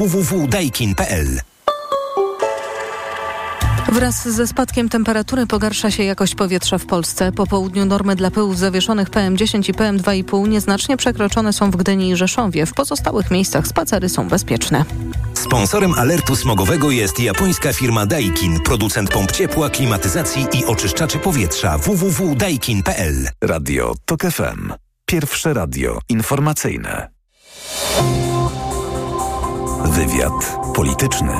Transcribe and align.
www.daikin.pl 0.00 1.40
Wraz 3.92 4.28
ze 4.28 4.46
spadkiem 4.46 4.88
temperatury 4.88 5.46
pogarsza 5.46 5.90
się 5.90 6.02
jakość 6.04 6.34
powietrza 6.34 6.78
w 6.78 6.86
Polsce. 6.86 7.32
Po 7.32 7.46
południu 7.46 7.86
normy 7.86 8.16
dla 8.16 8.30
pyłów 8.30 8.58
zawieszonych 8.58 9.10
PM10 9.10 9.70
i 9.70 9.74
PM2,5 9.74 10.48
nieznacznie 10.48 10.96
przekroczone 10.96 11.52
są 11.52 11.70
w 11.70 11.76
Gdyni 11.76 12.10
i 12.10 12.16
Rzeszowie. 12.16 12.66
W 12.66 12.72
pozostałych 12.72 13.30
miejscach 13.30 13.66
spacery 13.66 14.08
są 14.08 14.28
bezpieczne. 14.28 14.84
Sponsorem 15.34 15.94
alertu 15.94 16.36
smogowego 16.36 16.90
jest 16.90 17.20
japońska 17.20 17.72
firma 17.72 18.06
Daikin, 18.06 18.60
producent 18.60 19.10
pomp 19.10 19.32
ciepła, 19.32 19.70
klimatyzacji 19.70 20.46
i 20.52 20.64
oczyszczaczy 20.64 21.18
powietrza 21.18 21.78
www.daikin.pl. 21.78 23.28
Radio 23.44 23.94
TOK 24.04 24.22
FM. 24.22 24.72
Pierwsze 25.06 25.54
radio 25.54 25.98
informacyjne. 26.08 27.10
Wywiad 29.84 30.58
polityczny. 30.74 31.32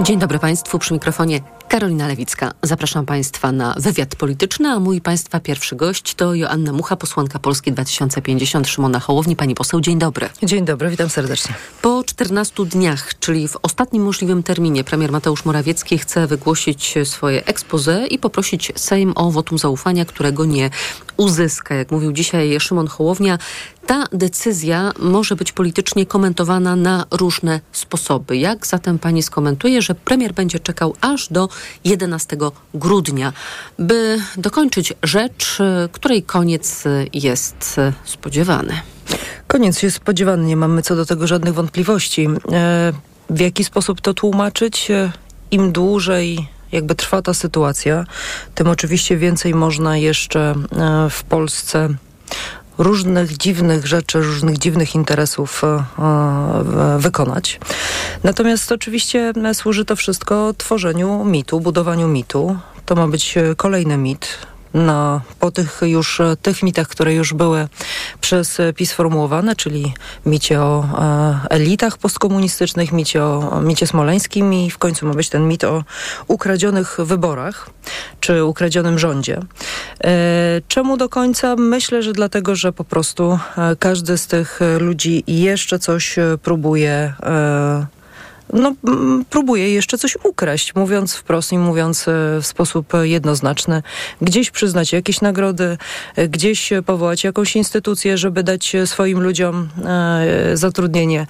Dzień 0.00 0.18
dobry 0.18 0.38
Państwu, 0.38 0.78
przy 0.78 0.94
mikrofonie 0.94 1.40
Karolina 1.72 2.08
Lewicka. 2.08 2.52
Zapraszam 2.62 3.06
Państwa 3.06 3.52
na 3.52 3.74
wywiad 3.78 4.16
polityczny, 4.16 4.68
a 4.68 4.80
mój 4.80 5.00
Państwa 5.00 5.40
pierwszy 5.40 5.76
gość 5.76 6.14
to 6.14 6.34
Joanna 6.34 6.72
Mucha, 6.72 6.96
posłanka 6.96 7.38
Polski 7.38 7.72
2050, 7.72 8.68
Szymona 8.68 9.00
Hołowni. 9.00 9.36
Pani 9.36 9.54
poseł, 9.54 9.80
dzień 9.80 9.98
dobry. 9.98 10.28
Dzień 10.42 10.64
dobry, 10.64 10.90
witam 10.90 11.08
serdecznie. 11.08 11.54
Po 11.82 12.04
14 12.04 12.64
dniach, 12.66 13.18
czyli 13.18 13.48
w 13.48 13.56
ostatnim 13.62 14.02
możliwym 14.02 14.42
terminie, 14.42 14.84
premier 14.84 15.12
Mateusz 15.12 15.44
Morawiecki 15.44 15.98
chce 15.98 16.26
wygłosić 16.26 16.94
swoje 17.04 17.44
expose 17.44 18.06
i 18.06 18.18
poprosić 18.18 18.72
Sejm 18.76 19.12
o 19.16 19.30
wotum 19.30 19.58
zaufania, 19.58 20.04
którego 20.04 20.44
nie 20.44 20.70
uzyska. 21.16 21.74
Jak 21.74 21.90
mówił 21.90 22.12
dzisiaj 22.12 22.60
Szymon 22.60 22.86
Hołownia, 22.86 23.38
ta 23.86 24.06
decyzja 24.12 24.92
może 24.98 25.36
być 25.36 25.52
politycznie 25.52 26.06
komentowana 26.06 26.76
na 26.76 27.06
różne 27.10 27.60
sposoby. 27.72 28.36
Jak 28.36 28.66
zatem 28.66 28.98
pani 28.98 29.22
skomentuje, 29.22 29.82
że 29.82 29.94
premier 29.94 30.34
będzie 30.34 30.60
czekał 30.60 30.94
aż 31.00 31.28
do 31.28 31.48
11 31.84 32.36
grudnia, 32.74 33.32
by 33.78 34.18
dokończyć 34.36 34.92
rzecz, 35.02 35.58
której 35.92 36.22
koniec 36.22 36.84
jest 37.12 37.80
spodziewany? 38.04 38.80
Koniec 39.46 39.82
jest 39.82 39.96
spodziewany, 39.96 40.44
nie 40.44 40.56
mamy 40.56 40.82
co 40.82 40.96
do 40.96 41.06
tego 41.06 41.26
żadnych 41.26 41.54
wątpliwości. 41.54 42.28
E, 42.52 42.92
w 43.30 43.40
jaki 43.40 43.64
sposób 43.64 44.00
to 44.00 44.14
tłumaczyć? 44.14 44.90
E, 44.90 45.12
Im 45.50 45.72
dłużej 45.72 46.48
jakby 46.72 46.94
trwa 46.94 47.22
ta 47.22 47.34
sytuacja, 47.34 48.04
tym 48.54 48.68
oczywiście 48.68 49.16
więcej 49.16 49.54
można 49.54 49.96
jeszcze 49.96 50.54
e, 50.76 51.10
w 51.10 51.22
Polsce 51.22 51.88
różnych 52.82 53.36
dziwnych 53.36 53.86
rzeczy, 53.86 54.20
różnych 54.20 54.58
dziwnych 54.58 54.94
interesów 54.94 55.62
wykonać. 56.98 57.60
Natomiast 58.24 58.72
oczywiście 58.72 59.32
służy 59.52 59.84
to 59.84 59.96
wszystko 59.96 60.54
tworzeniu 60.58 61.24
mitu, 61.24 61.60
budowaniu 61.60 62.08
mitu. 62.08 62.56
To 62.86 62.94
ma 62.94 63.08
być 63.08 63.34
kolejny 63.56 63.96
mit, 63.96 64.38
na, 64.74 65.20
po 65.40 65.50
tych 65.50 65.80
już 65.82 66.20
tych 66.42 66.62
mitach, 66.62 66.88
które 66.88 67.14
już 67.14 67.34
były 67.34 67.68
przez 68.20 68.58
PiS 68.76 68.90
sformułowane, 68.90 69.56
czyli 69.56 69.94
micie 70.26 70.60
o 70.60 70.84
e, 70.98 71.48
elitach 71.50 71.98
postkomunistycznych, 71.98 72.92
micie 72.92 73.24
o 73.24 73.60
micie 73.60 73.86
smoleńskim 73.86 74.54
i 74.54 74.70
w 74.70 74.78
końcu 74.78 75.06
ma 75.06 75.14
być 75.14 75.28
ten 75.28 75.48
mit 75.48 75.64
o 75.64 75.84
ukradzionych 76.28 76.96
wyborach 76.98 77.70
czy 78.20 78.44
ukradzionym 78.44 78.98
rządzie. 78.98 79.40
E, 80.04 80.60
czemu 80.68 80.96
do 80.96 81.08
końca? 81.08 81.56
Myślę, 81.56 82.02
że 82.02 82.12
dlatego, 82.12 82.56
że 82.56 82.72
po 82.72 82.84
prostu 82.84 83.38
e, 83.58 83.76
każdy 83.76 84.18
z 84.18 84.26
tych 84.26 84.60
ludzi 84.78 85.24
jeszcze 85.26 85.78
coś 85.78 86.16
próbuje 86.42 87.14
e, 87.22 87.86
no, 88.52 88.74
próbuje 89.30 89.72
jeszcze 89.72 89.98
coś 89.98 90.16
ukraść, 90.24 90.74
mówiąc 90.74 91.14
wprost 91.14 91.52
i 91.52 91.58
mówiąc 91.58 92.08
e, 92.08 92.40
w 92.40 92.46
sposób 92.46 92.92
jednoznaczny. 93.02 93.82
Gdzieś 94.20 94.50
przyznać 94.50 94.92
jakieś 94.92 95.20
nagrody, 95.20 95.78
e, 96.16 96.28
gdzieś 96.28 96.70
powołać 96.86 97.24
jakąś 97.24 97.56
instytucję, 97.56 98.18
żeby 98.18 98.42
dać 98.42 98.76
swoim 98.84 99.20
ludziom 99.20 99.68
e, 99.84 100.56
zatrudnienie 100.56 101.26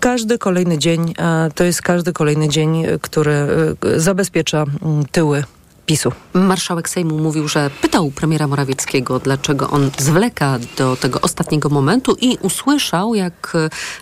każdy 0.00 0.38
kolejny 0.38 0.78
dzień 0.78 1.14
to 1.54 1.64
jest 1.64 1.82
każdy 1.82 2.12
kolejny 2.12 2.48
dzień, 2.48 2.86
który 3.00 3.46
zabezpiecza 3.96 4.64
tyły 5.12 5.44
PiSu. 5.88 6.12
Marszałek 6.34 6.88
Sejmu 6.88 7.18
mówił, 7.18 7.48
że 7.48 7.70
pytał 7.80 8.10
premiera 8.10 8.46
Morawieckiego, 8.46 9.18
dlaczego 9.18 9.70
on 9.70 9.90
zwleka 9.98 10.58
do 10.78 10.96
tego 10.96 11.20
ostatniego 11.20 11.68
momentu 11.68 12.16
i 12.20 12.38
usłyszał, 12.42 13.14
jak 13.14 13.52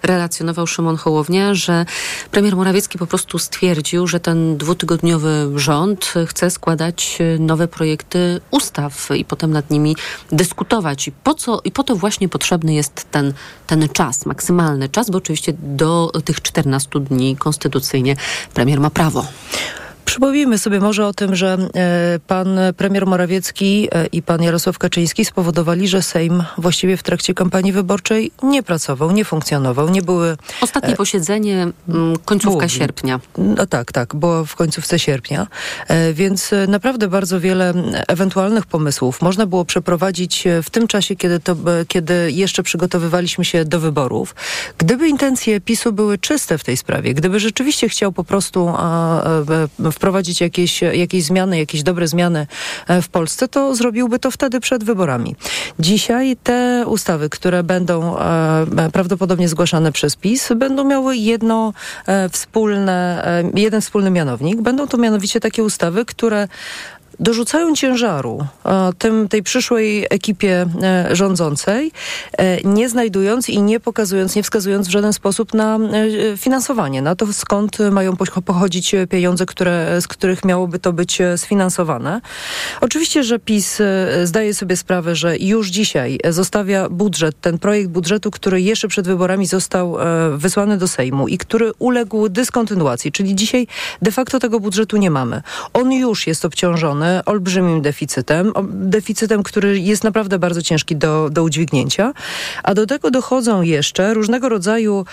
relacjonował 0.03 0.67
Szymon 0.67 0.97
Hołownia, 0.97 1.55
że 1.55 1.87
premier 2.31 2.57
Morawiecki 2.57 2.99
po 2.99 3.07
prostu 3.07 3.39
stwierdził, 3.39 4.07
że 4.07 4.21
ten 4.21 4.57
dwutygodniowy 4.57 5.51
rząd 5.55 6.15
chce 6.27 6.51
składać 6.51 7.19
nowe 7.39 7.69
projekty 7.69 8.41
ustaw 8.51 9.09
i 9.17 9.25
potem 9.25 9.53
nad 9.53 9.71
nimi 9.71 9.97
dyskutować. 10.33 11.09
I 11.09 11.13
po, 11.13 11.35
co, 11.35 11.61
i 11.65 11.71
po 11.71 11.83
to 11.83 11.97
właśnie 11.97 12.29
potrzebny 12.29 12.75
jest 12.75 13.11
ten, 13.11 13.33
ten 13.67 13.89
czas, 13.89 14.27
maksymalny 14.27 14.89
czas, 14.89 15.11
bo 15.11 15.19
oczywiście 15.19 15.53
do 15.59 16.13
tych 16.25 16.43
14 16.43 17.01
dni 17.01 17.37
konstytucyjnie 17.37 18.17
premier 18.55 18.81
ma 18.81 18.91
prawo. 18.91 19.27
Przypomnijmy 20.07 20.59
sobie 20.59 20.81
może 20.81 21.07
o 21.07 21.13
tym, 21.13 21.37
że 21.37 21.59
e, 21.75 22.19
pan 22.27 22.59
premier 22.77 23.07
Morawiecki 23.07 23.89
e, 23.93 24.07
i 24.07 24.23
pan 24.23 24.43
Jarosław 24.43 24.79
Kaczyński 24.79 25.25
spowodowali, 25.25 25.89
że 25.89 26.03
Sejm 26.03 26.45
właściwie 26.59 26.97
w 26.97 27.03
trakcie 27.03 27.35
kampanii 27.35 27.73
wyborczej 27.73 28.31
nie 28.43 28.63
pracował, 28.63 29.13
nie 29.13 29.25
funkcjonował, 29.25 29.89
nie 29.89 30.03
były... 30.03 30.37
Ostatnie 30.61 30.93
e, 30.93 30.97
posiedzenie, 30.97 31.67
mm, 31.89 32.17
końcówka 32.25 32.59
było, 32.59 32.69
sierpnia. 32.69 33.21
No 33.39 33.67
tak, 33.67 33.93
tak, 33.93 34.15
było 34.15 34.45
w 34.45 34.57
końcówce 34.57 34.99
sierpnia, 34.99 35.47
więc 36.13 36.51
naprawdę 36.69 37.09
bardzo 37.09 37.41
wiele 37.41 37.75
ewentualnych 38.09 38.67
pomysłów 38.67 39.23
można 39.23 39.47
było 39.47 39.65
przeprowadzić 39.65 40.45
w 40.63 40.71
tym 40.71 40.87
czasie, 40.87 41.17
kiedy, 41.17 41.41
to, 41.41 41.57
kiedy 41.89 42.33
jeszcze 42.33 42.63
przygotowywaliśmy 42.63 43.45
się 43.45 43.65
do 43.65 43.81
wyborów. 43.81 44.35
Gdyby 44.79 45.09
intencje 45.09 45.61
PiSu 45.61 45.93
były 45.93 46.19
czyste 46.19 46.59
w 46.59 46.65
tej 46.65 46.77
sprawie, 46.77 47.15
gdyby 47.15 47.41
rzeczywiście 47.41 47.89
chciał 47.89 48.13
po 48.13 48.25
prostu 48.25 48.73
wprowadzić 49.97 50.41
jakieś, 50.41 50.83
jakieś 50.83 51.25
zmiany, 51.25 51.59
jakieś 51.59 51.83
dobre 51.83 52.09
zmiany 52.09 52.47
e, 52.89 53.03
w 53.03 53.09
Polsce, 53.09 53.49
to 53.49 53.75
zrobiłby 53.75 54.19
to 54.19 54.31
wtedy 54.31 54.61
przed 54.61 54.85
wyborami. 54.85 55.37
Dzisiaj 55.79 56.37
te 56.43 56.85
ustawy, 56.87 57.29
które 57.29 57.63
będą 57.63 58.19
e, 58.19 58.91
prawdopodobnie 58.93 59.49
zgłaszane 59.49 59.93
przez 59.93 60.17
PiS, 60.17 60.49
będą 60.57 60.85
miały 60.85 61.17
jedno 61.17 61.73
e, 62.07 62.29
wspólne, 62.29 62.97
jeden 63.55 63.81
wspólny 63.81 64.11
mianownik. 64.11 64.61
Będą 64.61 64.87
to 64.87 64.97
mianowicie 64.99 65.41
takie 65.41 65.63
ustawy, 65.63 66.05
które 66.05 66.49
dorzucają 67.21 67.75
ciężaru 67.75 68.47
e, 68.65 68.91
tym, 68.99 69.29
tej 69.29 69.43
przyszłej 69.43 70.07
ekipie 70.11 70.67
e, 70.83 71.17
rządzącej, 71.17 71.93
e, 72.39 72.61
nie 72.63 72.89
znajdując 72.89 73.49
i 73.49 73.63
nie 73.63 73.81
pokazując, 73.81 74.37
nie 74.37 74.43
wskazując 74.43 74.89
w 74.89 74.91
żaden 74.91 75.13
sposób 75.13 75.55
na 75.55 75.79
finansowanie, 76.37 77.03
na 77.03 77.17
to 77.17 77.33
skąd 77.33 77.79
mają 77.91 78.17
pochodzić 78.45 78.95
pieniądze, 79.11 79.47
które, 79.47 80.01
z 80.01 80.09
których 80.09 80.45
miałoby 80.45 80.79
to 80.79 80.93
być 80.93 81.19
sfinansowane. 81.37 82.21
Oczywiście, 82.81 83.23
że 83.23 83.39
PiS 83.39 83.79
zdaje 84.25 84.55
sobie 84.55 84.77
sprawę, 84.77 85.15
że 85.15 85.37
już 85.39 85.69
dzisiaj 85.69 86.19
zostawia 86.29 86.89
budżet, 86.89 87.41
ten 87.41 87.59
projekt 87.59 87.91
budżetu, 87.91 88.31
który 88.31 88.63
jeszcze 88.63 88.89
przed 88.89 89.07
wyborami 89.07 89.47
został 89.47 89.97
wysłany 90.37 90.79
do 90.79 90.89
Sejmu 90.89 91.29
i 91.29 91.39
który 91.39 91.73
uległ 91.79 92.29
dyskontynuacji, 92.29 93.13
czyli 93.13 93.35
dzisiaj 93.35 93.67
de 94.03 94.13
facto 94.13 94.39
tego 94.39 94.61
budżetu 94.61 94.97
nie 94.97 95.11
mamy. 95.11 95.43
On 95.73 95.93
już 95.93 96.27
jest 96.27 96.45
obciążony 96.45 97.06
olbrzymim 97.27 97.83
deficytem, 97.83 98.53
deficytem, 98.71 99.43
który 99.43 99.81
jest 99.81 100.05
naprawdę 100.05 100.39
bardzo 100.39 100.63
ciężki 100.63 100.97
do, 100.97 101.31
do 101.31 101.43
udźwignięcia, 101.43 102.13
a 102.63 102.75
do 102.75 102.87
tego 102.87 103.11
dochodzą 103.11 103.63
jeszcze 103.63 104.15
różnego 104.15 104.49
rodzaju 104.49 105.05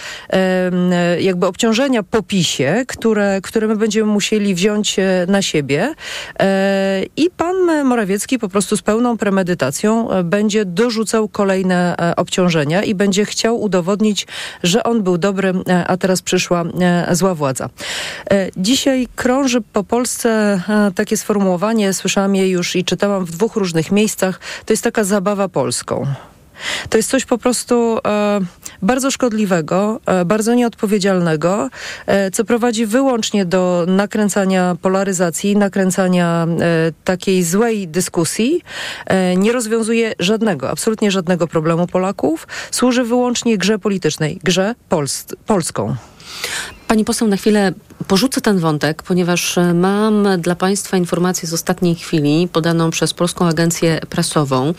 jakby 1.20 1.48
obciążenia 1.48 2.04
po 2.04 2.24
PiSie, 2.24 2.86
które, 2.88 3.40
które 3.42 3.68
my 3.68 3.76
będziemy 3.76 4.12
musieli 4.12 4.56
wziąć 4.56 5.00
e, 5.00 5.26
na 5.28 5.42
siebie 5.42 5.94
e, 6.40 7.04
i 7.18 7.30
pan 7.30 7.56
Morawiecki 7.86 8.40
po 8.40 8.50
prostu 8.50 8.78
z 8.78 8.82
pełną 8.82 9.18
premedytacją 9.18 10.12
e, 10.12 10.24
będzie 10.24 10.66
dorzucał 10.66 11.28
kolejne 11.28 11.96
obciążenia 12.18 12.84
i 12.84 12.96
będzie 12.96 13.26
chciał 13.26 13.62
udowodnić, 13.62 14.28
że 14.64 14.84
on 14.84 15.04
był 15.04 15.18
dobry, 15.18 15.54
a 15.88 15.98
teraz 15.98 16.22
przyszła 16.22 16.64
zła 17.12 17.36
władza. 17.36 17.70
Dzisiaj 18.58 19.08
krąży 19.16 19.62
po 19.62 19.84
Polsce 19.84 20.62
takie 20.96 21.18
sformułowanie, 21.18 21.73
słyszałam 21.94 22.36
je 22.36 22.50
już 22.50 22.76
i 22.76 22.84
czytałam 22.84 23.26
w 23.26 23.32
dwóch 23.32 23.56
różnych 23.56 23.92
miejscach. 23.92 24.40
To 24.66 24.74
jest 24.74 24.84
taka 24.84 25.04
zabawa 25.04 25.50
polską. 25.50 26.06
To 26.90 26.98
jest 26.98 27.10
coś 27.10 27.26
po 27.26 27.38
prostu 27.38 28.00
e, 28.08 28.40
bardzo 28.82 29.12
szkodliwego, 29.12 30.00
e, 30.06 30.26
bardzo 30.26 30.54
nieodpowiedzialnego, 30.54 31.70
e, 32.06 32.32
co 32.32 32.46
prowadzi 32.46 32.86
wyłącznie 32.86 33.46
do 33.46 33.86
nakręcania 33.88 34.76
polaryzacji, 34.82 35.58
nakręcania 35.58 36.48
e, 36.48 36.92
takiej 37.04 37.44
złej 37.44 37.88
dyskusji. 37.88 38.62
E, 39.06 39.36
nie 39.36 39.52
rozwiązuje 39.52 40.14
żadnego, 40.20 40.70
absolutnie 40.70 41.12
żadnego 41.12 41.48
problemu 41.48 41.88
Polaków. 41.88 42.48
Służy 42.72 43.04
wyłącznie 43.04 43.58
grze 43.58 43.80
politycznej, 43.80 44.40
grze 44.44 44.76
Pols 44.90 45.26
polską. 45.46 45.96
Pani 46.88 47.06
poseł, 47.06 47.28
na 47.28 47.38
chwilę 47.38 47.72
porzucę 48.08 48.42
ten 48.42 48.60
wątek, 48.60 49.04
ponieważ 49.04 49.58
e, 49.58 49.74
mam 49.74 50.28
dla 50.38 50.56
Państwa 50.56 50.98
informację 50.98 51.48
z 51.48 51.54
ostatniej 51.54 51.96
chwili 51.96 52.48
podaną 52.48 52.90
przez 52.90 53.14
Polską 53.14 53.48
Agencję 53.48 54.00
Prasową, 54.10 54.74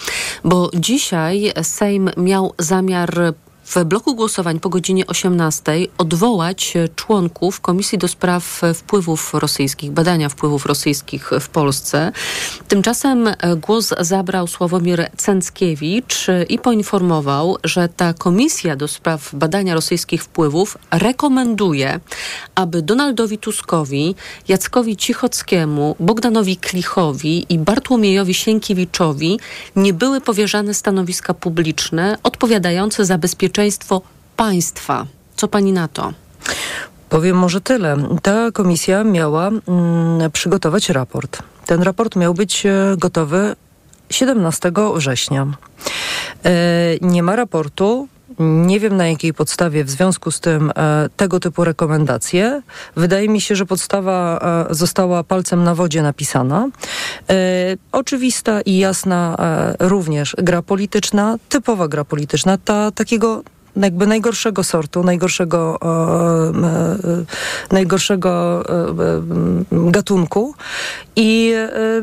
bo 0.45 0.71
dzisiaj 0.75 1.53
Sejm 1.63 2.11
miał 2.17 2.55
zamiar 2.59 3.35
w 3.67 3.85
bloku 3.85 4.15
głosowań 4.15 4.61
po 4.61 4.69
godzinie 4.69 5.07
18 5.07 5.73
odwołać 5.99 6.75
członków 6.97 7.61
Komisji 7.61 7.99
do 7.99 8.09
Spraw 8.09 8.61
Wpływów 8.75 9.35
Rosyjskich, 9.35 9.91
badania 9.91 10.29
wpływów 10.29 10.67
rosyjskich 10.67 11.31
w 11.41 11.49
Polsce. 11.49 12.13
Tymczasem 12.69 13.29
głos 13.57 13.95
zabrał 14.01 14.47
Sławomir 14.47 15.11
Cęckiewicz 15.17 16.27
i 16.49 16.59
poinformował, 16.59 17.57
że 17.65 17.89
ta 17.89 18.13
Komisja 18.13 18.77
do 18.77 18.89
Spraw 18.89 19.35
Badania 19.35 19.75
Rosyjskich 19.75 20.25
Wpływów 20.25 20.79
rekomenduje, 20.91 22.01
aby 22.55 22.83
Donaldowi 22.83 23.39
Tuskowi, 23.39 24.15
Jackowi 24.49 24.97
Cichockiemu, 24.97 25.97
Bogdanowi 26.01 26.57
Klichowi 26.57 27.47
i 27.49 27.59
Bartłomiejowi 27.59 28.35
Sienkiewiczowi 28.35 29.41
nie 29.77 29.93
były 29.93 30.21
powierzane 30.21 30.75
stanowiska 30.75 31.35
publiczne 31.35 32.19
odpowiadające 32.23 33.05
za 33.05 33.19
bezpieczeństwo 33.19 33.54
bezpieczeństwo 33.55 34.03
państwa. 34.37 35.07
Co 35.37 35.49
pani 35.49 35.73
na 35.73 35.89
to? 35.89 36.13
Powiem 37.09 37.37
może 37.37 37.61
tyle. 37.61 37.97
Ta 38.23 38.51
komisja 38.53 39.05
miała 39.05 39.49
mm, 39.49 40.31
przygotować 40.33 40.89
raport. 40.89 41.43
Ten 41.67 41.83
raport 41.83 42.17
miał 42.17 42.35
być 42.35 42.67
e, 42.67 42.97
gotowy 42.99 43.57
17 44.11 44.73
września. 44.97 45.47
E, 46.45 46.51
nie 47.01 47.23
ma 47.23 47.37
raportu. 47.37 48.09
Nie 48.39 48.81
wiem 48.81 48.97
na 48.97 49.09
jakiej 49.09 49.35
podstawie 49.35 49.85
w 49.85 49.91
związku 49.91 50.31
z 50.31 50.41
tym 50.41 50.73
e, 50.77 51.09
tego 51.17 51.41
typu 51.41 51.65
rekomendacje. 51.65 52.63
Wydaje 52.97 53.29
mi 53.29 53.41
się, 53.41 53.57
że 53.57 53.67
podstawa 53.67 54.39
e, 54.71 54.75
została 54.75 55.25
palcem 55.25 55.65
na 55.65 55.75
wodzie 55.75 56.03
napisana. 56.03 56.69
E, 57.31 57.35
oczywista 57.93 58.61
i 58.61 58.79
jasna 58.79 59.37
również 59.79 60.37
gra 60.39 60.63
polityczna, 60.63 61.37
typowa 61.49 61.89
gra 61.89 62.05
polityczna, 62.05 62.59
ta 62.59 62.91
takiego 62.91 63.43
jakby 63.77 64.07
najgorszego 64.07 64.65
sortu, 64.65 65.03
najgorszego, 65.03 65.79
najgorszego 67.71 68.65
gatunku. 69.71 70.55
I 71.17 71.55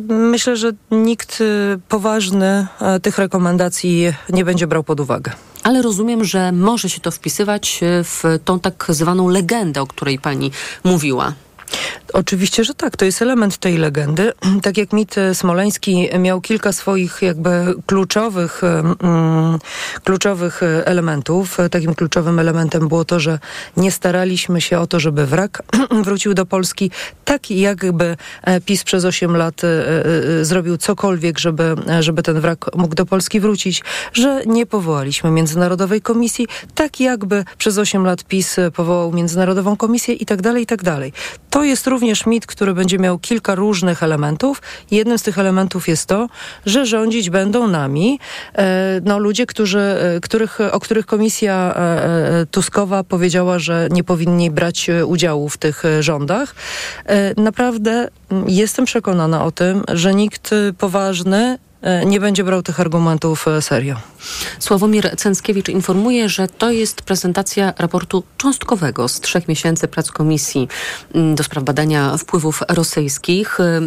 myślę, 0.07 0.57
że 0.57 0.71
nikt 0.91 1.43
poważny 1.89 2.67
tych 3.01 3.17
rekomendacji 3.17 4.13
nie 4.29 4.45
będzie 4.45 4.67
brał 4.67 4.83
pod 4.83 4.99
uwagę. 4.99 5.31
Ale 5.63 5.81
rozumiem, 5.81 6.23
że 6.23 6.51
może 6.51 6.89
się 6.89 6.99
to 6.99 7.11
wpisywać 7.11 7.79
w 8.03 8.39
tą 8.45 8.59
tak 8.59 8.85
zwaną 8.89 9.27
legendę, 9.27 9.81
o 9.81 9.87
której 9.87 10.19
pani 10.19 10.51
mówiła. 10.83 11.33
Oczywiście, 12.13 12.63
że 12.63 12.73
tak. 12.73 12.97
To 12.97 13.05
jest 13.05 13.21
element 13.21 13.57
tej 13.57 13.77
legendy. 13.77 14.31
Tak 14.61 14.77
jak 14.77 14.93
mit 14.93 15.15
smoleński 15.33 16.09
miał 16.19 16.41
kilka 16.41 16.71
swoich 16.71 17.21
jakby 17.21 17.73
kluczowych, 17.85 18.61
mm, 18.63 19.59
kluczowych 20.03 20.61
elementów. 20.85 21.57
Takim 21.71 21.95
kluczowym 21.95 22.39
elementem 22.39 22.87
było 22.87 23.05
to, 23.05 23.19
że 23.19 23.39
nie 23.77 23.91
staraliśmy 23.91 24.61
się 24.61 24.79
o 24.79 24.87
to, 24.87 24.99
żeby 24.99 25.25
wrak 25.25 25.63
wrócił 26.05 26.33
do 26.33 26.45
Polski. 26.45 26.91
Tak 27.25 27.51
jakby 27.51 28.17
e, 28.43 28.61
PiS 28.61 28.83
przez 28.83 29.05
8 29.05 29.37
lat 29.37 29.63
e, 29.63 29.67
e, 30.39 30.45
zrobił 30.45 30.77
cokolwiek, 30.77 31.39
żeby, 31.39 31.75
żeby 31.99 32.23
ten 32.23 32.41
wrak 32.41 32.75
mógł 32.75 32.95
do 32.95 33.05
Polski 33.05 33.39
wrócić. 33.39 33.83
Że 34.13 34.41
nie 34.45 34.65
powołaliśmy 34.65 35.31
Międzynarodowej 35.31 36.01
Komisji. 36.01 36.47
Tak 36.75 36.99
jakby 36.99 37.45
przez 37.57 37.77
8 37.77 38.05
lat 38.05 38.23
PiS 38.23 38.55
powołał 38.75 39.11
Międzynarodową 39.11 39.77
Komisję 39.77 40.13
i 40.13 40.25
tak 40.25 40.41
dalej, 40.41 40.63
i 40.63 40.65
tak 40.65 40.83
dalej. 40.83 41.13
To 41.49 41.60
jest 41.63 41.87
również 41.87 42.25
mit, 42.25 42.45
który 42.45 42.73
będzie 42.73 42.99
miał 42.99 43.19
kilka 43.19 43.55
różnych 43.55 44.03
elementów. 44.03 44.61
Jednym 44.91 45.17
z 45.17 45.23
tych 45.23 45.39
elementów 45.39 45.87
jest 45.87 46.05
to, 46.05 46.27
że 46.65 46.85
rządzić 46.85 47.29
będą 47.29 47.67
nami 47.67 48.19
e, 48.55 49.01
no, 49.03 49.19
ludzie, 49.19 49.45
którzy, 49.45 49.79
e, 49.79 50.19
których, 50.19 50.59
o 50.71 50.79
których 50.79 51.05
komisja 51.05 51.73
e, 51.75 52.45
Tuskowa 52.51 53.03
powiedziała, 53.03 53.59
że 53.59 53.87
nie 53.91 54.03
powinni 54.03 54.51
brać 54.51 54.89
udziału 55.05 55.49
w 55.49 55.57
tych 55.57 55.83
rządach. 55.99 56.55
Naprawdę 57.37 58.07
jestem 58.47 58.85
przekonana 58.85 59.45
o 59.45 59.51
tym, 59.51 59.83
że 59.87 60.13
nikt 60.13 60.49
poważny 60.77 61.57
nie 62.05 62.19
będzie 62.19 62.43
brał 62.43 62.63
tych 62.63 62.79
argumentów 62.79 63.47
e, 63.47 63.61
serio. 63.61 63.95
Sławomir 64.59 65.15
Cęckiewicz 65.17 65.69
informuje, 65.69 66.29
że 66.29 66.47
to 66.47 66.71
jest 66.71 67.01
prezentacja 67.01 67.73
raportu 67.77 68.23
cząstkowego 68.37 69.07
z 69.07 69.19
trzech 69.19 69.47
miesięcy 69.47 69.87
prac 69.87 70.11
Komisji 70.11 70.67
mm, 71.15 71.35
do 71.35 71.43
spraw 71.43 71.63
badania 71.63 72.17
wpływów 72.17 72.63
rosyjskich. 72.69 73.59
E, 73.59 73.81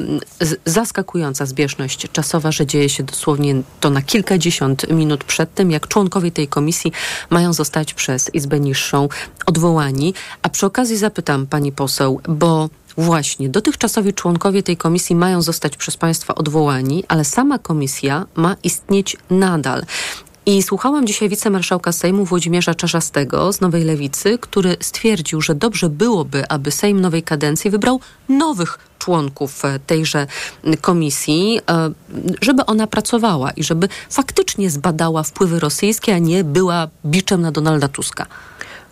zaskakująca 0.65 1.47
zbieżność 1.47 2.07
czasowa, 2.13 2.53
że 2.53 2.67
dzieje 2.67 2.89
się 2.89 3.03
dosłownie 3.03 3.55
to 3.81 3.91
na 3.91 4.03
kilkadziesiąt 4.03 4.91
minut 4.91 5.25
przed 5.25 5.55
tym, 5.55 5.71
jak 5.71 5.89
członkowie 5.89 6.31
tej 6.31 6.49
komisji 6.49 6.93
mają 7.31 7.53
zostać 7.53 7.95
przez 7.95 8.35
Izbę 8.35 8.61
Niższą 8.61 9.09
odwołani. 9.47 10.15
A 10.43 10.49
przy 10.49 10.67
okazji 10.67 10.97
zapytam 10.97 11.47
pani 11.47 11.73
poseł, 11.73 12.21
bo 12.29 12.69
Właśnie, 12.97 13.49
dotychczasowi 13.49 14.13
członkowie 14.13 14.63
tej 14.63 14.77
komisji 14.77 15.17
mają 15.17 15.43
zostać 15.43 15.77
przez 15.77 15.97
państwa 15.97 16.35
odwołani, 16.35 17.05
ale 17.09 17.25
sama 17.25 17.59
komisja 17.59 18.27
ma 18.35 18.57
istnieć 18.63 19.17
nadal. 19.31 19.85
I 20.47 20.63
słuchałam 20.63 21.07
dzisiaj 21.07 21.29
wicemarszałka 21.29 21.93
Sejmu 21.93 22.25
Włodzimierza 22.25 22.75
Czarzastego 22.75 23.53
z 23.53 23.61
Nowej 23.61 23.85
Lewicy, 23.85 24.39
który 24.39 24.77
stwierdził, 24.81 25.41
że 25.41 25.55
dobrze 25.55 25.89
byłoby, 25.91 26.49
aby 26.49 26.71
Sejm 26.71 27.01
nowej 27.01 27.23
kadencji 27.23 27.71
wybrał 27.71 28.01
nowych 28.29 28.79
członków 28.99 29.65
e, 29.65 29.79
tejże 29.87 30.27
komisji, 30.81 31.61
e, 31.71 31.91
żeby 32.41 32.67
ona 32.67 32.87
pracowała 32.87 33.51
i 33.51 33.65
żeby 33.65 33.89
faktycznie 34.11 34.71
zbadała 34.71 35.23
wpływy 35.23 35.61
rosyjskie, 35.61 36.15
a 36.15 36.19
nie 36.19 36.45
była 36.45 36.89
biczem 37.07 37.41
na 37.41 37.53
Donalda 37.53 37.89
Tuska. 37.89 38.27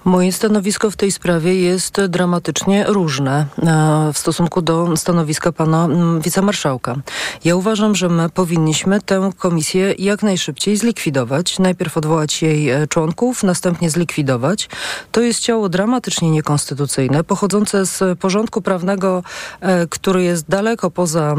Moje 0.04 0.32
stanowisko 0.32 0.90
w 0.90 0.96
tej 0.96 1.12
sprawie 1.12 1.54
jest 1.54 2.00
dramatycznie 2.00 2.84
różne 2.88 3.46
e, 3.58 4.12
w 4.12 4.18
stosunku 4.18 4.62
do 4.62 4.96
stanowiska 4.96 5.52
pana 5.52 5.84
mm, 5.84 6.20
wicemarszałka. 6.20 6.96
Ja 7.44 7.56
uważam, 7.56 7.94
że 7.94 8.08
my 8.08 8.28
powinniśmy 8.30 9.00
tę 9.00 9.30
komisję 9.38 9.94
jak 9.98 10.22
najszybciej 10.22 10.76
zlikwidować. 10.76 11.58
Najpierw 11.58 11.96
odwołać 11.96 12.42
jej 12.42 12.70
e, 12.70 12.86
członków, 12.86 13.42
następnie 13.42 13.90
zlikwidować. 13.90 14.68
To 15.12 15.20
jest 15.20 15.40
ciało 15.40 15.68
dramatycznie 15.68 16.30
niekonstytucyjne, 16.30 17.24
pochodzące 17.24 17.86
z 17.86 18.18
porządku 18.18 18.62
prawnego, 18.62 19.22
e, 19.60 19.86
który 19.86 20.22
jest 20.22 20.48
daleko 20.48 20.90
poza 20.90 21.34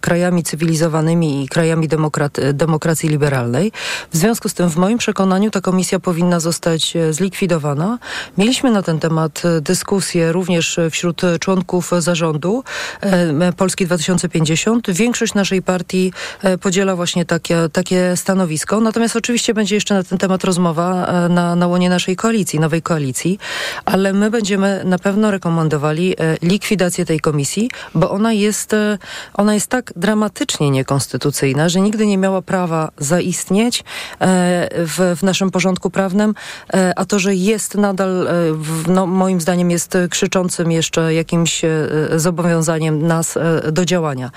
krajami 0.00 0.42
cywilizowanymi 0.42 1.44
i 1.44 1.48
krajami 1.48 1.88
demokracji 2.52 3.08
liberalnej. 3.08 3.72
W 4.12 4.16
związku 4.16 4.48
z 4.48 4.54
tym, 4.54 4.70
w 4.70 4.76
moim 4.76 4.98
przekonaniu, 4.98 5.50
ta 5.50 5.60
komisja 5.60 6.00
powinna 6.00 6.40
zostać 6.40 6.94
zlikwidowana 7.10 7.98
Mieliśmy 8.38 8.70
na 8.70 8.82
ten 8.82 8.98
temat 8.98 9.42
e, 9.44 9.60
dyskusję 9.60 10.32
również 10.32 10.78
e, 10.78 10.90
wśród 10.90 11.22
członków 11.40 11.90
zarządu 11.98 12.64
e, 13.00 13.52
Polski 13.52 13.86
2050. 13.86 14.90
Większość 14.90 15.34
naszej 15.34 15.62
partii 15.62 16.12
podziela 16.60 16.96
właśnie 16.96 17.24
takie, 17.24 17.56
takie 17.72 18.16
stanowisko. 18.16 18.80
Natomiast 18.80 19.16
oczywiście 19.16 19.54
będzie 19.54 19.74
jeszcze 19.74 19.94
na 19.94 20.02
ten 20.02 20.18
temat 20.18 20.44
rozmowa 20.44 21.12
na, 21.28 21.56
na 21.56 21.66
łonie 21.66 21.90
naszej 21.90 22.16
koalicji, 22.16 22.60
nowej 22.60 22.82
koalicji, 22.82 23.38
ale 23.84 24.12
my 24.12 24.30
będziemy 24.30 24.82
na 24.84 24.98
pewno 24.98 25.30
rekomendowali 25.30 26.14
likwidację 26.42 27.04
tej 27.04 27.20
komisji, 27.20 27.70
bo 27.94 28.10
ona 28.10 28.32
jest, 28.32 28.72
ona 29.34 29.54
jest 29.54 29.66
tak 29.66 29.92
dramatycznie 29.96 30.70
niekonstytucyjna, 30.70 31.68
że 31.68 31.80
nigdy 31.80 32.06
nie 32.06 32.18
miała 32.18 32.42
prawa 32.42 32.90
zaistnieć 32.98 33.84
w, 34.72 35.16
w 35.18 35.22
naszym 35.22 35.50
porządku 35.50 35.90
prawnym, 35.90 36.34
a 36.96 37.04
to, 37.04 37.18
że 37.18 37.34
jest 37.34 37.74
nadal 37.74 37.97
nadal 37.98 38.28
e, 38.28 38.32
no, 38.88 39.06
moim 39.06 39.40
zdaniem 39.40 39.70
jest 39.70 39.98
krzyczącym 40.10 40.72
jeszcze 40.72 41.14
jakimś 41.14 41.64
e, 41.64 41.68
zobowiązaniem 42.16 43.06
nas 43.06 43.36
e, 43.36 43.72
do 43.72 43.84
działania. 43.84 44.30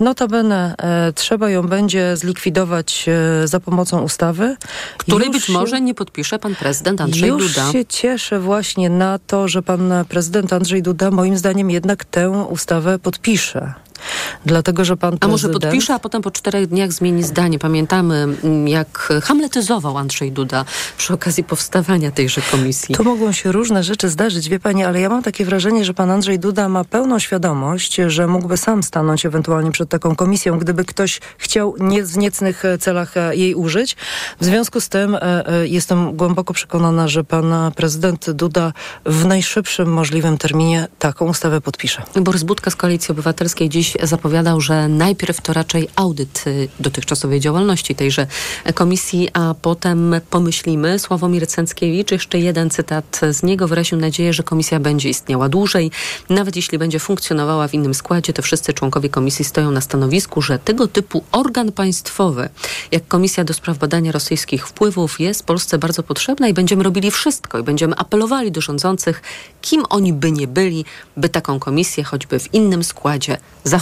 Notabene 0.00 0.74
trzeba 1.14 1.50
ją 1.50 1.62
będzie 1.62 2.16
zlikwidować 2.16 3.06
za 3.44 3.60
pomocą 3.60 4.02
ustawy. 4.02 4.56
Której 4.96 5.30
być 5.30 5.48
może 5.48 5.80
nie 5.80 5.94
podpisze 5.94 6.38
pan 6.38 6.54
prezydent 6.54 7.00
Andrzej 7.00 7.28
już 7.28 7.48
Duda. 7.48 7.62
Już 7.62 7.72
się 7.72 7.84
cieszę 7.84 8.40
właśnie 8.40 8.90
na 8.90 9.18
to, 9.18 9.48
że 9.48 9.62
pan 9.62 9.92
prezydent 10.08 10.52
Andrzej 10.52 10.82
Duda 10.82 11.10
moim 11.10 11.36
zdaniem 11.36 11.70
jednak 11.70 12.04
tę 12.04 12.30
ustawę 12.30 12.98
podpisze. 12.98 13.74
Dlatego 14.46 14.84
że 14.84 14.96
pan 14.96 15.16
A 15.20 15.28
może 15.28 15.48
prezydent... 15.48 15.72
podpisze, 15.72 15.94
a 15.94 15.98
potem 15.98 16.22
po 16.22 16.30
czterech 16.30 16.66
dniach 16.66 16.92
zmieni 16.92 17.22
zdanie. 17.22 17.58
Pamiętamy, 17.58 18.14
mm, 18.44 18.68
jak 18.68 19.12
hamletyzował 19.22 19.98
Andrzej 19.98 20.32
Duda 20.32 20.64
przy 20.96 21.14
okazji 21.14 21.44
powstawania 21.44 22.10
tejże 22.10 22.40
komisji. 22.50 22.94
To 22.94 23.02
mogą 23.02 23.32
się 23.32 23.52
różne 23.52 23.84
rzeczy 23.84 24.08
zdarzyć, 24.08 24.48
wie 24.48 24.60
pani, 24.60 24.84
ale 24.84 25.00
ja 25.00 25.08
mam 25.08 25.22
takie 25.22 25.44
wrażenie, 25.44 25.84
że 25.84 25.94
pan 25.94 26.10
Andrzej 26.10 26.38
Duda 26.38 26.68
ma 26.68 26.84
pełną 26.84 27.18
świadomość, 27.18 27.96
że 28.06 28.26
mógłby 28.26 28.56
sam 28.56 28.82
stanąć 28.82 29.26
ewentualnie 29.26 29.70
przed 29.70 29.88
taką 29.88 30.16
komisją, 30.16 30.58
gdyby 30.58 30.84
ktoś 30.84 31.20
chciał 31.38 31.74
nie, 31.80 32.02
w 32.04 32.18
niecnych 32.18 32.64
e, 32.64 32.78
celach 32.78 33.16
e, 33.16 33.36
jej 33.36 33.54
użyć. 33.54 33.96
W 34.40 34.44
związku 34.44 34.80
z 34.80 34.88
tym 34.88 35.14
e, 35.20 35.44
jestem 35.64 36.16
głęboko 36.16 36.54
przekonana, 36.54 37.08
że 37.08 37.24
pan 37.24 37.52
prezydent 37.76 38.30
Duda 38.30 38.72
w 39.06 39.26
najszybszym 39.26 39.92
możliwym 39.92 40.38
terminie 40.38 40.88
taką 40.98 41.28
ustawę 41.28 41.60
podpisze. 41.60 42.02
Borys 42.20 42.42
Budka 42.42 42.70
z 42.70 42.76
Koalicji 42.76 43.12
Obywatelskiej 43.12 43.68
dziś 43.68 43.87
zapowiadał, 44.02 44.60
że 44.60 44.88
najpierw 44.88 45.40
to 45.40 45.52
raczej 45.52 45.88
audyt 45.96 46.44
y, 46.46 46.68
dotychczasowej 46.80 47.40
działalności 47.40 47.94
tejże 47.94 48.26
komisji, 48.74 49.28
a 49.32 49.54
potem 49.62 50.14
pomyślimy. 50.30 50.98
Sławomir 50.98 51.46
Cęckiewicz, 51.46 52.12
jeszcze 52.12 52.38
jeden 52.38 52.70
cytat 52.70 53.20
z 53.30 53.42
niego, 53.42 53.68
wyraził 53.68 53.98
nadzieję, 53.98 54.32
że 54.32 54.42
komisja 54.42 54.80
będzie 54.80 55.08
istniała 55.08 55.48
dłużej. 55.48 55.90
Nawet 56.28 56.56
jeśli 56.56 56.78
będzie 56.78 56.98
funkcjonowała 56.98 57.68
w 57.68 57.74
innym 57.74 57.94
składzie, 57.94 58.32
to 58.32 58.42
wszyscy 58.42 58.72
członkowie 58.72 59.08
komisji 59.08 59.44
stoją 59.44 59.70
na 59.70 59.80
stanowisku, 59.80 60.42
że 60.42 60.58
tego 60.58 60.88
typu 60.88 61.24
organ 61.32 61.72
państwowy, 61.72 62.48
jak 62.92 63.08
Komisja 63.08 63.44
do 63.44 63.54
Spraw 63.54 63.78
Badania 63.78 64.12
Rosyjskich 64.12 64.68
Wpływów 64.68 65.20
jest 65.20 65.46
Polsce 65.46 65.78
bardzo 65.78 66.02
potrzebna 66.02 66.48
i 66.48 66.54
będziemy 66.54 66.82
robili 66.82 67.10
wszystko 67.10 67.58
i 67.58 67.62
będziemy 67.62 67.96
apelowali 67.96 68.52
do 68.52 68.60
rządzących, 68.60 69.22
kim 69.60 69.82
oni 69.90 70.12
by 70.12 70.32
nie 70.32 70.46
byli, 70.46 70.84
by 71.16 71.28
taką 71.28 71.58
komisję 71.58 72.04
choćby 72.04 72.38
w 72.38 72.54
innym 72.54 72.84
składzie 72.84 73.36
zachować. 73.64 73.77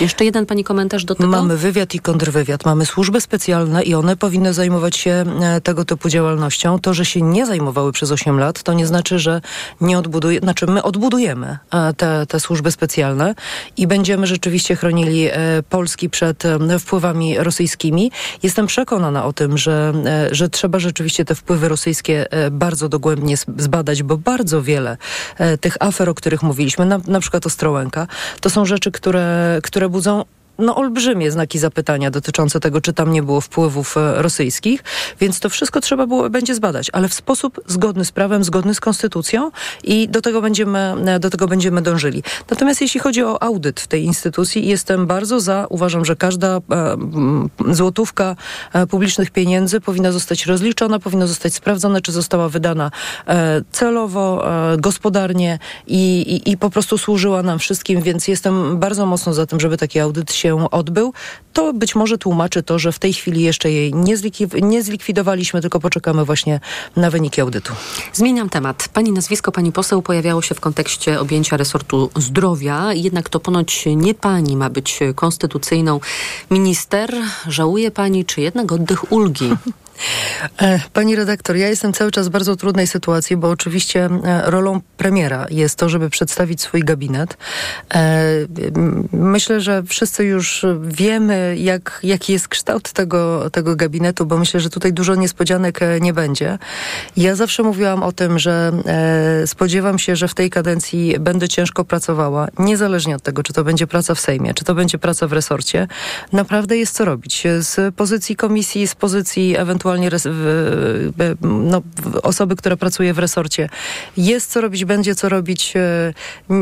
Jeszcze 0.00 0.24
jeden 0.24 0.46
pani 0.46 0.64
komentarz 0.64 1.04
do 1.04 1.14
tego? 1.14 1.28
Mamy 1.28 1.56
wywiad 1.56 1.94
i 1.94 2.00
kontrwywiad, 2.00 2.64
mamy 2.64 2.86
służby 2.86 3.20
specjalne 3.20 3.82
i 3.82 3.94
one 3.94 4.16
powinny 4.16 4.52
zajmować 4.52 4.96
się 4.96 5.24
e, 5.42 5.60
tego 5.60 5.84
typu 5.84 6.08
działalnością. 6.08 6.78
To, 6.78 6.94
że 6.94 7.04
się 7.04 7.22
nie 7.22 7.46
zajmowały 7.46 7.92
przez 7.92 8.12
8 8.12 8.38
lat, 8.38 8.62
to 8.62 8.72
nie 8.72 8.86
znaczy, 8.86 9.18
że 9.18 9.40
nie 9.80 9.98
odbuduje, 9.98 10.38
znaczy 10.40 10.66
my 10.66 10.82
odbudujemy 10.82 11.58
e, 11.70 11.94
te, 11.94 12.26
te 12.26 12.40
służby 12.40 12.70
specjalne 12.70 13.34
i 13.76 13.86
będziemy 13.86 14.26
rzeczywiście 14.26 14.76
chronili 14.76 15.26
e, 15.26 15.32
Polski 15.68 16.10
przed 16.10 16.42
wpływami 16.80 17.38
rosyjskimi. 17.38 18.10
Jestem 18.42 18.66
przekonana 18.66 19.24
o 19.24 19.32
tym, 19.32 19.58
że, 19.58 19.92
że 20.30 20.48
trzeba 20.48 20.78
rzeczywiście 20.78 21.24
te 21.24 21.34
wpływy 21.34 21.68
rosyjskie 21.68 22.26
bardzo 22.50 22.88
dogłębnie 22.88 23.36
zbadać, 23.36 24.02
bo 24.02 24.16
bardzo 24.16 24.62
wiele 24.62 24.96
tych 25.60 25.76
afer, 25.80 26.08
o 26.08 26.14
których 26.14 26.42
mówiliśmy, 26.42 26.86
na, 26.86 27.00
na 27.06 27.20
przykład 27.20 27.46
Ostrołęka, 27.46 28.06
to 28.40 28.50
są 28.50 28.64
rzeczy, 28.64 28.90
które, 28.90 29.23
które 29.62 29.88
budzą 29.88 30.24
no, 30.58 30.76
olbrzymie 30.76 31.30
znaki 31.30 31.58
zapytania 31.58 32.10
dotyczące 32.10 32.60
tego, 32.60 32.80
czy 32.80 32.92
tam 32.92 33.12
nie 33.12 33.22
było 33.22 33.40
wpływów 33.40 33.96
e, 33.96 34.22
rosyjskich, 34.22 34.84
więc 35.20 35.40
to 35.40 35.48
wszystko 35.48 35.80
trzeba 35.80 36.06
było, 36.06 36.30
będzie 36.30 36.54
zbadać, 36.54 36.90
ale 36.92 37.08
w 37.08 37.14
sposób 37.14 37.60
zgodny 37.66 38.04
z 38.04 38.12
prawem, 38.12 38.44
zgodny 38.44 38.74
z 38.74 38.80
konstytucją 38.80 39.50
i 39.84 40.08
do 40.08 40.20
tego 40.20 40.42
będziemy, 40.42 40.94
e, 41.06 41.18
do 41.18 41.30
tego 41.30 41.48
będziemy 41.48 41.82
dążyli. 41.82 42.22
Natomiast 42.50 42.80
jeśli 42.80 43.00
chodzi 43.00 43.24
o 43.24 43.42
audyt 43.42 43.80
w 43.80 43.86
tej 43.86 44.04
instytucji, 44.04 44.66
jestem 44.66 45.06
bardzo 45.06 45.40
za. 45.40 45.66
Uważam, 45.68 46.04
że 46.04 46.16
każda 46.16 46.48
e, 46.48 46.60
złotówka 47.70 48.36
publicznych 48.90 49.30
pieniędzy 49.30 49.80
powinna 49.80 50.12
zostać 50.12 50.46
rozliczona, 50.46 50.98
powinna 50.98 51.26
zostać 51.26 51.54
sprawdzona, 51.54 52.00
czy 52.00 52.12
została 52.12 52.48
wydana 52.48 52.90
celowo, 53.72 54.44
gospodarnie 54.78 55.58
i, 55.86 56.20
i, 56.20 56.50
i 56.50 56.56
po 56.56 56.70
prostu 56.70 56.98
służyła 56.98 57.42
nam 57.42 57.58
wszystkim, 57.58 58.02
więc 58.02 58.28
jestem 58.28 58.78
bardzo 58.78 59.06
mocno 59.06 59.34
za 59.34 59.46
tym, 59.46 59.60
żeby 59.60 59.76
taki 59.76 60.00
audyt 60.00 60.32
się 60.32 60.43
odbył. 60.52 61.12
To 61.52 61.72
być 61.72 61.94
może 61.94 62.18
tłumaczy 62.18 62.62
to, 62.62 62.78
że 62.78 62.92
w 62.92 62.98
tej 62.98 63.12
chwili 63.12 63.42
jeszcze 63.42 63.70
jej 63.70 63.94
nie, 63.94 64.16
zlikwi- 64.16 64.62
nie 64.62 64.82
zlikwidowaliśmy, 64.82 65.60
tylko 65.60 65.80
poczekamy 65.80 66.24
właśnie 66.24 66.60
na 66.96 67.10
wyniki 67.10 67.40
audytu. 67.40 67.72
Zmieniam 68.12 68.48
temat. 68.48 68.88
Pani 68.88 69.12
nazwisko, 69.12 69.52
pani 69.52 69.72
poseł 69.72 70.02
pojawiało 70.02 70.42
się 70.42 70.54
w 70.54 70.60
kontekście 70.60 71.20
objęcia 71.20 71.56
resortu 71.56 72.10
zdrowia, 72.16 72.92
jednak 72.92 73.28
to 73.28 73.40
ponoć 73.40 73.84
nie 73.96 74.14
pani 74.14 74.56
ma 74.56 74.70
być 74.70 75.00
konstytucyjną 75.14 76.00
minister. 76.50 77.14
Żałuje 77.48 77.90
pani, 77.90 78.24
czy 78.24 78.40
jednak 78.40 78.72
oddech 78.72 79.12
ulgi? 79.12 79.50
E, 80.62 80.80
Pani 80.92 81.16
redaktor, 81.16 81.56
ja 81.56 81.68
jestem 81.68 81.92
cały 81.92 82.10
czas 82.10 82.28
w 82.28 82.30
bardzo 82.30 82.56
trudnej 82.56 82.86
sytuacji, 82.86 83.36
bo 83.36 83.50
oczywiście 83.50 84.08
e, 84.24 84.50
rolą 84.50 84.80
premiera 84.96 85.46
jest 85.50 85.78
to, 85.78 85.88
żeby 85.88 86.10
przedstawić 86.10 86.60
swój 86.60 86.84
gabinet. 86.84 87.36
E, 87.94 88.24
Myślę, 89.12 89.60
że 89.60 89.82
wszyscy 89.82 90.24
już 90.24 90.66
wiemy, 90.82 91.56
jak, 91.58 92.00
jaki 92.02 92.32
jest 92.32 92.48
kształt 92.48 92.92
tego, 92.92 93.50
tego 93.50 93.76
gabinetu, 93.76 94.26
bo 94.26 94.38
myślę, 94.38 94.60
że 94.60 94.70
tutaj 94.70 94.92
dużo 94.92 95.14
niespodzianek 95.14 95.80
nie 96.00 96.12
będzie. 96.12 96.58
Ja 97.16 97.34
zawsze 97.34 97.62
mówiłam 97.62 98.02
o 98.02 98.12
tym, 98.12 98.38
że 98.38 98.72
spodziewam 99.46 99.98
się, 99.98 100.16
że 100.16 100.28
w 100.28 100.34
tej 100.34 100.50
kadencji 100.50 101.16
będę 101.20 101.48
ciężko 101.48 101.84
pracowała, 101.84 102.48
niezależnie 102.58 103.16
od 103.16 103.22
tego, 103.22 103.42
czy 103.42 103.52
to 103.52 103.64
będzie 103.64 103.86
praca 103.86 104.14
w 104.14 104.20
Sejmie, 104.20 104.54
czy 104.54 104.64
to 104.64 104.74
będzie 104.74 104.98
praca 104.98 105.26
w 105.28 105.32
resorcie. 105.32 105.88
Naprawdę 106.32 106.76
jest 106.76 106.94
co 106.94 107.04
robić. 107.04 107.42
Z 107.58 107.94
pozycji 107.94 108.36
komisji, 108.36 108.86
z 108.86 108.94
pozycji 108.94 109.56
ewentualnie 109.56 109.83
res, 109.92 110.26
w, 110.26 111.12
w, 111.18 111.34
no, 111.42 111.82
osoby, 112.22 112.56
która 112.56 112.76
pracuje 112.76 113.14
w 113.14 113.18
resorcie. 113.18 113.68
Jest 114.16 114.50
co 114.50 114.60
robić, 114.60 114.84
będzie 114.84 115.14
co 115.14 115.28
robić. 115.28 115.72
E, 115.76 116.14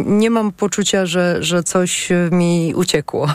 Nie 0.06 0.30
mam 0.30 0.52
poczucia, 0.52 1.06
że, 1.06 1.36
że 1.40 1.62
coś 1.62 2.12
e, 2.12 2.28
mi 2.32 2.72
uciekło. 2.76 3.28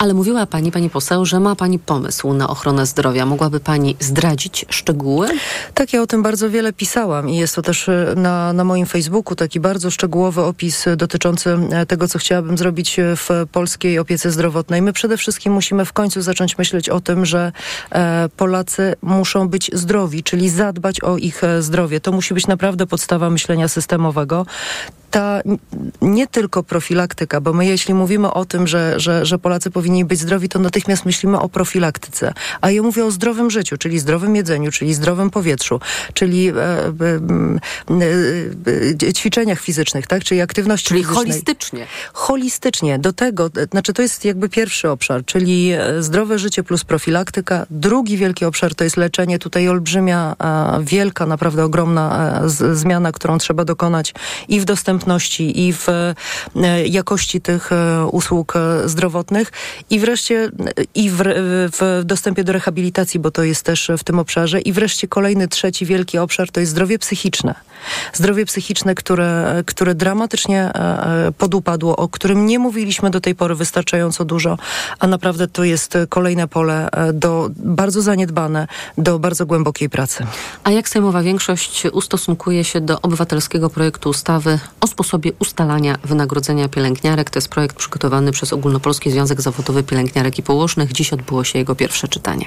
Ale 0.00 0.14
mówiła 0.14 0.46
pani, 0.46 0.72
pani 0.72 0.90
poseł, 0.90 1.24
że 1.24 1.40
ma 1.40 1.56
pani 1.56 1.78
pomysł 1.78 2.32
na 2.32 2.48
ochronę 2.48 2.86
zdrowia. 2.86 3.26
Mogłaby 3.26 3.60
pani 3.60 3.96
zdradzić 4.00 4.66
szczegóły? 4.68 5.28
Tak, 5.74 5.92
ja 5.92 6.02
o 6.02 6.06
tym 6.06 6.22
bardzo 6.22 6.50
wiele 6.50 6.72
pisałam 6.72 7.28
i 7.28 7.36
jest 7.36 7.54
to 7.54 7.62
też 7.62 7.88
e, 7.88 8.14
na, 8.16 8.52
na 8.52 8.64
moim 8.64 8.86
Facebooku 8.86 9.36
taki 9.36 9.60
bardzo 9.60 9.90
szczegółowy 9.90 10.42
opis 10.42 10.84
dotyczący 10.96 11.58
e, 11.70 11.86
tego, 11.86 12.08
co 12.08 12.18
chciałabym 12.18 12.58
zrobić 12.58 12.98
e, 12.98 13.16
w 13.16 13.28
polskiej 13.52 13.98
opiece 13.98 14.30
zdrowotnej. 14.30 14.82
My 14.82 14.92
przede 14.92 15.16
wszystkim 15.16 15.52
musimy 15.52 15.84
w 15.84 15.92
końcu 15.92 16.22
zacząć 16.22 16.58
myśleć 16.58 16.88
o 16.88 17.00
tym, 17.00 17.26
że 17.26 17.52
Polacy 18.36 18.94
muszą 19.02 19.48
być 19.48 19.70
zdrowi, 19.72 20.22
czyli 20.22 20.48
zadbać 20.48 21.00
o 21.00 21.16
ich 21.16 21.42
zdrowie. 21.60 22.00
To 22.00 22.12
musi 22.12 22.34
być 22.34 22.46
naprawdę 22.46 22.86
podstawa 22.86 23.30
myślenia 23.30 23.68
systemowego. 23.68 24.46
Ta 25.10 25.42
nie 26.02 26.26
tylko 26.26 26.62
profilaktyka, 26.62 27.40
bo 27.40 27.52
my 27.52 27.66
jeśli 27.66 27.94
mówimy 27.94 28.32
o 28.32 28.44
tym, 28.44 28.66
że, 28.66 29.00
że, 29.00 29.26
że 29.26 29.38
Polacy 29.38 29.70
powinni 29.70 30.04
być 30.04 30.20
zdrowi, 30.20 30.48
to 30.48 30.58
natychmiast 30.58 31.06
myślimy 31.06 31.40
o 31.40 31.48
profilaktyce. 31.48 32.32
A 32.60 32.70
ja 32.70 32.82
mówię 32.82 33.04
o 33.04 33.10
zdrowym 33.10 33.50
życiu, 33.50 33.76
czyli 33.76 33.98
zdrowym 33.98 34.36
jedzeniu, 34.36 34.70
czyli 34.70 34.94
zdrowym 34.94 35.30
powietrzu, 35.30 35.80
czyli 36.14 36.48
e, 36.48 36.52
e, 36.52 36.90
e, 39.04 39.08
e, 39.08 39.12
ćwiczeniach 39.12 39.60
fizycznych, 39.60 40.06
tak? 40.06 40.24
czyli 40.24 40.40
aktywności 40.40 40.88
Czyli 40.88 41.00
fizycznej. 41.00 41.24
holistycznie. 41.26 41.86
Holistycznie 42.12 42.98
do 42.98 43.12
tego, 43.12 43.50
e, 43.56 43.66
znaczy 43.72 43.92
to 43.92 44.02
jest 44.02 44.24
jakby 44.24 44.48
pierwszy 44.48 44.90
obszar, 44.90 45.24
czyli 45.24 45.72
e, 45.72 46.02
zdrowe 46.02 46.38
życie 46.38 46.62
plus 46.62 46.84
profilaktyka. 46.84 47.66
Drugi 47.70 48.16
wielki 48.16 48.44
obszar 48.44 48.74
to 48.74 48.84
jest 48.84 48.96
leczenie. 48.96 49.38
Tutaj 49.38 49.68
olbrzymia, 49.68 50.36
e, 50.42 50.84
wielka, 50.84 51.26
naprawdę 51.26 51.64
ogromna 51.64 52.40
e, 52.44 52.48
zmiana, 52.74 53.12
którą 53.12 53.38
trzeba 53.38 53.64
dokonać 53.64 54.14
i 54.48 54.60
w 54.60 54.64
dostępności, 54.64 54.99
i 55.38 55.72
w 55.72 55.88
e, 55.88 56.14
jakości 56.86 57.40
tych 57.40 57.72
e, 57.72 58.06
usług 58.06 58.56
e, 58.56 58.88
zdrowotnych 58.88 59.52
i 59.90 60.00
wreszcie 60.00 60.50
i 60.94 61.10
w, 61.10 61.22
w 61.72 62.02
dostępie 62.04 62.44
do 62.44 62.52
rehabilitacji, 62.52 63.20
bo 63.20 63.30
to 63.30 63.44
jest 63.44 63.62
też 63.64 63.90
w 63.98 64.04
tym 64.04 64.18
obszarze 64.18 64.60
i 64.60 64.72
wreszcie 64.72 65.08
kolejny, 65.08 65.48
trzeci 65.48 65.86
wielki 65.86 66.18
obszar 66.18 66.50
to 66.50 66.60
jest 66.60 66.72
zdrowie 66.72 66.98
psychiczne. 66.98 67.54
Zdrowie 68.12 68.46
psychiczne, 68.46 68.94
które, 68.94 69.62
które 69.66 69.94
dramatycznie 69.94 70.70
podupadło, 71.38 71.96
o 71.96 72.08
którym 72.08 72.46
nie 72.46 72.58
mówiliśmy 72.58 73.10
do 73.10 73.20
tej 73.20 73.34
pory 73.34 73.54
wystarczająco 73.54 74.24
dużo, 74.24 74.58
a 74.98 75.06
naprawdę 75.06 75.48
to 75.48 75.64
jest 75.64 75.98
kolejne 76.08 76.48
pole 76.48 76.88
do 77.12 77.50
bardzo 77.56 78.02
zaniedbane, 78.02 78.68
do 78.98 79.18
bardzo 79.18 79.46
głębokiej 79.46 79.90
pracy. 79.90 80.26
A 80.64 80.70
jak 80.70 80.88
sejmowa 80.88 81.22
większość 81.22 81.86
ustosunkuje 81.92 82.64
się 82.64 82.80
do 82.80 83.00
obywatelskiego 83.00 83.70
projektu 83.70 84.08
ustawy 84.08 84.58
o 84.80 84.86
sposobie 84.90 85.32
ustalania 85.38 85.98
wynagrodzenia 86.04 86.68
pielęgniarek? 86.68 87.30
To 87.30 87.38
jest 87.38 87.48
projekt 87.48 87.76
przygotowany 87.76 88.32
przez 88.32 88.52
Ogólnopolski 88.52 89.10
Związek 89.10 89.40
Zawodowy 89.40 89.82
Pielęgniarek 89.82 90.38
i 90.38 90.42
Położnych. 90.42 90.92
Dziś 90.92 91.12
odbyło 91.12 91.44
się 91.44 91.58
jego 91.58 91.74
pierwsze 91.74 92.08
czytanie. 92.08 92.46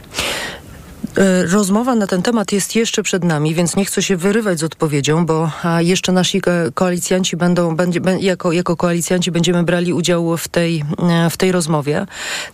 E, 1.17 1.45
rozmowa 1.45 1.95
na 1.95 2.07
ten 2.07 2.21
temat 2.21 2.51
jest 2.51 2.75
jeszcze 2.75 3.03
przed 3.03 3.23
nami, 3.23 3.55
więc 3.55 3.75
nie 3.75 3.85
chcę 3.85 4.03
się 4.03 4.17
wyrywać 4.17 4.59
z 4.59 4.63
odpowiedzią, 4.63 5.25
bo 5.25 5.51
jeszcze 5.79 6.11
nasi 6.11 6.41
koalicjanci 6.73 7.37
będą, 7.37 7.75
jako, 8.19 8.51
jako 8.51 8.75
koalicjanci 8.75 9.31
będziemy 9.31 9.63
brali 9.63 9.93
udział 9.93 10.37
w 10.37 10.47
tej, 10.47 10.83
e, 10.99 11.29
w 11.29 11.37
tej 11.37 11.51
rozmowie. 11.51 12.05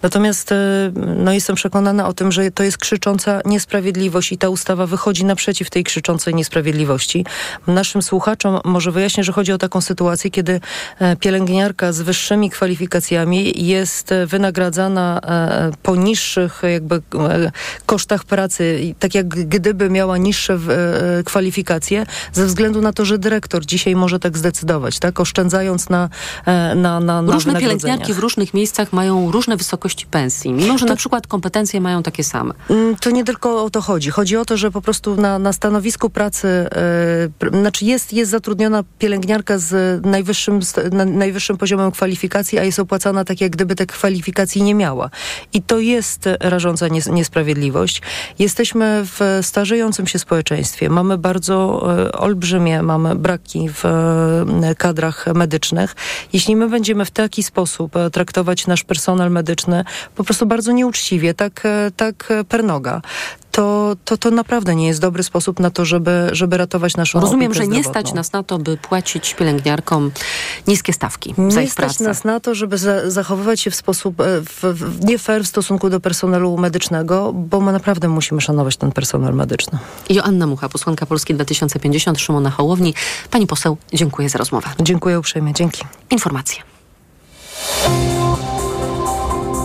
Natomiast 0.01 0.51
e, 0.51 0.55
no, 0.95 1.33
jestem 1.33 1.55
przekonana 1.55 2.07
o 2.07 2.13
tym, 2.13 2.31
że 2.31 2.51
to 2.51 2.63
jest 2.63 2.77
krzycząca 2.77 3.41
niesprawiedliwość 3.45 4.31
i 4.31 4.37
ta 4.37 4.49
ustawa 4.49 4.85
wychodzi 4.87 5.25
naprzeciw 5.25 5.69
tej 5.69 5.83
krzyczącej 5.83 6.35
niesprawiedliwości. 6.35 7.25
Naszym 7.67 8.01
słuchaczom 8.01 8.59
może 8.65 8.91
wyjaśnię, 8.91 9.23
że 9.23 9.31
chodzi 9.31 9.51
o 9.51 9.57
taką 9.57 9.81
sytuację, 9.81 10.31
kiedy 10.31 10.59
pielęgniarka 11.19 11.93
z 11.93 12.01
wyższymi 12.01 12.49
kwalifikacjami 12.49 13.65
jest 13.67 14.13
wynagradzana 14.27 15.21
po 15.83 15.95
niższych 15.95 16.61
jakby 16.63 17.01
kosztach 17.85 18.23
pracy 18.23 18.38
pracy, 18.39 18.95
tak 18.99 19.15
jak 19.15 19.27
gdyby 19.27 19.89
miała 19.89 20.17
niższe 20.17 20.53
e, 20.53 21.23
kwalifikacje, 21.23 22.05
ze 22.33 22.45
względu 22.45 22.81
na 22.81 22.93
to, 22.93 23.05
że 23.05 23.17
dyrektor 23.17 23.65
dzisiaj 23.65 23.95
może 23.95 24.19
tak 24.19 24.37
zdecydować, 24.37 24.99
tak? 24.99 25.19
Oszczędzając 25.19 25.89
na, 25.89 26.09
e, 26.45 26.75
na, 26.75 26.99
na, 26.99 27.21
na 27.21 27.33
Różne 27.33 27.59
pielęgniarki 27.59 28.13
w 28.13 28.19
różnych 28.19 28.53
miejscach 28.53 28.93
mają 28.93 29.31
różne 29.31 29.57
wysokości 29.57 30.05
pensji, 30.05 30.53
mimo 30.53 30.77
że 30.77 30.85
to, 30.85 30.91
na 30.91 30.95
przykład 30.95 31.27
kompetencje 31.27 31.81
mają 31.81 32.03
takie 32.03 32.23
same. 32.23 32.53
Mm, 32.69 32.95
to 32.95 33.09
nie 33.09 33.23
tylko 33.23 33.63
o 33.63 33.69
to 33.69 33.81
chodzi. 33.81 34.09
Chodzi 34.09 34.37
o 34.37 34.45
to, 34.45 34.57
że 34.57 34.71
po 34.71 34.81
prostu 34.81 35.15
na, 35.15 35.39
na 35.39 35.53
stanowisku 35.53 36.09
pracy, 36.09 36.47
yy, 37.41 37.59
znaczy 37.59 37.85
jest, 37.85 38.13
jest 38.13 38.31
zatrudniona 38.31 38.83
pielęgniarka 38.99 39.57
z 39.57 40.05
najwyższym, 40.05 40.63
z 40.63 40.75
najwyższym 41.05 41.57
poziomem 41.57 41.91
kwalifikacji, 41.91 42.59
a 42.59 42.63
jest 42.63 42.79
opłacana 42.79 43.25
tak, 43.25 43.41
jak 43.41 43.51
gdyby 43.51 43.75
te 43.75 43.85
kwalifikacji 43.85 44.63
nie 44.63 44.75
miała. 44.75 45.09
I 45.53 45.61
to 45.61 45.79
jest 45.79 46.29
rażąca 46.39 46.87
niesprawiedliwość. 47.11 48.01
Jesteśmy 48.39 49.01
w 49.05 49.39
starzejącym 49.41 50.07
się 50.07 50.19
społeczeństwie. 50.19 50.89
Mamy 50.89 51.17
bardzo 51.17 51.87
e, 52.05 52.11
olbrzymie, 52.11 52.83
mamy 52.83 53.15
braki 53.15 53.69
w 53.69 53.85
e, 53.85 54.75
kadrach 54.75 55.25
medycznych. 55.35 55.95
Jeśli 56.33 56.55
my 56.55 56.69
będziemy 56.69 57.05
w 57.05 57.11
taki 57.11 57.43
sposób 57.43 57.95
e, 57.95 58.09
traktować 58.09 58.67
nasz 58.67 58.83
personel 58.83 59.31
medyczny 59.31 59.83
po 60.15 60.23
prostu 60.23 60.45
bardzo 60.45 60.71
nieuczciwie, 60.71 61.33
tak, 61.33 61.63
tak 61.95 62.29
per 62.49 62.63
noga, 62.63 63.01
to, 63.51 63.95
to, 64.05 64.17
to 64.17 64.31
naprawdę 64.31 64.75
nie 64.75 64.87
jest 64.87 65.01
dobry 65.01 65.23
sposób 65.23 65.59
na 65.59 65.69
to, 65.71 65.85
żeby, 65.85 66.29
żeby 66.31 66.57
ratować 66.57 66.97
naszą 66.97 67.19
Rozumiem, 67.19 67.53
że 67.53 67.67
nie 67.67 67.83
stać 67.83 68.13
nas 68.13 68.31
na 68.31 68.43
to, 68.43 68.59
by 68.59 68.77
płacić 68.77 69.33
pielęgniarkom 69.33 70.11
niskie 70.67 70.93
stawki 70.93 71.33
nie 71.37 71.51
za 71.51 71.61
ich 71.61 71.71
stać 71.71 71.85
pracę. 71.85 72.03
nas 72.03 72.23
na 72.23 72.39
to, 72.39 72.55
żeby 72.55 72.77
za, 72.77 73.11
zachowywać 73.11 73.61
się 73.61 73.71
w 73.71 73.75
sposób 73.75 74.21
e, 74.21 74.41
w, 74.41 74.63
w, 74.63 75.05
nie 75.05 75.17
fair 75.17 75.43
w 75.43 75.47
stosunku 75.47 75.89
do 75.89 75.99
personelu 75.99 76.57
medycznego, 76.57 77.33
bo 77.33 77.61
my 77.61 77.71
naprawdę 77.71 78.07
musimy 78.07 78.41
szanować 78.41 78.77
ten 78.77 78.91
personel 78.91 79.33
medyczny. 79.33 79.79
Joanna 80.09 80.47
Mucha, 80.47 80.69
posłanka 80.69 81.05
Polski 81.05 81.33
2050, 81.33 82.19
Szymona 82.19 82.49
Hołowni. 82.49 82.93
Pani 83.31 83.47
poseł, 83.47 83.77
dziękuję 83.93 84.29
za 84.29 84.37
rozmowę. 84.37 84.67
Dziękuję 84.79 85.19
uprzejmie. 85.19 85.53
Dzięki. 85.53 85.83
Informacje. 86.09 86.63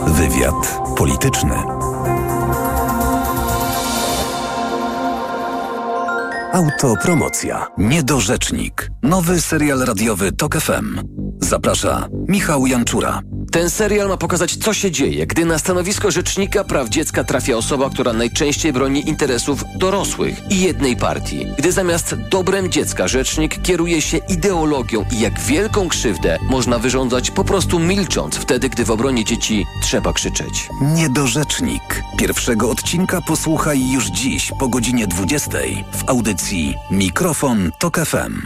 Wywiad 0.06 0.80
polityczny. 0.96 1.73
Autopromocja. 6.54 7.66
Niedorzecznik. 7.78 8.90
Nowy 9.02 9.40
serial 9.40 9.78
radiowy 9.78 10.32
TOK 10.32 10.56
FM. 10.56 11.00
Zaprasza 11.40 12.08
Michał 12.28 12.66
Janczura. 12.66 13.20
Ten 13.54 13.70
serial 13.70 14.08
ma 14.08 14.16
pokazać, 14.16 14.56
co 14.56 14.74
się 14.74 14.90
dzieje, 14.90 15.26
gdy 15.26 15.44
na 15.44 15.58
stanowisko 15.58 16.10
rzecznika 16.10 16.64
praw 16.64 16.88
dziecka 16.88 17.24
trafia 17.24 17.56
osoba, 17.56 17.90
która 17.90 18.12
najczęściej 18.12 18.72
broni 18.72 19.08
interesów 19.08 19.64
dorosłych 19.76 20.50
i 20.50 20.60
jednej 20.60 20.96
partii. 20.96 21.46
Gdy 21.58 21.72
zamiast 21.72 22.14
dobrem 22.14 22.70
dziecka 22.70 23.08
rzecznik 23.08 23.62
kieruje 23.62 24.02
się 24.02 24.18
ideologią 24.28 25.04
i 25.12 25.20
jak 25.20 25.40
wielką 25.40 25.88
krzywdę 25.88 26.38
można 26.50 26.78
wyrządzać 26.78 27.30
po 27.30 27.44
prostu 27.44 27.78
milcząc 27.78 28.36
wtedy, 28.36 28.68
gdy 28.68 28.84
w 28.84 28.90
obronie 28.90 29.24
dzieci 29.24 29.66
trzeba 29.82 30.12
krzyczeć. 30.12 30.68
Niedorzecznik. 30.80 32.02
Pierwszego 32.18 32.70
odcinka 32.70 33.20
posłuchaj 33.20 33.90
już 33.90 34.06
dziś 34.06 34.52
po 34.58 34.68
godzinie 34.68 35.06
20 35.06 35.50
w 35.92 36.08
audycji 36.08 36.74
Mikrofon 36.90 37.70
Tok 37.80 37.96
FM. 37.96 38.42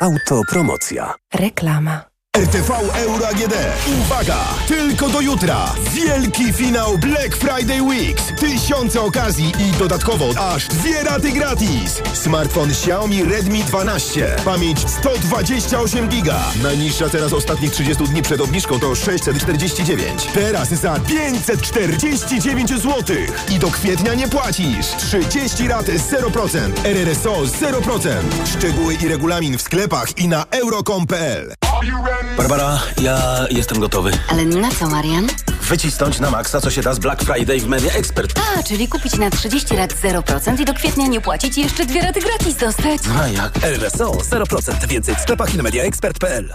Autopromocja. 0.00 1.14
Reklama. 1.34 2.09
RTV 2.36 2.70
Euro 2.94 3.28
AGD. 3.28 3.54
Uwaga! 4.00 4.44
Tylko 4.68 5.08
do 5.08 5.20
jutra. 5.20 5.74
Wielki 5.92 6.52
finał 6.52 6.98
Black 6.98 7.36
Friday 7.36 7.82
Weeks. 7.82 8.22
Tysiące 8.40 9.00
okazji 9.00 9.52
i 9.58 9.78
dodatkowo 9.78 10.52
aż 10.52 10.68
dwie 10.68 11.02
raty 11.04 11.32
gratis. 11.32 12.02
Smartfon 12.12 12.70
Xiaomi 12.70 13.24
Redmi 13.24 13.64
12. 13.64 14.36
Pamięć 14.44 14.90
128 14.90 16.08
giga. 16.08 16.40
Najniższa 16.62 17.08
teraz 17.08 17.32
ostatnich 17.32 17.72
30 17.72 18.04
dni 18.04 18.22
przed 18.22 18.40
obniżką 18.40 18.80
to 18.80 18.94
649. 18.94 20.26
Teraz 20.34 20.68
za 20.68 21.00
549 21.00 22.68
zł. 22.68 23.16
I 23.50 23.58
do 23.58 23.70
kwietnia 23.70 24.14
nie 24.14 24.28
płacisz. 24.28 24.86
30 24.98 25.68
rat 25.68 25.86
0%. 25.86 26.58
RRSO 26.84 27.42
0%. 27.42 28.10
Szczegóły 28.58 28.94
i 28.94 29.08
regulamin 29.08 29.58
w 29.58 29.62
sklepach 29.62 30.18
i 30.18 30.28
na 30.28 30.44
euro.com.pl. 30.50 31.54
Barbara, 32.36 32.80
ja 33.00 33.46
jestem 33.50 33.80
gotowy. 33.80 34.10
Ale 34.28 34.44
na 34.44 34.70
co, 34.70 34.88
Marian? 34.88 35.28
Wycisnąć 35.62 36.20
na 36.20 36.30
maksa, 36.30 36.60
co 36.60 36.70
się 36.70 36.82
da 36.82 36.94
z 36.94 36.98
Black 36.98 37.22
Friday 37.22 37.60
w 37.60 37.66
Media 37.66 37.92
Expert. 37.92 38.40
A, 38.58 38.62
czyli 38.62 38.88
kupić 38.88 39.18
na 39.18 39.30
30 39.30 39.76
lat 39.76 39.94
0% 40.02 40.60
i 40.60 40.64
do 40.64 40.74
kwietnia 40.74 41.06
nie 41.06 41.20
płacić 41.20 41.58
i 41.58 41.60
jeszcze 41.60 41.86
dwie 41.86 42.00
raty 42.02 42.20
gratis 42.20 42.56
dostać. 42.56 43.00
A 43.22 43.28
jak? 43.28 43.52
RSO 43.64 44.12
0%. 44.12 44.86
Więcej 44.88 45.14
w 45.16 45.20
sklepach 45.20 45.54
i 45.54 45.56
na 45.56 45.62
mediaexpert.pl. 45.62 46.54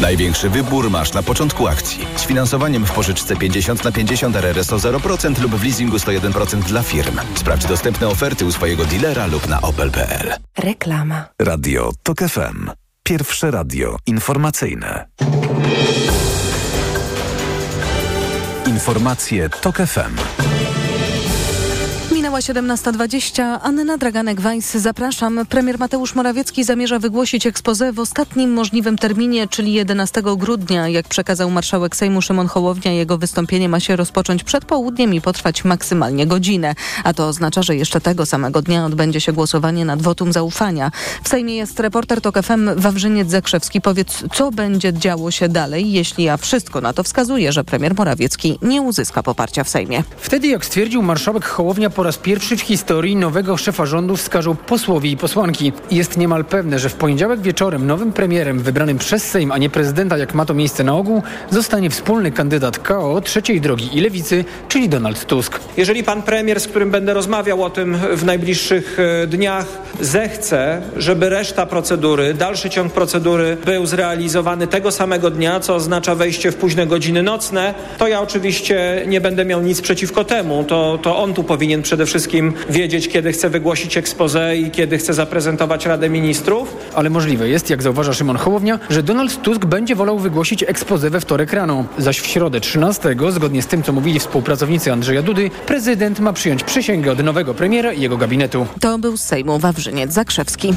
Największy 0.00 0.50
wybór 0.50 0.90
masz 0.90 1.12
na 1.12 1.22
początku 1.22 1.68
akcji. 1.68 2.06
Z 2.16 2.26
finansowaniem 2.26 2.86
w 2.86 2.92
pożyczce 2.92 3.36
50 3.36 3.84
na 3.84 3.92
50 3.92 4.36
RRSO 4.36 4.76
0% 4.76 5.42
lub 5.42 5.54
w 5.54 5.64
leasingu 5.64 5.96
101% 5.96 6.62
dla 6.62 6.82
firm. 6.82 7.18
Sprawdź 7.34 7.66
dostępne 7.66 8.08
oferty 8.08 8.44
u 8.44 8.52
swojego 8.52 8.84
dealera 8.84 9.26
lub 9.26 9.48
na 9.48 9.60
opel.pl. 9.60 10.32
Reklama. 10.58 11.24
Radio 11.42 11.92
TOK 12.02 12.18
FM. 12.18 12.70
Pierwsze 13.02 13.50
radio 13.50 13.96
informacyjne. 14.06 15.06
Informacje 18.66 19.48
TOK 19.48 19.76
FM. 19.76 20.53
Minęła 22.34 22.76
17.20. 22.76 23.58
Anna 23.62 23.98
Draganek-Weiss, 23.98 24.78
zapraszam. 24.78 25.46
Premier 25.48 25.78
Mateusz 25.78 26.14
Morawiecki 26.14 26.64
zamierza 26.64 26.98
wygłosić 26.98 27.46
ekspozę 27.46 27.92
w 27.92 27.98
ostatnim 27.98 28.52
możliwym 28.52 28.98
terminie, 28.98 29.48
czyli 29.48 29.72
11 29.72 30.22
grudnia. 30.36 30.88
Jak 30.88 31.08
przekazał 31.08 31.50
marszałek 31.50 31.96
Sejmu 31.96 32.22
Szymon 32.22 32.46
Hołownia, 32.46 32.92
jego 32.92 33.18
wystąpienie 33.18 33.68
ma 33.68 33.80
się 33.80 33.96
rozpocząć 33.96 34.44
przed 34.44 34.64
południem 34.64 35.14
i 35.14 35.20
potrwać 35.20 35.64
maksymalnie 35.64 36.26
godzinę. 36.26 36.74
A 37.04 37.14
to 37.14 37.28
oznacza, 37.28 37.62
że 37.62 37.76
jeszcze 37.76 38.00
tego 38.00 38.26
samego 38.26 38.62
dnia 38.62 38.86
odbędzie 38.86 39.20
się 39.20 39.32
głosowanie 39.32 39.84
nad 39.84 40.02
wotum 40.02 40.32
zaufania. 40.32 40.90
W 41.24 41.28
Sejmie 41.28 41.56
jest 41.56 41.80
reporter 41.80 42.20
TOK 42.20 42.42
FM 42.42 42.70
Wawrzyniec 42.76 43.30
Zakrzewski. 43.30 43.80
Powiedz, 43.80 44.24
co 44.34 44.50
będzie 44.50 44.92
działo 44.92 45.30
się 45.30 45.48
dalej, 45.48 45.92
jeśli 45.92 46.28
a 46.28 46.36
wszystko 46.36 46.80
na 46.80 46.92
to 46.92 47.02
wskazuje, 47.02 47.52
że 47.52 47.64
premier 47.64 47.94
Morawiecki 47.94 48.58
nie 48.62 48.82
uzyska 48.82 49.22
poparcia 49.22 49.64
w 49.64 49.68
Sejmie. 49.68 50.02
Wtedy, 50.16 50.48
jak 50.48 50.64
stwierdził 50.64 51.02
marszałek 51.02 51.44
Hołownia 51.44 51.90
po 51.90 52.02
raz 52.02 52.23
pierwszy 52.24 52.56
w 52.56 52.60
historii 52.60 53.16
nowego 53.16 53.56
szefa 53.56 53.86
rządu 53.86 54.16
wskażą 54.16 54.56
posłowie 54.56 55.10
i 55.10 55.16
posłanki. 55.16 55.72
Jest 55.90 56.16
niemal 56.16 56.44
pewne, 56.44 56.78
że 56.78 56.88
w 56.88 56.94
poniedziałek 56.94 57.40
wieczorem 57.40 57.86
nowym 57.86 58.12
premierem 58.12 58.58
wybranym 58.58 58.98
przez 58.98 59.30
Sejm, 59.30 59.52
a 59.52 59.58
nie 59.58 59.70
prezydenta, 59.70 60.18
jak 60.18 60.34
ma 60.34 60.44
to 60.44 60.54
miejsce 60.54 60.84
na 60.84 60.96
ogół, 60.96 61.22
zostanie 61.50 61.90
wspólny 61.90 62.32
kandydat 62.32 62.78
KO 62.78 63.20
trzeciej 63.20 63.60
drogi 63.60 63.88
i 63.92 64.00
lewicy, 64.00 64.44
czyli 64.68 64.88
Donald 64.88 65.26
Tusk. 65.26 65.60
Jeżeli 65.76 66.04
pan 66.04 66.22
premier, 66.22 66.60
z 66.60 66.68
którym 66.68 66.90
będę 66.90 67.14
rozmawiał 67.14 67.62
o 67.62 67.70
tym 67.70 67.96
w 68.12 68.24
najbliższych 68.24 68.96
e, 69.00 69.26
dniach, 69.26 69.66
zechce, 70.00 70.82
żeby 70.96 71.28
reszta 71.28 71.66
procedury, 71.66 72.34
dalszy 72.34 72.70
ciąg 72.70 72.92
procedury 72.92 73.56
był 73.64 73.86
zrealizowany 73.86 74.66
tego 74.66 74.90
samego 74.92 75.30
dnia, 75.30 75.60
co 75.60 75.74
oznacza 75.74 76.14
wejście 76.14 76.52
w 76.52 76.56
późne 76.56 76.86
godziny 76.86 77.22
nocne, 77.22 77.74
to 77.98 78.08
ja 78.08 78.20
oczywiście 78.20 79.02
nie 79.06 79.20
będę 79.20 79.44
miał 79.44 79.62
nic 79.62 79.80
przeciwko 79.80 80.24
temu. 80.24 80.64
To, 80.64 80.98
to 81.02 81.18
on 81.18 81.34
tu 81.34 81.44
powinien 81.44 81.82
przede 81.82 82.06
wszystkim 82.06 82.13
wiedzieć, 82.70 83.08
kiedy 83.08 83.32
chce 83.32 83.50
wygłosić 83.50 83.96
ekspozę 83.96 84.56
i 84.56 84.70
kiedy 84.70 84.98
chce 84.98 85.14
zaprezentować 85.14 85.86
Radę 85.86 86.10
Ministrów. 86.10 86.76
Ale 86.94 87.10
możliwe 87.10 87.48
jest, 87.48 87.70
jak 87.70 87.82
zauważa 87.82 88.12
Szymon 88.12 88.36
Hołownia, 88.36 88.78
że 88.90 89.02
Donald 89.02 89.42
Tusk 89.42 89.64
będzie 89.64 89.94
wolał 89.94 90.18
wygłosić 90.18 90.62
ekspozę 90.62 91.10
we 91.10 91.20
wtorek 91.20 91.52
rano. 91.52 91.84
Zaś 91.98 92.20
w 92.20 92.26
środę 92.26 92.60
13, 92.60 93.16
zgodnie 93.30 93.62
z 93.62 93.66
tym, 93.66 93.82
co 93.82 93.92
mówili 93.92 94.20
współpracownicy 94.20 94.92
Andrzeja 94.92 95.22
Dudy, 95.22 95.50
prezydent 95.66 96.20
ma 96.20 96.32
przyjąć 96.32 96.64
przysięgę 96.64 97.12
od 97.12 97.24
nowego 97.24 97.54
premiera 97.54 97.92
i 97.92 98.00
jego 98.00 98.16
gabinetu. 98.16 98.66
To 98.80 98.98
był 98.98 99.16
Sejmu 99.16 99.58
Wawrzyniec 99.58 100.12
Zakrzewski. 100.12 100.74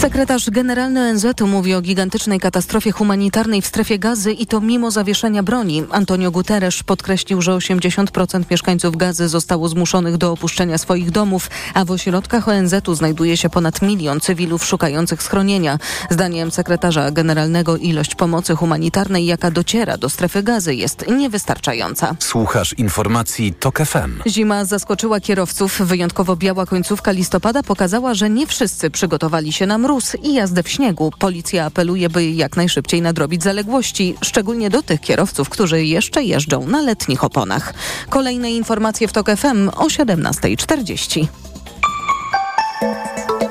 Sekretarz 0.00 0.50
generalny 0.50 1.10
ONZ 1.10 1.26
mówi 1.46 1.74
o 1.74 1.80
gigantycznej 1.80 2.40
katastrofie 2.40 2.92
humanitarnej 2.92 3.62
w 3.62 3.66
strefie 3.66 3.98
gazy 3.98 4.32
i 4.32 4.46
to 4.46 4.60
mimo 4.60 4.90
zawieszenia 4.90 5.42
broni. 5.42 5.84
Antonio 5.90 6.30
Guterres 6.30 6.82
podkreślił, 6.82 7.42
że 7.42 7.52
80% 7.52 8.44
mieszkańców 8.50 8.96
gazy 8.96 9.28
zostało 9.28 9.68
zmuszonych 9.68 10.16
do 10.16 10.32
opuszczenia 10.32 10.78
swoich 10.78 11.10
domów, 11.10 11.50
a 11.74 11.84
w 11.84 11.90
ośrodkach 11.90 12.48
ONZ-u 12.48 12.94
znajduje 12.94 13.36
się 13.36 13.50
ponad 13.50 13.82
milion 13.82 14.20
cywilów 14.20 14.64
szukających 14.64 15.22
schronienia. 15.22 15.78
Zdaniem 16.10 16.50
sekretarza 16.50 17.10
generalnego 17.10 17.76
ilość 17.76 18.14
pomocy 18.14 18.56
humanitarnej, 18.56 19.26
jaka 19.26 19.50
dociera 19.50 19.98
do 19.98 20.08
strefy 20.08 20.42
gazy 20.42 20.74
jest 20.74 21.04
niewystarczająca. 21.08 22.16
Słuchasz 22.18 22.72
informacji 22.72 23.54
TOK 23.54 23.78
FM. 23.78 24.22
Zima 24.26 24.64
zaskoczyła 24.64 25.20
kierowców. 25.20 25.80
Wyjątkowo 25.80 26.36
biała 26.36 26.66
końcówka 26.66 27.10
listopada 27.12 27.62
pokazała, 27.62 28.14
że 28.14 28.30
nie 28.30 28.46
wszyscy 28.46 28.90
przygotowali 28.90 29.52
się 29.52 29.66
na 29.66 29.78
mróz 29.78 29.89
i 30.22 30.34
jazdę 30.34 30.62
w 30.62 30.68
śniegu. 30.68 31.10
Policja 31.18 31.64
apeluje, 31.64 32.10
by 32.10 32.24
jak 32.24 32.56
najszybciej 32.56 33.02
nadrobić 33.02 33.42
zaległości, 33.42 34.14
szczególnie 34.22 34.70
do 34.70 34.82
tych 34.82 35.00
kierowców, 35.00 35.48
którzy 35.48 35.84
jeszcze 35.84 36.24
jeżdżą 36.24 36.66
na 36.66 36.80
letnich 36.80 37.24
oponach. 37.24 37.74
Kolejne 38.08 38.50
informacje 38.50 39.08
w 39.08 39.12
TOK 39.12 39.30
FM 39.36 39.68
o 39.68 39.86
17.40. 39.86 41.26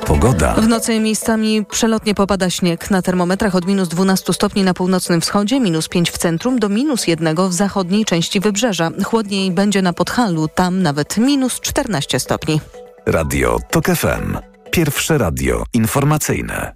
Pogoda. 0.06 0.54
W 0.54 0.68
nocy 0.68 1.00
miejscami 1.00 1.66
przelotnie 1.66 2.16
popada 2.16 2.50
śnieg. 2.50 2.92
Na 2.92 3.02
termometrach 3.02 3.56
od 3.56 3.66
minus 3.66 3.88
12 3.88 4.34
stopni 4.34 4.64
na 4.64 4.74
północnym 4.74 5.22
wschodzie, 5.22 5.60
minus 5.60 5.88
5 5.88 6.12
w 6.12 6.18
centrum, 6.18 6.60
do 6.60 6.70
minus 6.70 7.08
1 7.08 7.36
w 7.50 7.54
zachodniej 7.54 8.06
części 8.06 8.40
wybrzeża. 8.40 8.92
Chłodniej 9.04 9.52
będzie 9.52 9.82
na 9.82 9.94
Podhalu, 9.94 10.48
tam 10.48 10.82
nawet 10.82 11.18
minus 11.18 11.60
14 11.60 12.20
stopni. 12.20 12.62
Radio 13.06 13.60
TOK 13.72 13.86
FM. 13.86 14.38
Pierwsze 14.72 15.18
radio 15.18 15.64
informacyjne. 15.74 16.76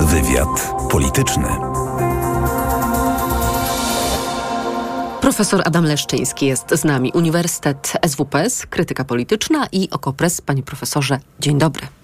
Wywiad 0.00 0.74
polityczny. 0.90 1.48
Profesor 5.20 5.62
Adam 5.64 5.84
Leszczyński 5.84 6.46
jest 6.46 6.70
z 6.70 6.84
nami. 6.84 7.12
Uniwersytet 7.14 7.92
SWPS, 8.06 8.66
krytyka 8.66 9.04
polityczna 9.04 9.66
i 9.72 9.90
Okopres. 9.90 10.40
Panie 10.40 10.62
profesorze, 10.62 11.20
dzień 11.40 11.58
dobry. 11.58 11.99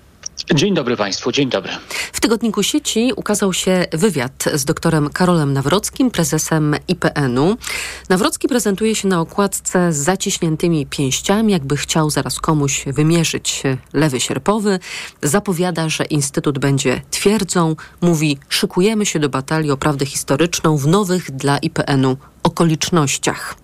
Dzień 0.55 0.75
dobry 0.75 0.97
Państwu, 0.97 1.33
dzień 1.33 1.49
dobry. 1.49 1.73
W 2.13 2.21
tygodniku 2.21 2.63
sieci 2.63 3.13
ukazał 3.17 3.53
się 3.53 3.87
wywiad 3.93 4.45
z 4.55 4.65
doktorem 4.65 5.11
Karolem 5.11 5.53
Nawrockim, 5.53 6.11
prezesem 6.11 6.77
IPN-u. 6.89 7.57
Nawrocki 8.09 8.49
prezentuje 8.49 8.95
się 8.95 9.09
na 9.09 9.21
okładce 9.21 9.93
z 9.93 9.97
zaciśniętymi 9.97 10.87
pięściami, 10.87 11.53
jakby 11.53 11.77
chciał 11.77 12.11
zaraz 12.11 12.41
komuś 12.41 12.85
wymierzyć 12.87 13.63
lewy 13.93 14.21
sierpowy. 14.21 14.79
Zapowiada, 15.23 15.89
że 15.89 16.05
Instytut 16.05 16.59
będzie 16.59 17.03
twierdzą. 17.11 17.77
Mówi, 18.01 18.39
szykujemy 18.49 19.07
się 19.07 19.19
do 19.19 19.29
batalii 19.29 19.71
o 19.71 19.77
prawdę 19.77 20.07
historyczną 20.07 20.77
w 20.77 20.87
nowych 20.87 21.31
dla 21.31 21.59
IPN-u 21.59 22.17
okolicznościach. 22.43 23.55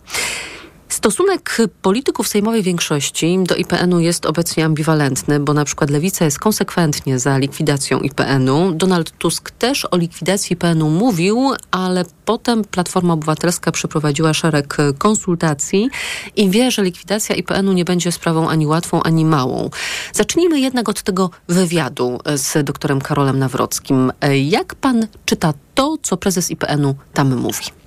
Stosunek 0.93 1.59
polityków 1.83 2.29
sejmowej 2.29 2.63
większości 2.63 3.39
do 3.43 3.55
IPN-u 3.55 4.01
jest 4.01 4.27
obecnie 4.27 4.65
ambiwalentny, 4.65 5.41
bo 5.41 5.55
na 5.55 5.65
przykład 5.65 5.91
Lewica 5.91 6.25
jest 6.25 6.39
konsekwentnie 6.39 7.19
za 7.19 7.39
likwidacją 7.39 8.01
IPN-u. 8.01 8.73
Donald 8.73 9.11
Tusk 9.19 9.51
też 9.51 9.87
o 9.91 9.97
likwidacji 9.97 10.55
IPN-u 10.55 10.91
mówił, 10.91 11.53
ale 11.71 12.05
potem 12.25 12.65
Platforma 12.65 13.15
Obywatelska 13.15 13.73
przeprowadziła 13.73 14.35
szereg 14.35 14.77
konsultacji 14.99 15.91
i 16.37 16.51
wie, 16.51 16.71
że 16.71 16.83
likwidacja 16.83 17.37
IPN-u 17.37 17.73
nie 17.73 17.85
będzie 17.85 18.13
sprawą 18.13 18.49
ani 18.49 18.67
łatwą, 18.67 19.03
ani 19.03 19.25
małą. 19.25 19.71
Zacznijmy 20.13 20.61
jednak 20.61 20.89
od 20.89 21.03
tego 21.03 21.31
wywiadu 21.49 22.19
z 22.35 22.65
doktorem 22.65 23.01
Karolem 23.01 23.39
Nawrockim. 23.39 24.13
Jak 24.45 24.75
pan 24.75 25.07
czyta 25.25 25.53
to, 25.75 25.97
co 26.03 26.17
prezes 26.17 26.51
IPN-u 26.51 26.95
tam 27.15 27.37
mówi? 27.37 27.82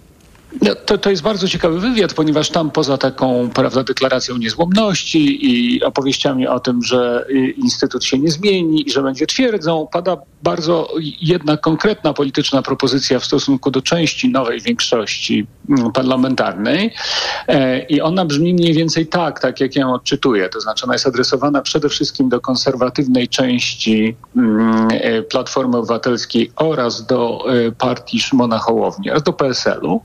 No, 0.61 0.75
to, 0.75 0.97
to 0.97 1.09
jest 1.09 1.21
bardzo 1.21 1.47
ciekawy 1.47 1.79
wywiad, 1.79 2.13
ponieważ 2.13 2.49
tam 2.49 2.71
poza 2.71 2.97
taką 2.97 3.49
prawda, 3.49 3.83
deklaracją 3.83 4.37
niezłomności 4.37 5.45
i 5.51 5.83
opowieściami 5.83 6.47
o 6.47 6.59
tym, 6.59 6.83
że 6.83 7.25
y, 7.29 7.49
Instytut 7.57 8.03
się 8.03 8.19
nie 8.19 8.31
zmieni 8.31 8.87
i 8.87 8.91
że 8.91 9.03
będzie 9.03 9.27
twierdzą, 9.27 9.87
pada 9.91 10.17
bardzo 10.43 10.87
jedna 11.21 11.57
konkretna 11.57 12.13
polityczna 12.13 12.61
propozycja 12.61 13.19
w 13.19 13.25
stosunku 13.25 13.71
do 13.71 13.81
części 13.81 14.29
nowej 14.29 14.61
większości 14.61 15.47
mm, 15.69 15.91
parlamentarnej 15.91 16.93
e, 17.47 17.79
i 17.79 18.01
ona 18.01 18.25
brzmi 18.25 18.53
mniej 18.53 18.73
więcej 18.73 19.07
tak, 19.07 19.39
tak 19.39 19.59
jak 19.59 19.75
ja 19.75 19.81
ją 19.81 19.93
odczytuję. 19.93 20.49
To 20.49 20.61
znaczy 20.61 20.85
ona 20.85 20.93
jest 20.93 21.07
adresowana 21.07 21.61
przede 21.61 21.89
wszystkim 21.89 22.29
do 22.29 22.41
konserwatywnej 22.41 23.27
części 23.27 24.15
mm, 24.35 24.87
e, 24.91 25.21
Platformy 25.21 25.77
Obywatelskiej 25.77 26.51
oraz 26.55 27.05
do 27.05 27.45
e, 27.67 27.71
partii 27.71 28.19
Szymona 28.19 28.57
Hołowni, 28.57 29.11
oraz 29.11 29.23
do 29.23 29.33
PSL-u. 29.33 30.01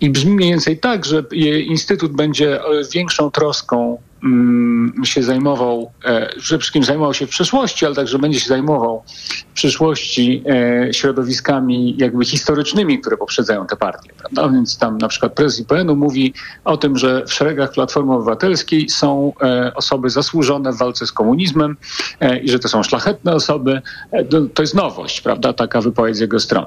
I 0.00 0.10
brzmi 0.10 0.32
mniej 0.32 0.50
więcej 0.50 0.78
tak, 0.78 1.04
że 1.04 1.24
Instytut 1.66 2.12
będzie 2.12 2.60
większą 2.94 3.30
troską 3.30 3.98
mm, 4.24 4.92
się 5.04 5.22
zajmował, 5.22 5.92
przede 6.38 6.58
wszystkim 6.58 6.84
zajmował 6.84 7.14
się 7.14 7.26
w 7.26 7.30
przyszłości, 7.30 7.86
ale 7.86 7.94
także 7.94 8.18
będzie 8.18 8.40
się 8.40 8.48
zajmował 8.48 9.02
w 9.50 9.54
przyszłości 9.54 10.44
środowiskami 10.92 11.96
jakby 11.98 12.24
historycznymi, 12.24 13.00
które 13.00 13.16
poprzedzają 13.16 13.66
te 13.66 13.76
partie. 13.76 14.10
Prawda? 14.18 14.48
Więc 14.48 14.78
tam 14.78 14.98
na 14.98 15.08
przykład 15.08 15.32
prezes 15.32 15.60
IPN-u 15.60 15.96
mówi 15.96 16.34
o 16.64 16.76
tym, 16.76 16.98
że 16.98 17.26
w 17.26 17.32
szeregach 17.32 17.72
Platformy 17.72 18.14
Obywatelskiej 18.14 18.88
są 18.88 19.32
osoby 19.74 20.10
zasłużone 20.10 20.72
w 20.72 20.76
walce 20.76 21.06
z 21.06 21.12
komunizmem 21.12 21.76
i 22.42 22.50
że 22.50 22.58
to 22.58 22.68
są 22.68 22.82
szlachetne 22.82 23.34
osoby. 23.34 23.82
To 24.54 24.62
jest 24.62 24.74
nowość, 24.74 25.20
prawda? 25.20 25.52
Taka 25.52 25.80
wypowiedź 25.80 26.16
z 26.16 26.20
jego 26.20 26.40
strony. 26.40 26.66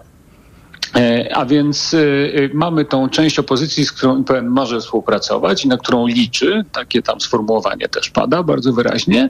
A 1.33 1.45
więc 1.45 1.93
y, 1.93 2.49
mamy 2.53 2.86
tą 2.86 3.10
część 3.10 3.39
opozycji, 3.39 3.86
z 3.86 3.91
którą 3.91 4.21
IPN 4.21 4.47
może 4.47 4.79
współpracować 4.79 5.65
i 5.65 5.67
na 5.67 5.77
którą 5.77 6.07
liczy, 6.07 6.63
takie 6.71 7.01
tam 7.01 7.21
sformułowanie 7.21 7.88
też 7.88 8.10
pada 8.10 8.43
bardzo 8.43 8.73
wyraźnie. 8.73 9.29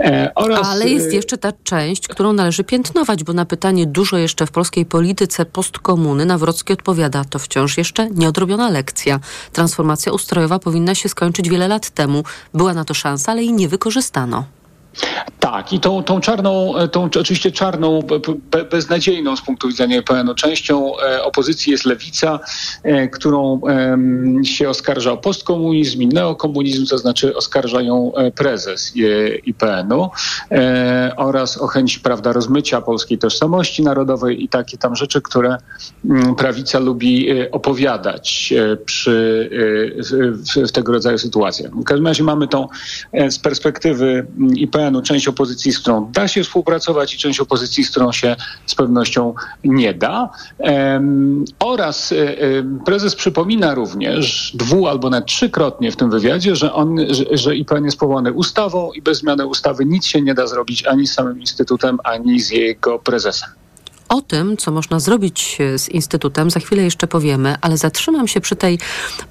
E, 0.00 0.30
oraz... 0.34 0.66
Ale 0.66 0.88
jest 0.88 1.12
jeszcze 1.12 1.38
ta 1.38 1.52
część, 1.64 2.08
którą 2.08 2.32
należy 2.32 2.64
piętnować, 2.64 3.24
bo 3.24 3.32
na 3.32 3.44
pytanie 3.44 3.86
dużo 3.86 4.16
jeszcze 4.18 4.46
w 4.46 4.50
polskiej 4.50 4.86
polityce 4.86 5.46
postkomuny 5.46 6.26
Nawrocki 6.26 6.72
odpowiada, 6.72 7.24
to 7.24 7.38
wciąż 7.38 7.78
jeszcze 7.78 8.10
nieodrobiona 8.10 8.70
lekcja. 8.70 9.20
Transformacja 9.52 10.12
ustrojowa 10.12 10.58
powinna 10.58 10.94
się 10.94 11.08
skończyć 11.08 11.48
wiele 11.48 11.68
lat 11.68 11.90
temu. 11.90 12.24
Była 12.54 12.74
na 12.74 12.84
to 12.84 12.94
szansa, 12.94 13.32
ale 13.32 13.42
jej 13.42 13.52
nie 13.52 13.68
wykorzystano. 13.68 14.55
Tak, 15.40 15.72
i 15.72 15.80
tą, 15.80 16.02
tą 16.02 16.20
czarną, 16.20 16.74
tą 16.92 17.04
oczywiście 17.20 17.52
czarną, 17.52 18.00
be, 18.50 18.64
beznadziejną 18.64 19.36
z 19.36 19.42
punktu 19.42 19.68
widzenia 19.68 19.98
EPN-u 19.98 20.34
częścią 20.34 20.98
e, 20.98 21.24
opozycji 21.24 21.72
jest 21.72 21.84
lewica, 21.84 22.40
e, 22.82 23.08
którą 23.08 23.60
e, 23.68 24.44
się 24.44 24.68
oskarża 24.68 25.12
o 25.12 25.16
postkomunizm 25.16 26.02
i 26.02 26.06
neokomunizm, 26.06 26.86
to 26.86 26.98
znaczy 26.98 27.36
oskarża 27.36 27.82
ją 27.82 28.14
e, 28.14 28.30
prezes 28.30 28.92
e, 28.96 29.36
IPN-u 29.36 30.10
e, 30.50 31.12
oraz 31.16 31.58
o 31.58 31.66
chęć 31.66 31.98
prawda, 31.98 32.32
rozmycia 32.32 32.80
polskiej 32.80 33.18
tożsamości 33.18 33.82
narodowej 33.82 34.44
i 34.44 34.48
takie 34.48 34.78
tam 34.78 34.96
rzeczy, 34.96 35.22
które 35.22 35.56
mm, 36.04 36.34
prawica 36.34 36.78
lubi 36.78 37.28
opowiadać 37.50 38.54
przy, 38.86 39.50
w, 40.10 40.68
w, 40.68 40.72
tego 40.72 40.92
rodzaju 40.92 41.18
sytuacjach. 41.18 41.72
W 41.72 41.84
każdym 41.84 42.06
razie 42.06 42.22
mamy 42.22 42.48
tą 42.48 42.68
z 43.30 43.38
perspektywy 43.38 44.26
IPN 44.56 44.85
IPN-u 44.86 45.02
część 45.02 45.28
opozycji, 45.28 45.72
którą 45.72 46.12
da 46.12 46.28
się 46.28 46.44
współpracować 46.44 47.14
i 47.14 47.18
część 47.18 47.40
opozycji, 47.40 47.84
którą 47.84 48.12
się 48.12 48.36
z 48.66 48.74
pewnością 48.74 49.34
nie 49.64 49.94
da. 49.94 50.30
oraz 51.58 52.14
prezes 52.84 53.14
przypomina 53.14 53.74
również 53.74 54.52
dwu 54.54 54.88
albo 54.88 55.10
nawet 55.10 55.28
trzykrotnie 55.28 55.92
w 55.92 55.96
tym 55.96 56.10
wywiadzie, 56.10 56.56
że, 56.56 56.72
on, 56.72 56.96
że, 57.10 57.24
że 57.30 57.56
IPN 57.56 57.84
jest 57.84 57.98
powołany 57.98 58.32
ustawą 58.32 58.92
i 58.92 59.02
bez 59.02 59.18
zmiany 59.18 59.46
ustawy 59.46 59.84
nic 59.84 60.06
się 60.06 60.22
nie 60.22 60.34
da 60.34 60.46
zrobić 60.46 60.86
ani 60.86 61.06
z 61.06 61.12
samym 61.14 61.40
Instytutem, 61.40 61.98
ani 62.04 62.40
z 62.40 62.50
jego 62.50 62.98
prezesem. 62.98 63.48
O 64.08 64.22
tym, 64.22 64.56
co 64.56 64.70
można 64.70 65.00
zrobić 65.00 65.58
e, 65.60 65.78
z 65.78 65.88
Instytutem, 65.88 66.50
za 66.50 66.60
chwilę 66.60 66.82
jeszcze 66.82 67.06
powiemy, 67.06 67.56
ale 67.60 67.76
zatrzymam 67.76 68.28
się 68.28 68.40
przy 68.40 68.56
tej 68.56 68.78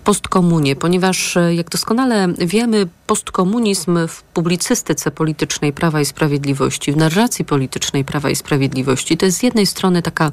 postkomunie, 0.04 0.76
ponieważ, 0.76 1.38
e, 1.38 1.56
jak 1.56 1.70
doskonale 1.70 2.28
wiemy, 2.38 2.88
postkomunizm 3.08 4.08
w 4.08 4.24
publicystyce 4.24 5.12
politycznej 5.12 5.74
Prawa 5.74 6.02
i 6.02 6.06
Sprawiedliwości, 6.06 6.92
w 6.92 6.98
narracji 6.98 7.46
politycznej 7.46 8.06
Prawa 8.06 8.30
i 8.30 8.36
Sprawiedliwości, 8.36 9.18
to 9.18 9.26
jest 9.26 9.38
z 9.38 9.44
jednej 9.44 9.66
strony 9.66 10.02
taka 10.02 10.32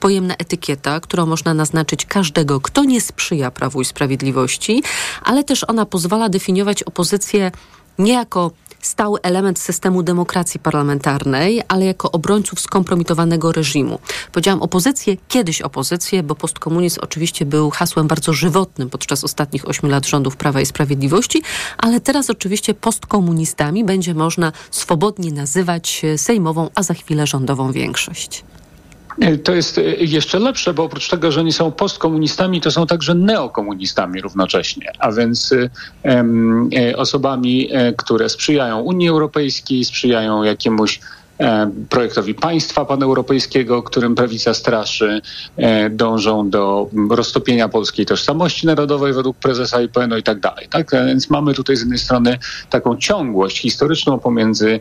pojemna 0.00 0.34
etykieta, 0.34 1.00
którą 1.00 1.26
można 1.26 1.54
naznaczyć 1.54 2.06
każdego, 2.06 2.60
kto 2.60 2.84
nie 2.84 3.00
sprzyja 3.00 3.50
Prawu 3.50 3.80
i 3.80 3.84
Sprawiedliwości, 3.84 4.82
ale 5.22 5.44
też 5.44 5.64
ona 5.68 5.86
pozwala 5.86 6.28
definiować 6.28 6.82
opozycję 6.82 7.50
nie 7.98 8.12
jako 8.12 8.50
stały 8.82 9.20
element 9.22 9.58
systemu 9.58 10.02
demokracji 10.02 10.60
parlamentarnej, 10.60 11.62
ale 11.68 11.84
jako 11.84 12.12
obrońców 12.12 12.60
skompromitowanego 12.60 13.52
reżimu. 13.52 13.98
Powiedziałam 14.32 14.62
opozycję, 14.62 15.16
kiedyś 15.28 15.62
opozycję, 15.62 16.22
bo 16.22 16.34
postkomunizm 16.34 17.00
oczywiście 17.02 17.46
był 17.46 17.70
hasłem 17.70 18.08
bardzo 18.08 18.32
żywotnym 18.32 18.90
podczas 18.90 19.24
ostatnich 19.24 19.68
ośmiu 19.68 19.88
lat 19.88 20.06
rządów 20.06 20.36
Prawa 20.36 20.60
i 20.60 20.66
Sprawiedliwości, 20.66 21.42
ale 21.78 22.00
teraz 22.00 22.30
oczywiście 22.30 22.74
postkomunistami 22.74 23.84
będzie 23.84 24.14
można 24.14 24.52
swobodnie 24.70 25.32
nazywać 25.32 26.02
sejmową, 26.16 26.70
a 26.74 26.82
za 26.82 26.94
chwilę 26.94 27.26
rządową 27.26 27.72
większość. 27.72 28.44
To 29.44 29.54
jest 29.54 29.78
e, 29.78 29.82
jeszcze 29.98 30.38
lepsze, 30.38 30.74
bo 30.74 30.84
oprócz 30.84 31.08
tego, 31.08 31.32
że 31.32 31.40
oni 31.40 31.52
są 31.52 31.72
postkomunistami, 31.72 32.60
to 32.60 32.70
są 32.70 32.86
także 32.86 33.14
neokomunistami 33.14 34.20
równocześnie, 34.20 34.92
a 34.98 35.12
więc 35.12 35.54
e, 36.04 36.96
osobami, 36.96 37.68
e, 37.72 37.92
które 37.92 38.28
sprzyjają 38.28 38.80
Unii 38.80 39.08
Europejskiej, 39.08 39.84
sprzyjają 39.84 40.42
jakiemuś 40.42 41.00
E, 41.42 41.70
projektowi 41.88 42.34
państwa 42.34 42.84
paneuropejskiego, 42.84 43.82
którym 43.82 44.14
prawica 44.14 44.54
straszy, 44.54 45.20
e, 45.56 45.90
dążą 45.90 46.50
do 46.50 46.88
roztopienia 47.10 47.68
polskiej 47.68 48.06
tożsamości 48.06 48.66
narodowej 48.66 49.12
według 49.12 49.36
prezesa 49.36 49.82
IPN-u 49.82 50.16
i 50.16 50.22
tak 50.22 50.40
dalej. 50.40 50.68
Tak? 50.70 50.94
E, 50.94 51.06
więc 51.06 51.30
mamy 51.30 51.54
tutaj 51.54 51.76
z 51.76 51.80
jednej 51.80 51.98
strony 51.98 52.38
taką 52.70 52.96
ciągłość 52.96 53.60
historyczną 53.60 54.18
pomiędzy 54.18 54.80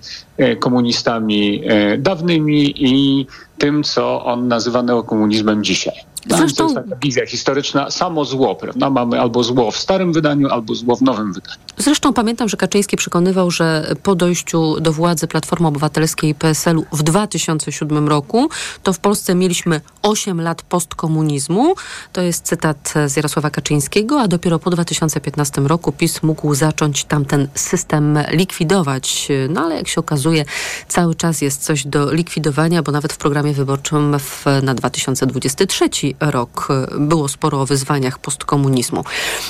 komunistami 0.60 1.63
dawnymi 1.98 2.74
i 2.78 3.28
tym, 3.62 3.84
co 3.84 4.26
on 4.26 4.47
nazywa 4.47 4.84
neokomunizmem 4.84 5.63
dzisiaj. 5.63 5.93
Zresztą... 6.30 6.67
To 6.67 6.74
jest 6.74 6.89
taka 6.89 7.02
wizja 7.02 7.26
historyczna, 7.26 7.91
samo 7.91 8.26
zło, 8.26 8.56
prawda? 8.56 8.89
Mamy 8.89 9.19
albo 9.19 9.43
zło 9.43 9.71
w 9.71 9.78
starym 9.78 10.13
wydaniu, 10.13 10.50
albo 10.50 10.76
zło 10.76 10.95
w 10.95 11.02
nowym 11.02 11.34
wydaniu. 11.34 11.58
Zresztą 11.78 12.13
pamiętam, 12.13 12.50
że 12.50 12.58
Kaczyński 12.58 12.97
przekonywał, 12.97 13.52
że 13.52 13.95
po 14.04 14.15
dojściu 14.15 14.80
do 14.80 14.93
władzy 14.93 15.28
Platformy 15.28 15.67
Obywatelskiej 15.67 16.30
i 16.30 16.36
PSL-u 16.36 16.86
w 16.91 17.04
2007 17.04 18.08
roku, 18.08 18.50
to 18.84 18.93
w 18.93 19.00
Polsce 19.00 19.36
mieliśmy 19.36 19.82
8 20.02 20.41
lat 20.41 20.62
postkomunizmu. 20.62 21.76
To 22.13 22.21
jest 22.21 22.45
cytat 22.45 22.93
z 23.08 23.15
Jarosława 23.15 23.50
Kaczyńskiego, 23.50 24.21
a 24.21 24.28
dopiero 24.28 24.60
po 24.60 24.69
2015 24.69 25.62
roku 25.62 25.91
PiS 25.91 26.24
mógł 26.24 26.56
zacząć 26.56 27.04
tamten 27.06 27.47
system 27.56 28.19
likwidować. 28.32 29.28
No 29.50 29.62
ale 29.62 29.76
jak 29.76 29.88
się 29.88 30.00
okazuje, 30.00 30.45
cały 30.88 31.15
czas 31.15 31.41
jest 31.41 31.63
coś 31.63 31.88
do 31.88 32.13
likwidowania, 32.13 32.84
bo 32.84 32.91
nawet 32.91 33.13
w 33.13 33.17
programie 33.17 33.51
wyborczym 33.54 34.20
w, 34.20 34.46
na 34.64 34.74
2023 34.74 35.90
rok 36.20 36.68
było 37.00 37.28
sporo 37.28 37.62
o 37.62 37.66
wyzwaniach 37.66 38.20
postkomunizmu. 38.20 39.04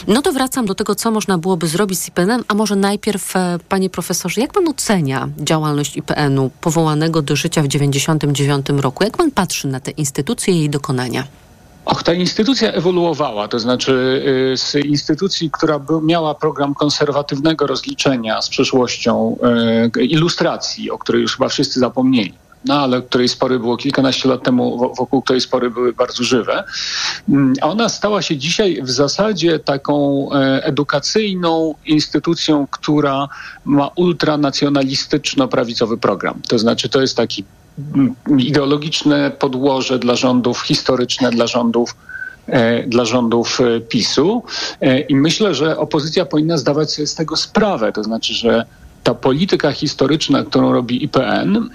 No 0.07 0.21
to 0.21 0.33
wracam 0.33 0.65
do 0.65 0.75
tego, 0.75 0.95
co 0.95 1.11
można 1.11 1.37
byłoby 1.37 1.67
zrobić 1.67 1.99
z 1.99 2.07
IPN-em, 2.07 2.43
a 2.47 2.53
może 2.53 2.75
najpierw, 2.75 3.35
e, 3.35 3.59
panie 3.69 3.89
profesorze, 3.89 4.41
jak 4.41 4.53
pan 4.53 4.67
ocenia 4.67 5.29
działalność 5.37 5.97
IPN-u 5.97 6.49
powołanego 6.61 7.21
do 7.21 7.35
życia 7.35 7.61
w 7.61 7.67
1999 7.67 8.81
roku? 8.81 9.03
Jak 9.03 9.17
pan 9.17 9.31
patrzy 9.31 9.67
na 9.67 9.79
te 9.79 9.91
instytucje 9.91 10.53
i 10.53 10.59
jej 10.59 10.69
dokonania? 10.69 11.23
Och, 11.85 12.03
ta 12.03 12.13
instytucja 12.13 12.71
ewoluowała, 12.71 13.47
to 13.47 13.59
znaczy 13.59 14.23
y, 14.53 14.57
z 14.57 14.75
instytucji, 14.75 15.51
która 15.51 15.79
miała 16.03 16.35
program 16.35 16.73
konserwatywnego 16.73 17.67
rozliczenia 17.67 18.41
z 18.41 18.49
przeszłością, 18.49 19.37
y, 19.97 20.05
ilustracji, 20.05 20.91
o 20.91 20.97
której 20.97 21.21
już 21.21 21.35
chyba 21.35 21.49
wszyscy 21.49 21.79
zapomnieli 21.79 22.33
no 22.65 22.79
ale 22.79 23.01
której 23.01 23.27
spory 23.27 23.59
było 23.59 23.77
kilkanaście 23.77 24.29
lat 24.29 24.43
temu, 24.43 24.93
wokół 24.97 25.21
której 25.21 25.41
spory 25.41 25.69
były 25.69 25.93
bardzo 25.93 26.23
żywe. 26.23 26.63
Mm, 27.29 27.53
ona 27.61 27.89
stała 27.89 28.21
się 28.21 28.37
dzisiaj 28.37 28.81
w 28.83 28.91
zasadzie 28.91 29.59
taką 29.59 30.27
e, 30.33 30.65
edukacyjną 30.65 31.75
instytucją, 31.85 32.67
która 32.67 33.29
ma 33.65 33.87
ultranacjonalistyczno-prawicowy 33.87 35.97
program. 35.97 36.41
To 36.47 36.59
znaczy 36.59 36.89
to 36.89 37.01
jest 37.01 37.17
taki 37.17 37.43
mm, 37.95 38.15
ideologiczne 38.39 39.31
podłoże 39.31 39.99
dla 39.99 40.15
rządów, 40.15 40.61
historyczne 40.61 41.31
dla 41.31 41.47
rządów 41.47 41.95
e, 42.47 42.83
dla 42.83 43.05
rządów 43.05 43.61
e, 43.61 43.79
PiSu 43.79 44.43
i 45.09 45.15
myślę, 45.15 45.55
że 45.55 45.77
opozycja 45.77 46.25
powinna 46.25 46.57
zdawać 46.57 46.93
sobie 46.93 47.07
z 47.07 47.15
tego 47.15 47.37
sprawę. 47.37 47.91
To 47.91 48.03
znaczy, 48.03 48.33
że 48.33 48.65
ta 49.03 49.13
polityka 49.13 49.71
historyczna, 49.71 50.43
którą 50.43 50.73
robi 50.73 51.03
IPN, 51.03 51.69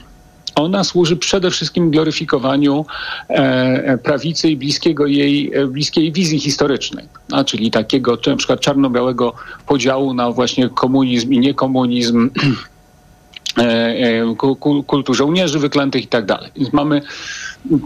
ona 0.56 0.84
służy 0.84 1.16
przede 1.16 1.50
wszystkim 1.50 1.90
gloryfikowaniu 1.90 2.86
e, 3.30 3.34
e, 3.34 3.98
prawicy 3.98 4.50
i 4.50 4.56
bliskiego 4.56 5.06
jej, 5.06 5.54
e, 5.54 5.66
bliskiej 5.66 6.12
wizji 6.12 6.40
historycznej, 6.40 7.04
a, 7.32 7.44
czyli 7.44 7.70
takiego 7.70 8.18
na 8.26 8.36
przykład 8.36 8.60
czarno-białego 8.60 9.32
podziału 9.66 10.14
na 10.14 10.30
właśnie 10.30 10.68
komunizm 10.68 11.32
i 11.32 11.38
niekomunizm, 11.38 12.30
kultu 14.86 15.14
żołnierzy 15.14 15.58
wyklętych 15.58 16.04
i 16.04 16.06
tak 16.06 16.26
dalej. 16.26 16.50
Więc 16.56 16.72
mamy, 16.72 17.02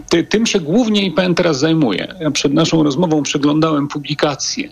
ty, 0.09 0.23
tym 0.23 0.45
się 0.45 0.59
głównie 0.59 1.05
IPN 1.05 1.35
teraz 1.35 1.59
zajmuje. 1.59 2.15
Ja 2.19 2.31
przed 2.31 2.53
naszą 2.53 2.83
rozmową 2.83 3.23
przeglądałem 3.23 3.87
publikacje 3.87 4.69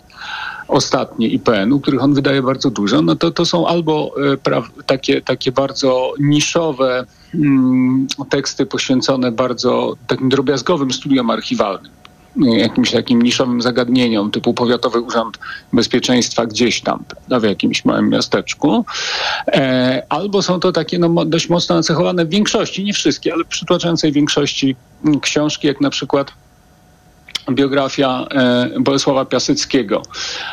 ostatnie 0.68 1.28
IPN-u, 1.28 1.80
których 1.80 2.02
on 2.02 2.14
wydaje 2.14 2.42
bardzo 2.42 2.70
dużo, 2.70 3.02
no 3.02 3.16
to 3.16 3.30
to 3.30 3.44
są 3.44 3.66
albo 3.66 4.14
pra, 4.42 4.62
takie, 4.86 5.22
takie 5.22 5.52
bardzo 5.52 6.12
niszowe 6.18 7.06
teksty 8.30 8.66
poświęcone 8.66 9.32
bardzo 9.32 9.96
takim 10.06 10.28
drobiazgowym 10.28 10.92
studiom 10.92 11.30
archiwalnym 11.30 12.00
jakimś 12.36 12.90
takim 12.90 13.22
niszowym 13.22 13.62
zagadnieniom 13.62 14.30
typu 14.30 14.54
Powiatowy 14.54 15.00
Urząd 15.00 15.38
Bezpieczeństwa 15.72 16.46
gdzieś 16.46 16.80
tam, 16.80 17.04
w 17.40 17.42
jakimś 17.42 17.84
małym 17.84 18.08
miasteczku. 18.08 18.84
E, 19.48 20.02
albo 20.08 20.42
są 20.42 20.60
to 20.60 20.72
takie 20.72 20.98
no, 20.98 21.24
dość 21.24 21.48
mocno 21.48 21.76
nacechowane 21.76 22.24
w 22.24 22.28
większości, 22.28 22.84
nie 22.84 22.92
wszystkie, 22.92 23.32
ale 23.32 23.44
przytłaczającej 23.44 24.12
większości 24.12 24.76
mm, 25.04 25.20
książki, 25.20 25.66
jak 25.66 25.80
na 25.80 25.90
przykład 25.90 26.32
biografia 27.50 28.26
e, 28.30 28.70
Bolesława 28.80 29.24
Piaseckiego, 29.24 30.02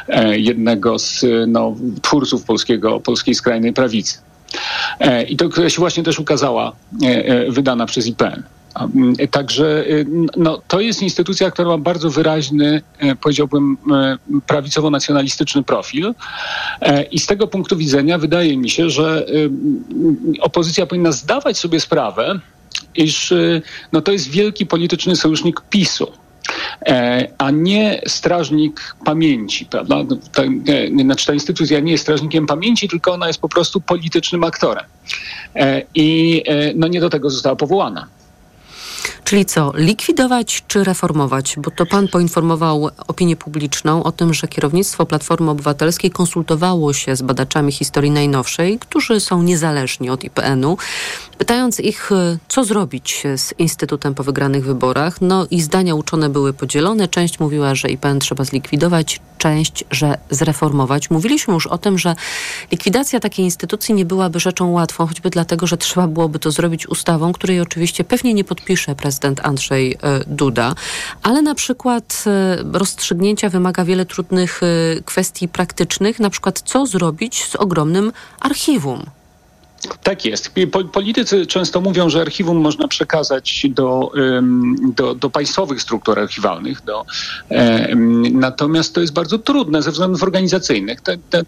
e, 0.07 0.39
jednego 0.39 0.99
z 0.99 1.25
no, 1.47 1.75
twórców 2.01 2.43
polskiego, 2.43 2.99
polskiej 2.99 3.35
skrajnej 3.35 3.73
prawicy. 3.73 4.26
E, 4.99 5.23
I 5.23 5.37
to 5.37 5.69
się 5.69 5.79
właśnie 5.79 6.03
też 6.03 6.19
ukazała, 6.19 6.71
e, 7.03 7.25
e, 7.25 7.51
wydana 7.51 7.85
przez 7.85 8.07
IPN. 8.07 8.43
Także 9.31 9.85
no, 10.37 10.61
to 10.67 10.79
jest 10.79 11.01
instytucja, 11.01 11.51
która 11.51 11.67
ma 11.67 11.77
bardzo 11.77 12.09
wyraźny, 12.09 12.81
powiedziałbym, 13.21 13.77
prawicowo-nacjonalistyczny 14.47 15.63
profil. 15.63 16.13
I 17.11 17.19
z 17.19 17.25
tego 17.25 17.47
punktu 17.47 17.77
widzenia 17.77 18.17
wydaje 18.17 18.57
mi 18.57 18.69
się, 18.69 18.89
że 18.89 19.25
opozycja 20.41 20.85
powinna 20.85 21.11
zdawać 21.11 21.57
sobie 21.57 21.79
sprawę, 21.79 22.39
iż 22.95 23.33
no, 23.91 24.01
to 24.01 24.11
jest 24.11 24.29
wielki 24.29 24.65
polityczny 24.65 25.15
sojusznik 25.15 25.61
PiSu. 25.69 26.07
E, 26.85 27.27
a 27.37 27.51
nie 27.51 28.01
strażnik 28.07 28.95
pamięci, 29.05 29.65
prawda? 29.65 29.95
No, 30.09 30.17
ta, 30.33 30.43
znaczy 31.03 31.25
ta 31.25 31.33
instytucja 31.33 31.79
nie 31.79 31.91
jest 31.91 32.03
strażnikiem 32.03 32.47
pamięci, 32.47 32.89
tylko 32.89 33.11
ona 33.11 33.27
jest 33.27 33.41
po 33.41 33.49
prostu 33.49 33.81
politycznym 33.81 34.43
aktorem. 34.43 34.85
E, 35.55 35.81
I 35.95 36.43
e, 36.47 36.73
no 36.75 36.87
nie 36.87 36.99
do 36.99 37.09
tego 37.09 37.29
została 37.29 37.55
powołana. 37.55 38.07
Czyli 39.23 39.45
co, 39.45 39.71
likwidować 39.75 40.63
czy 40.67 40.83
reformować? 40.83 41.55
Bo 41.57 41.71
to 41.71 41.85
pan 41.85 42.07
poinformował 42.07 42.89
opinię 43.07 43.35
publiczną 43.35 44.03
o 44.03 44.11
tym, 44.11 44.33
że 44.33 44.47
kierownictwo 44.47 45.05
Platformy 45.05 45.51
Obywatelskiej 45.51 46.11
konsultowało 46.11 46.93
się 46.93 47.15
z 47.15 47.21
badaczami 47.21 47.71
historii 47.71 48.11
najnowszej, 48.11 48.79
którzy 48.79 49.19
są 49.19 49.43
niezależni 49.43 50.09
od 50.09 50.23
IPN-u, 50.23 50.77
pytając 51.37 51.79
ich, 51.79 52.09
co 52.47 52.63
zrobić 52.63 53.23
z 53.35 53.53
Instytutem 53.57 54.15
po 54.15 54.23
wygranych 54.23 54.65
wyborach. 54.65 55.21
No 55.21 55.47
i 55.51 55.61
zdania 55.61 55.95
uczone 55.95 56.29
były 56.29 56.53
podzielone. 56.53 57.07
Część 57.07 57.39
mówiła, 57.39 57.75
że 57.75 57.89
IPN 57.89 58.19
trzeba 58.19 58.43
zlikwidować, 58.43 59.21
część, 59.37 59.83
że 59.91 60.17
zreformować. 60.29 61.09
Mówiliśmy 61.09 61.53
już 61.53 61.67
o 61.67 61.77
tym, 61.77 61.97
że 61.97 62.15
likwidacja 62.71 63.19
takiej 63.19 63.45
instytucji 63.45 63.95
nie 63.95 64.05
byłaby 64.05 64.39
rzeczą 64.39 64.71
łatwą, 64.71 65.07
choćby 65.07 65.29
dlatego, 65.29 65.67
że 65.67 65.77
trzeba 65.77 66.07
byłoby 66.07 66.39
to 66.39 66.51
zrobić 66.51 66.87
ustawą, 66.87 67.33
której 67.33 67.61
oczywiście 67.61 68.03
pewnie 68.03 68.33
nie 68.33 68.43
podpisze 68.43 68.95
prezydent 68.97 69.45
Andrzej 69.45 69.91
e, 69.91 69.97
Duda, 70.27 70.75
ale 71.23 71.41
na 71.41 71.55
przykład 71.55 72.23
e, 72.27 72.57
rozstrzygnięcia 72.73 73.49
wymaga 73.49 73.85
wiele 73.85 74.05
trudnych 74.05 74.61
e, 74.63 74.67
kwestii 75.05 75.47
praktycznych, 75.47 76.19
na 76.19 76.29
przykład 76.29 76.61
co 76.65 76.85
zrobić 76.85 77.43
z 77.43 77.55
ogromnym 77.55 78.11
archiwum. 78.39 79.16
Tak 80.03 80.25
jest. 80.25 80.51
Politycy 80.93 81.45
często 81.45 81.81
mówią, 81.81 82.09
że 82.09 82.21
archiwum 82.21 82.57
można 82.57 82.87
przekazać 82.87 83.65
do, 83.69 84.11
do, 84.95 85.15
do 85.15 85.29
państwowych 85.29 85.81
struktur 85.81 86.19
archiwalnych. 86.19 86.81
Do, 86.85 87.05
natomiast 88.31 88.95
to 88.95 89.01
jest 89.01 89.13
bardzo 89.13 89.39
trudne 89.39 89.81
ze 89.81 89.91
względów 89.91 90.23
organizacyjnych. 90.23 90.99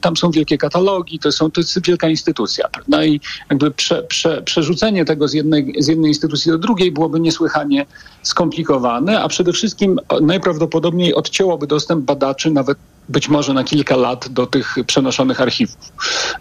Tam 0.02 0.18
są 0.18 0.32
wielkie 0.32 0.58
katalogi, 0.58 1.20
to, 1.20 1.32
są, 1.32 1.52
to 1.52 1.62
jest 1.62 1.86
wielka 1.86 2.10
instytucja. 2.10 2.68
Prawda? 2.68 3.06
I 3.06 3.22
jakby 3.50 3.72
prze, 3.72 4.04
prze, 4.04 4.42
przerzucenie 4.42 5.06
tego 5.06 5.28
z 5.28 5.34
jednej, 5.34 5.76
z 5.80 5.88
jednej 5.88 6.10
instytucji 6.10 6.52
do 6.52 6.58
drugiej 6.58 6.92
byłoby 6.92 7.20
niesłychanie 7.20 7.86
skomplikowane, 8.24 9.22
a 9.22 9.28
przede 9.28 9.54
wszystkim 9.54 10.00
najprawdopodobniej 10.22 11.14
odcięłoby 11.14 11.68
dostęp 11.68 12.06
badaczy 12.06 12.52
nawet 12.52 12.78
być 13.10 13.30
może 13.30 13.54
na 13.54 13.64
kilka 13.64 13.96
lat 13.96 14.30
do 14.30 14.48
tych 14.48 14.76
przenoszonych 14.88 15.42
archiwów. 15.42 15.92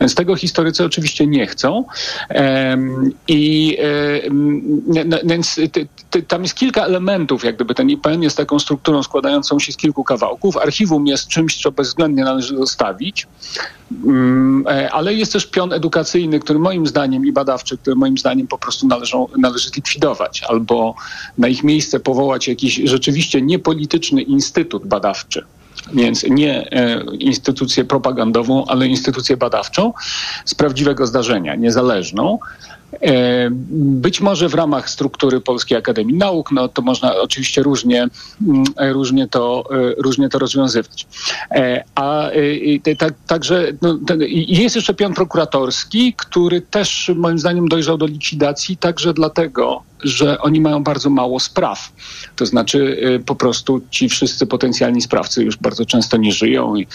Więc 0.00 0.14
tego 0.14 0.36
historycy 0.36 0.84
oczywiście 0.84 1.26
nie 1.26 1.46
chcą. 1.46 1.84
I 3.28 3.78
więc 5.24 5.60
tam 6.28 6.42
jest 6.42 6.54
kilka 6.54 6.84
elementów, 6.84 7.44
jak 7.44 7.54
gdyby 7.54 7.74
ten 7.74 7.90
IPN 7.90 8.22
jest 8.22 8.36
taką 8.36 8.58
strukturą 8.58 9.02
składającą 9.02 9.58
się 9.58 9.72
z 9.72 9.76
kilku 9.76 10.04
kawałków. 10.04 10.56
Archiwum 10.56 11.06
jest 11.06 11.28
czymś, 11.28 11.62
co 11.62 11.72
bezwzględnie 11.72 12.24
należy 12.24 12.56
zostawić, 12.56 13.26
mm, 14.04 14.64
e, 14.68 14.90
ale 14.90 15.14
jest 15.14 15.32
też 15.32 15.46
pion 15.46 15.72
edukacyjny, 15.72 16.40
który 16.40 16.58
moim 16.58 16.86
zdaniem 16.86 17.26
i 17.26 17.32
badawczy, 17.32 17.78
który 17.78 17.96
moim 17.96 18.18
zdaniem 18.18 18.46
po 18.46 18.58
prostu 18.58 18.86
należą, 18.86 19.26
należy 19.38 19.68
zlikwidować 19.68 20.42
albo 20.48 20.94
na 21.38 21.48
ich 21.48 21.64
miejsce 21.64 22.00
powołać 22.00 22.48
jakiś 22.48 22.74
rzeczywiście 22.74 23.42
niepolityczny 23.42 24.22
instytut 24.22 24.86
badawczy 24.86 25.44
więc 25.92 26.24
nie 26.30 26.72
e, 26.72 27.04
instytucję 27.18 27.84
propagandową, 27.84 28.64
ale 28.66 28.86
instytucję 28.86 29.36
badawczą 29.36 29.92
z 30.44 30.54
prawdziwego 30.54 31.06
zdarzenia, 31.06 31.54
niezależną. 31.54 32.38
E, 32.92 33.48
być 33.70 34.20
może 34.20 34.48
w 34.48 34.54
ramach 34.54 34.90
struktury 34.90 35.40
Polskiej 35.40 35.78
Akademii 35.78 36.16
Nauk, 36.16 36.52
no 36.52 36.68
to 36.68 36.82
można 36.82 37.16
oczywiście 37.16 37.62
różnie, 37.62 38.08
mm, 38.48 38.64
różnie, 38.78 39.28
to, 39.28 39.64
e, 39.70 40.02
różnie 40.02 40.28
to 40.28 40.38
rozwiązywać. 40.38 41.06
A 41.94 42.30
tak, 42.98 43.14
także 43.26 43.72
no, 43.82 43.98
jest 44.30 44.76
jeszcze 44.76 44.94
pion 44.94 45.14
prokuratorski, 45.14 46.14
który 46.16 46.60
też 46.60 47.10
moim 47.16 47.38
zdaniem 47.38 47.68
dojrzał 47.68 47.98
do 47.98 48.06
likwidacji, 48.06 48.76
także 48.76 49.14
dlatego, 49.14 49.82
że 50.02 50.38
oni 50.38 50.60
mają 50.60 50.82
bardzo 50.82 51.10
mało 51.10 51.40
spraw. 51.40 51.92
To 52.36 52.46
znaczy 52.46 53.00
po 53.26 53.34
prostu 53.34 53.80
ci 53.90 54.08
wszyscy 54.08 54.46
potencjalni 54.46 55.02
sprawcy 55.02 55.44
już 55.44 55.56
bardzo 55.56 55.84
często 55.84 56.16
nie 56.16 56.32
żyją 56.32 56.76
i, 56.76 56.86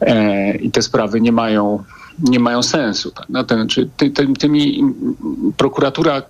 e, 0.00 0.56
i 0.56 0.70
te 0.70 0.82
sprawy 0.82 1.20
nie 1.20 1.32
mają, 1.32 1.84
nie 2.22 2.40
mają 2.40 2.62
sensu. 2.62 3.10
Tak? 3.10 3.26
No, 3.28 3.44
ten, 3.44 3.68
czy 3.68 3.88
ty, 3.96 4.10
ty, 4.10 4.26
tymi 4.38 4.84
prokuratura 5.56 6.22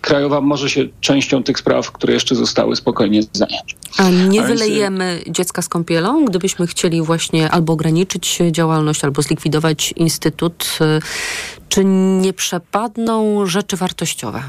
krajowa 0.00 0.40
może 0.40 0.70
się 0.70 0.84
częścią 1.00 1.42
tych 1.42 1.58
spraw, 1.58 1.92
które 1.92 2.14
jeszcze 2.14 2.34
zostały, 2.34 2.76
spokojnie 2.76 3.22
zająć. 3.32 3.76
A 3.98 4.10
nie 4.10 4.42
wylejemy 4.42 5.22
dziecka 5.28 5.62
z 5.62 5.68
kąpielą, 5.68 6.24
gdybyśmy 6.24 6.66
chcieli 6.66 7.02
właśnie 7.02 7.50
albo 7.50 7.72
ograniczyć 7.72 8.38
działalność, 8.50 9.04
albo 9.04 9.22
zlikwidować 9.22 9.92
instytut, 9.96 10.78
y, 10.80 11.00
czy 11.68 11.84
nie 11.84 12.32
przepadną 12.32 13.46
rzeczy 13.46 13.76
wartościowe? 13.76 14.42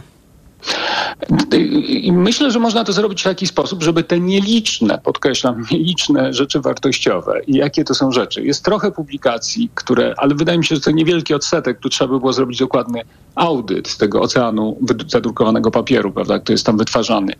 I 2.02 2.12
myślę, 2.12 2.52
że 2.52 2.60
można 2.60 2.84
to 2.84 2.94
zrobić 2.94 3.22
w 3.22 3.24
taki 3.24 3.48
sposób, 3.48 3.84
żeby 3.84 4.04
te 4.04 4.20
nieliczne, 4.20 5.00
podkreślam, 5.04 5.64
nieliczne 5.72 6.34
rzeczy 6.34 6.62
wartościowe 6.62 7.42
i 7.48 7.56
jakie 7.56 7.84
to 7.84 7.96
są 7.96 8.12
rzeczy. 8.12 8.44
Jest 8.44 8.66
trochę 8.66 8.92
publikacji, 8.92 9.70
które, 9.76 10.14
ale 10.18 10.36
wydaje 10.36 10.58
mi 10.58 10.66
się, 10.66 10.76
że 10.76 10.82
to 10.82 10.92
niewielki 10.92 11.34
odsetek, 11.34 11.80
tu 11.80 11.90
trzeba 11.90 12.14
by 12.14 12.20
było 12.20 12.34
zrobić 12.34 12.60
dokładny 12.60 13.02
audyt 13.36 13.98
tego 13.98 14.22
oceanu 14.22 14.78
zadrukowanego 15.08 15.72
papieru, 15.72 16.12
prawda, 16.12 16.40
który 16.40 16.54
jest 16.54 16.66
tam 16.66 16.78
wytwarzany. 16.78 17.34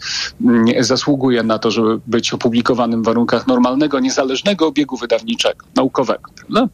Zasługuje 0.80 1.44
na 1.44 1.60
to, 1.60 1.72
żeby 1.72 2.00
być 2.08 2.34
opublikowanym 2.34 3.04
w 3.04 3.06
warunkach 3.06 3.48
normalnego, 3.48 4.00
niezależnego 4.00 4.68
obiegu 4.68 4.98
wydawniczego, 4.98 5.66
naukowego. 5.76 6.32
Prawda? 6.36 6.68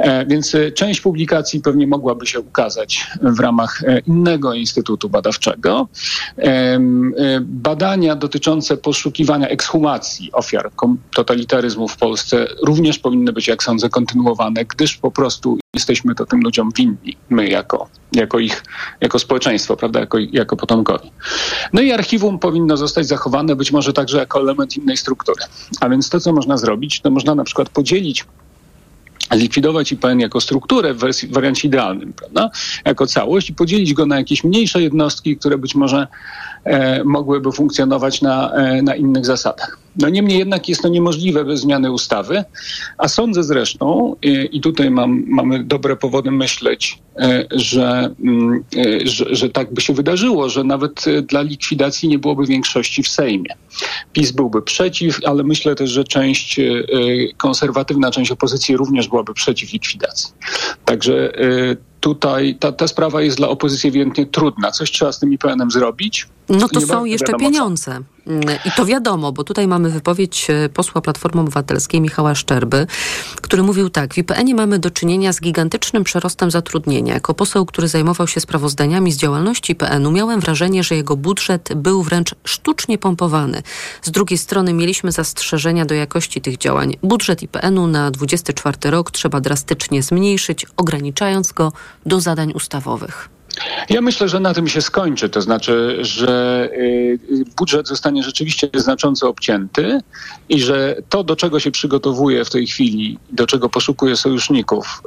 E, 0.00 0.26
więc 0.26 0.54
e, 0.54 0.72
część 0.72 1.00
publikacji 1.00 1.60
pewnie 1.60 1.86
mogłaby 1.86 2.26
się 2.26 2.40
ukazać 2.40 3.06
w 3.22 3.40
ramach 3.40 3.82
e, 3.84 3.98
innego 3.98 4.54
instytutu 4.54 5.08
badawczego. 5.08 5.69
Badania 7.40 8.16
dotyczące 8.16 8.76
poszukiwania 8.76 9.48
ekshumacji 9.48 10.32
ofiar 10.32 10.70
totalitaryzmu 11.14 11.88
w 11.88 11.96
Polsce 11.96 12.46
również 12.62 12.98
powinny 12.98 13.32
być, 13.32 13.48
jak 13.48 13.62
sądzę, 13.62 13.88
kontynuowane, 13.88 14.64
gdyż 14.64 14.96
po 14.96 15.10
prostu 15.10 15.58
jesteśmy 15.74 16.14
to 16.14 16.26
tym 16.26 16.40
ludziom 16.40 16.70
winni, 16.76 17.16
my 17.30 17.48
jako, 17.48 17.88
jako 18.12 18.38
ich, 18.38 18.64
jako 19.00 19.18
społeczeństwo, 19.18 19.76
prawda, 19.76 20.00
jako, 20.00 20.18
jako 20.18 20.56
potomkowie. 20.56 21.10
No 21.72 21.80
i 21.80 21.92
archiwum 21.92 22.38
powinno 22.38 22.76
zostać 22.76 23.06
zachowane 23.06 23.56
być 23.56 23.72
może 23.72 23.92
także 23.92 24.18
jako 24.18 24.40
element 24.40 24.76
innej 24.76 24.96
struktury. 24.96 25.44
A 25.80 25.88
więc 25.88 26.08
to, 26.08 26.20
co 26.20 26.32
można 26.32 26.56
zrobić, 26.56 27.00
to 27.00 27.10
można 27.10 27.34
na 27.34 27.44
przykład 27.44 27.68
podzielić 27.68 28.24
likwidować 29.36 29.92
IPN 29.92 30.20
jako 30.20 30.40
strukturę 30.40 30.94
w, 30.94 30.98
wersji, 30.98 31.28
w 31.28 31.32
wariancie 31.32 31.68
idealnym, 31.68 32.12
prawda? 32.12 32.50
jako 32.84 33.06
całość 33.06 33.50
i 33.50 33.54
podzielić 33.54 33.94
go 33.94 34.06
na 34.06 34.16
jakieś 34.16 34.44
mniejsze 34.44 34.82
jednostki, 34.82 35.36
które 35.36 35.58
być 35.58 35.74
może 35.74 36.06
e, 36.64 37.04
mogłyby 37.04 37.52
funkcjonować 37.52 38.22
na, 38.22 38.52
e, 38.52 38.82
na 38.82 38.94
innych 38.94 39.26
zasadach. 39.26 39.79
No 39.96 40.08
niemniej 40.08 40.38
jednak 40.38 40.68
jest 40.68 40.82
to 40.82 40.88
niemożliwe 40.88 41.44
bez 41.44 41.60
zmiany 41.60 41.92
ustawy, 41.92 42.44
a 42.98 43.08
sądzę 43.08 43.44
zresztą, 43.44 44.16
i, 44.22 44.60
tutaj 44.60 44.90
mam, 44.90 45.24
mamy 45.26 45.64
dobre 45.64 45.96
powody 45.96 46.30
myśleć, 46.30 46.98
e, 47.16 47.46
że, 47.50 48.14
mm, 48.20 48.64
e, 48.76 49.06
że, 49.06 49.34
że 49.34 49.48
tak 49.48 49.74
by 49.74 49.80
się 49.80 49.92
wydarzyło, 49.92 50.48
że 50.48 50.64
nawet 50.64 51.06
e, 51.06 51.22
dla 51.22 51.42
likwidacji 51.42 52.08
nie 52.08 52.18
byłoby 52.18 52.46
większości 52.46 53.02
w 53.02 53.08
Sejmie. 53.08 53.54
PiS 54.12 54.30
byłby 54.30 54.62
przeciw, 54.62 55.18
ale 55.24 55.42
myślę 55.42 55.74
też, 55.74 55.90
że 55.90 56.04
część 56.04 56.60
konserwatywna, 57.36 58.10
część 58.10 58.30
opozycji 58.30 58.76
również 58.76 59.08
byłaby 59.08 59.34
przeciw 59.34 59.72
likwidacji. 59.72 60.32
Także 60.84 61.32
tutaj 62.00 62.56
ta, 62.60 62.72
ta 62.72 62.88
sprawa 62.88 63.22
jest 63.22 63.36
dla 63.36 63.48
opozycji 63.48 63.88
ewidentnie 63.88 64.26
trudna. 64.26 64.70
Coś 64.70 64.90
trzeba 64.90 65.12
z 65.12 65.18
tym 65.18 65.32
IPN-em 65.32 65.70
zrobić. 65.70 66.28
No 66.48 66.68
to 66.68 66.80
są 66.80 67.04
jeszcze 67.04 67.34
pieniądze. 67.34 68.00
Mm, 68.26 68.44
I 68.64 68.70
to 68.76 68.86
wiadomo, 68.86 69.32
bo 69.32 69.44
tutaj 69.44 69.68
mamy 69.68 69.90
wypowiedź 69.90 70.50
e, 70.50 70.68
posła 70.68 71.00
Platformy 71.00 71.40
Obywatelskiej 71.40 72.00
Michała 72.00 72.34
Szczerby, 72.34 72.86
który 73.42 73.62
mówił 73.62 73.90
tak, 73.90 74.14
w 74.14 74.18
IPN-ie 74.18 74.54
mamy 74.54 74.78
do 74.78 74.90
czynienia 74.90 75.32
z 75.32 75.40
gigantycznym 75.40 76.04
przerostem 76.04 76.50
zatrudnienia. 76.50 77.14
Jako 77.14 77.34
poseł, 77.34 77.66
który 77.66 77.88
zajmował 77.88 78.26
się 78.26 78.40
sprawozdaniami 78.40 79.12
z 79.12 79.16
działalności 79.16 79.72
IPN-u, 79.72 80.10
miałem 80.10 80.40
wrażenie, 80.40 80.84
że 80.84 80.94
jego 80.94 81.16
budżet 81.16 81.68
był 81.76 82.02
wręcz 82.02 82.34
sztucznie 82.44 82.98
pompowany. 82.98 83.62
Z 84.02 84.10
drugiej 84.10 84.38
strony 84.38 84.72
mieliśmy 84.72 85.12
zastrzeżenia 85.12 85.86
do 85.86 85.94
jakości 85.94 86.40
tych 86.40 86.58
działań. 86.58 86.96
Budżet 87.02 87.42
IPN-u 87.42 87.86
na 87.86 88.10
24 88.10 88.90
rok 88.90 89.10
trzeba 89.10 89.40
drastycznie 89.40 90.02
zmniejszyć, 90.02 90.66
ograniczając 90.76 91.52
go 91.52 91.72
do 92.06 92.20
zadań 92.20 92.52
ustawowych. 92.52 93.28
Ja 93.90 94.00
myślę, 94.00 94.28
że 94.28 94.40
na 94.40 94.54
tym 94.54 94.68
się 94.68 94.82
skończy. 94.82 95.28
To 95.28 95.40
znaczy, 95.40 95.98
że 96.00 96.68
y, 96.72 97.18
budżet 97.56 97.88
zostanie 97.88 98.22
rzeczywiście 98.22 98.70
znacząco 98.74 99.28
obcięty 99.28 100.00
i 100.48 100.60
że 100.60 100.96
to, 101.08 101.24
do 101.24 101.36
czego 101.36 101.60
się 101.60 101.70
przygotowuje 101.70 102.44
w 102.44 102.50
tej 102.50 102.66
chwili, 102.66 103.18
do 103.32 103.46
czego 103.46 103.68
poszukuje 103.68 104.16
sojuszników, 104.16 105.02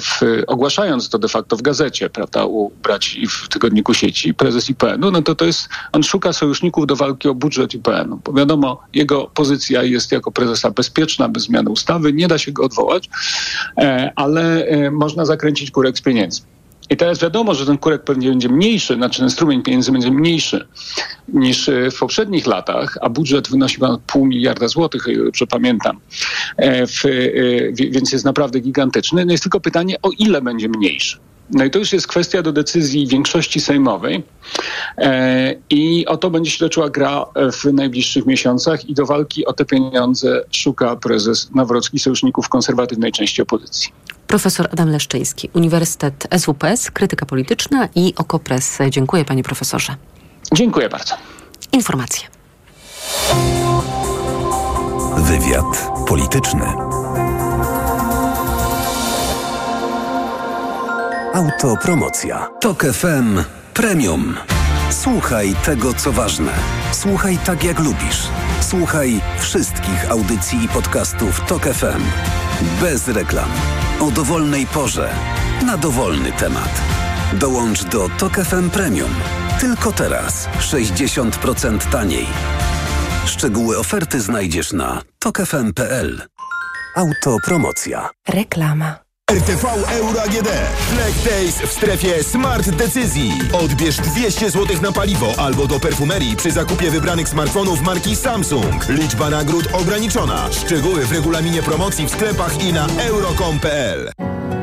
w, 0.00 0.42
ogłaszając 0.46 1.08
to 1.08 1.18
de 1.18 1.28
facto 1.28 1.56
w 1.56 1.62
gazecie, 1.62 2.10
prawda, 2.10 2.44
u 2.44 2.70
braci 2.82 3.26
w 3.26 3.48
tygodniku 3.48 3.94
sieci, 3.94 4.34
prezes 4.34 4.70
IPN-u, 4.70 5.10
no 5.10 5.22
to 5.22 5.34
to 5.34 5.44
jest, 5.44 5.68
on 5.92 6.02
szuka 6.02 6.32
sojuszników 6.32 6.86
do 6.86 6.96
walki 6.96 7.28
o 7.28 7.34
budżet 7.34 7.74
IPN-u. 7.74 8.20
Bo 8.24 8.32
wiadomo, 8.32 8.82
jego 8.94 9.30
pozycja 9.34 9.82
jest 9.82 10.12
jako 10.12 10.30
prezesa 10.30 10.70
bezpieczna, 10.70 11.28
bez 11.28 11.42
zmiany 11.42 11.70
ustawy, 11.70 12.12
nie 12.12 12.28
da 12.28 12.38
się 12.38 12.52
go 12.52 12.64
odwołać, 12.64 13.08
e, 13.78 14.12
ale 14.16 14.66
e, 14.66 14.90
można 14.90 15.24
zakręcić 15.24 15.70
kurek 15.70 15.98
z 15.98 16.02
pieniędzmi. 16.02 16.57
I 16.90 16.96
teraz 16.96 17.18
wiadomo, 17.18 17.54
że 17.54 17.66
ten 17.66 17.78
kurek 17.78 18.02
pewnie 18.02 18.28
będzie 18.28 18.48
mniejszy, 18.48 18.94
znaczy 18.94 19.20
ten 19.20 19.30
strumień 19.30 19.62
pieniędzy 19.62 19.92
będzie 19.92 20.10
mniejszy 20.10 20.68
niż 21.28 21.68
e, 21.68 21.90
w 21.90 21.98
poprzednich 21.98 22.46
latach, 22.46 22.98
a 23.00 23.08
budżet 23.08 23.48
wynosi 23.48 23.78
ponad 23.78 24.00
pół 24.00 24.26
miliarda 24.26 24.68
złotych, 24.68 25.06
o 25.06 25.10
ile 25.10 25.24
dobrze 25.24 25.46
pamiętam. 25.46 26.00
E, 26.56 26.86
w, 26.86 27.02
więc 27.72 28.12
jest 28.12 28.24
naprawdę 28.24 28.60
gigantyczny. 28.60 29.24
No 29.24 29.32
jest 29.32 29.44
tylko 29.44 29.60
pytanie, 29.60 29.96
o 30.02 30.10
ile 30.18 30.42
będzie 30.42 30.68
mniejszy. 30.68 31.18
No 31.50 31.64
i 31.64 31.70
to 31.70 31.78
już 31.78 31.92
jest 31.92 32.06
kwestia 32.06 32.42
do 32.42 32.52
decyzji 32.52 33.06
większości 33.06 33.60
sejmowej 33.60 34.22
e, 34.98 35.54
i 35.70 36.06
o 36.06 36.16
to 36.16 36.30
będzie 36.30 36.50
się 36.50 36.58
toczyła 36.58 36.90
gra 36.90 37.24
w 37.52 37.72
najbliższych 37.72 38.26
miesiącach 38.26 38.88
i 38.88 38.94
do 38.94 39.06
walki 39.06 39.46
o 39.46 39.52
te 39.52 39.64
pieniądze 39.64 40.44
szuka 40.50 40.96
prezes 40.96 41.50
Nawrocki 41.54 41.98
sojuszników 41.98 42.48
konserwatywnej 42.48 43.12
części 43.12 43.42
opozycji. 43.42 43.92
Profesor 44.28 44.68
Adam 44.72 44.90
Leszczyński, 44.90 45.50
Uniwersytet 45.54 46.28
SWPS, 46.38 46.90
krytyka 46.90 47.26
polityczna 47.26 47.88
i 47.94 48.14
Okopres. 48.16 48.78
Dziękuję 48.90 49.24
panie 49.24 49.42
profesorze. 49.42 49.96
Dziękuję 50.54 50.88
bardzo. 50.88 51.14
Informacje. 51.72 52.28
Wywiad 55.16 55.90
polityczny. 56.08 56.66
Autopromocja. 61.34 62.48
Tok 62.60 62.84
FM 62.84 63.44
Premium. 63.74 64.34
Słuchaj 64.90 65.54
tego, 65.64 65.94
co 65.94 66.12
ważne. 66.12 66.52
Słuchaj 66.92 67.38
tak, 67.46 67.64
jak 67.64 67.78
lubisz. 67.78 68.28
Słuchaj 68.60 69.20
wszystkich 69.38 70.10
audycji 70.10 70.64
i 70.64 70.68
podcastów 70.68 71.40
Tok 71.48 71.62
FM. 71.62 72.02
Bez 72.80 73.08
reklam. 73.08 73.48
O 74.00 74.10
dowolnej 74.10 74.66
porze. 74.66 75.10
Na 75.66 75.76
dowolny 75.76 76.32
temat. 76.32 76.82
Dołącz 77.32 77.84
do 77.84 78.08
Tok 78.18 78.32
FM 78.36 78.70
Premium. 78.70 79.10
Tylko 79.60 79.92
teraz. 79.92 80.48
60% 80.58 81.90
taniej. 81.90 82.26
Szczegóły 83.26 83.78
oferty 83.78 84.20
znajdziesz 84.20 84.72
na 84.72 85.02
tokefm.pl. 85.18 86.22
Autopromocja. 86.96 88.10
Reklama. 88.28 89.07
RTV 89.30 89.64
Euro 89.92 90.22
AGD. 90.22 90.48
Black 90.94 91.24
Days 91.24 91.62
w 91.62 91.72
strefie 91.72 92.24
Smart 92.24 92.70
Decyzji. 92.70 93.32
Odbierz 93.52 93.96
200 93.96 94.50
zł 94.50 94.76
na 94.82 94.92
paliwo 94.92 95.34
albo 95.38 95.66
do 95.66 95.80
perfumerii 95.80 96.36
przy 96.36 96.50
zakupie 96.50 96.90
wybranych 96.90 97.28
smartfonów 97.28 97.82
marki 97.82 98.16
Samsung. 98.16 98.88
Liczba 98.88 99.30
nagród 99.30 99.68
ograniczona. 99.72 100.48
Szczegóły 100.52 101.06
w 101.06 101.12
regulaminie 101.12 101.62
promocji 101.62 102.06
w 102.06 102.10
sklepach 102.10 102.64
i 102.64 102.72
na 102.72 102.86
euro.com.pl. 102.98 104.12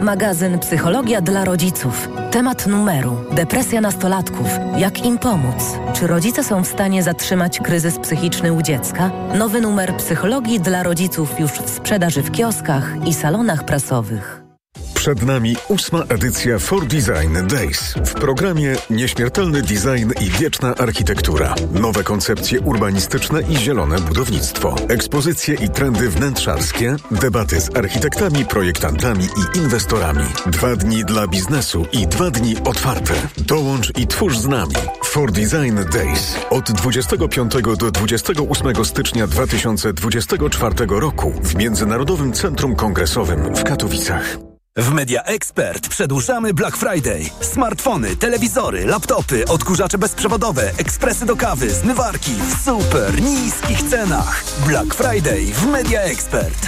Magazyn 0.01 0.59
Psychologia 0.59 1.21
dla 1.21 1.45
rodziców. 1.45 2.09
Temat 2.31 2.67
numeru. 2.67 3.17
Depresja 3.31 3.81
nastolatków. 3.81 4.47
Jak 4.77 5.05
im 5.05 5.17
pomóc? 5.17 5.77
Czy 5.93 6.07
rodzice 6.07 6.43
są 6.43 6.63
w 6.63 6.67
stanie 6.67 7.03
zatrzymać 7.03 7.59
kryzys 7.59 7.99
psychiczny 7.99 8.53
u 8.53 8.61
dziecka? 8.61 9.11
Nowy 9.37 9.61
numer 9.61 9.97
Psychologii 9.97 10.59
dla 10.59 10.83
rodziców 10.83 11.39
już 11.39 11.51
w 11.51 11.69
sprzedaży 11.69 12.21
w 12.21 12.31
kioskach 12.31 13.07
i 13.07 13.13
salonach 13.13 13.65
prasowych. 13.65 14.44
Przed 14.95 15.23
nami 15.23 15.55
ósma 15.67 16.03
edycja 16.09 16.59
For 16.59 16.87
Design 16.87 17.47
Days. 17.47 17.93
W 18.05 18.13
programie 18.13 18.75
nieśmiertelny 18.89 19.61
design 19.61 20.11
i 20.21 20.29
wieczna 20.29 20.75
architektura. 20.75 21.55
Nowe 21.73 22.03
koncepcje 22.03 22.59
urbanistyczne 22.59 23.41
i 23.41 23.57
zielone 23.57 23.99
budownictwo. 23.99 24.75
Ekspozycje 24.89 25.55
i 25.55 25.69
trendy 25.69 26.09
wnętrzarskie. 26.09 26.95
Debaty 27.11 27.61
z 27.61 27.75
architektami, 27.75 28.45
projektantami 28.45 29.25
i 29.25 29.57
inwestorami. 29.57 30.25
Dwa 30.45 30.75
dni 30.75 31.05
dla 31.05 31.27
biznesu 31.27 31.85
i 31.91 32.07
dwa 32.07 32.31
dni 32.31 32.55
otwarte. 32.65 33.13
Dołącz 33.37 33.97
i 33.97 34.07
twórz 34.07 34.37
z 34.37 34.47
nami. 34.47 34.75
For 35.03 35.31
Design 35.31 35.79
Days. 35.93 36.35
Od 36.49 36.71
25 36.71 37.53
do 37.77 37.91
28 37.91 38.85
stycznia 38.85 39.27
2024 39.27 40.75
roku 40.87 41.33
w 41.43 41.55
Międzynarodowym 41.55 42.33
Centrum 42.33 42.75
Kongresowym 42.75 43.55
w 43.55 43.63
Katowicach. 43.63 44.54
W 44.77 44.91
Media 44.91 45.23
Expert 45.23 45.87
przedłużamy 45.87 46.53
Black 46.53 46.77
Friday. 46.77 47.25
Smartfony, 47.41 48.15
telewizory, 48.15 48.85
laptopy, 48.85 49.45
odkurzacze 49.47 49.97
bezprzewodowe, 49.97 50.71
ekspresy 50.77 51.25
do 51.25 51.35
kawy, 51.35 51.69
zmywarki 51.69 52.31
w 52.31 52.63
super 52.65 53.21
niskich 53.21 53.83
cenach. 53.83 54.43
Black 54.67 54.93
Friday 54.93 55.45
w 55.45 55.65
Media 55.65 56.01
Expert. 56.01 56.67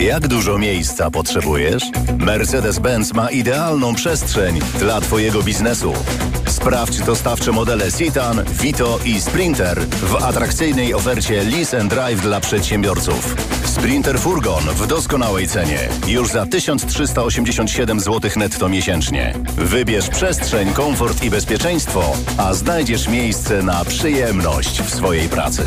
Jak 0.00 0.28
dużo 0.28 0.58
miejsca 0.58 1.10
potrzebujesz? 1.10 1.82
Mercedes-Benz 2.18 3.14
ma 3.14 3.30
idealną 3.30 3.94
przestrzeń 3.94 4.60
dla 4.78 5.00
Twojego 5.00 5.42
biznesu. 5.42 5.92
Sprawdź 6.46 6.98
dostawcze 6.98 7.52
modele 7.52 7.92
Citan, 7.92 8.44
Vito 8.62 8.98
i 9.04 9.20
Sprinter 9.20 9.80
w 9.86 10.14
atrakcyjnej 10.14 10.94
ofercie 10.94 11.44
Lease 11.44 11.80
and 11.80 11.90
Drive 11.90 12.20
dla 12.20 12.40
przedsiębiorców. 12.40 13.36
Sprinter 13.64 14.18
Furgon 14.18 14.64
w 14.64 14.86
doskonałej 14.86 15.48
cenie. 15.48 15.88
Już 16.06 16.28
za 16.28 16.46
1387 16.46 18.00
zł 18.00 18.30
netto 18.36 18.68
miesięcznie. 18.68 19.34
Wybierz 19.56 20.08
przestrzeń, 20.08 20.72
komfort 20.72 21.22
i 21.22 21.30
bezpieczeństwo, 21.30 22.12
a 22.38 22.54
znajdziesz 22.54 23.08
miejsce 23.08 23.62
na 23.62 23.84
przyjemność 23.84 24.82
w 24.82 24.94
swojej 24.94 25.28
pracy. 25.28 25.62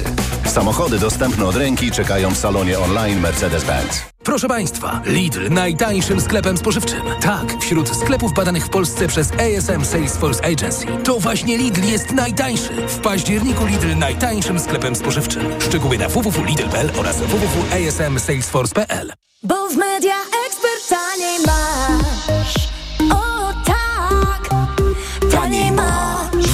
Samochody 0.46 1.00
dostępne 1.00 1.46
od 1.46 1.56
ręki 1.56 1.92
czekają 1.92 2.32
w 2.32 2.38
salonie 2.38 2.80
online 2.80 3.22
Mercedes-Benz. 3.22 3.93
Proszę 4.24 4.48
Państwa, 4.48 5.02
Lidl 5.06 5.50
najtańszym 5.50 6.22
sklepem 6.22 6.58
spożywczym. 6.58 7.02
Tak, 7.22 7.62
wśród 7.62 7.96
sklepów 7.96 8.34
badanych 8.34 8.66
w 8.66 8.70
Polsce 8.70 9.08
przez 9.08 9.32
ASM 9.32 9.86
Salesforce 9.86 10.46
Agency. 10.46 10.86
To 11.04 11.20
właśnie 11.20 11.58
Lidl 11.58 11.84
jest 11.84 12.12
najtańszy. 12.12 12.88
W 12.88 13.00
październiku 13.00 13.66
Lidl 13.66 13.98
najtańszym 13.98 14.60
sklepem 14.60 14.96
spożywczym. 14.96 15.44
Szczegóły 15.60 15.98
na 15.98 16.10
www.lidl.pl 16.10 16.92
oraz 16.98 17.22
www.asmsalesforce.pl 17.22 19.14
Bo 19.44 19.70
w 19.70 19.76
Media 19.76 20.16
Expert 20.48 20.90
taniej 20.90 21.40
masz. 21.46 22.63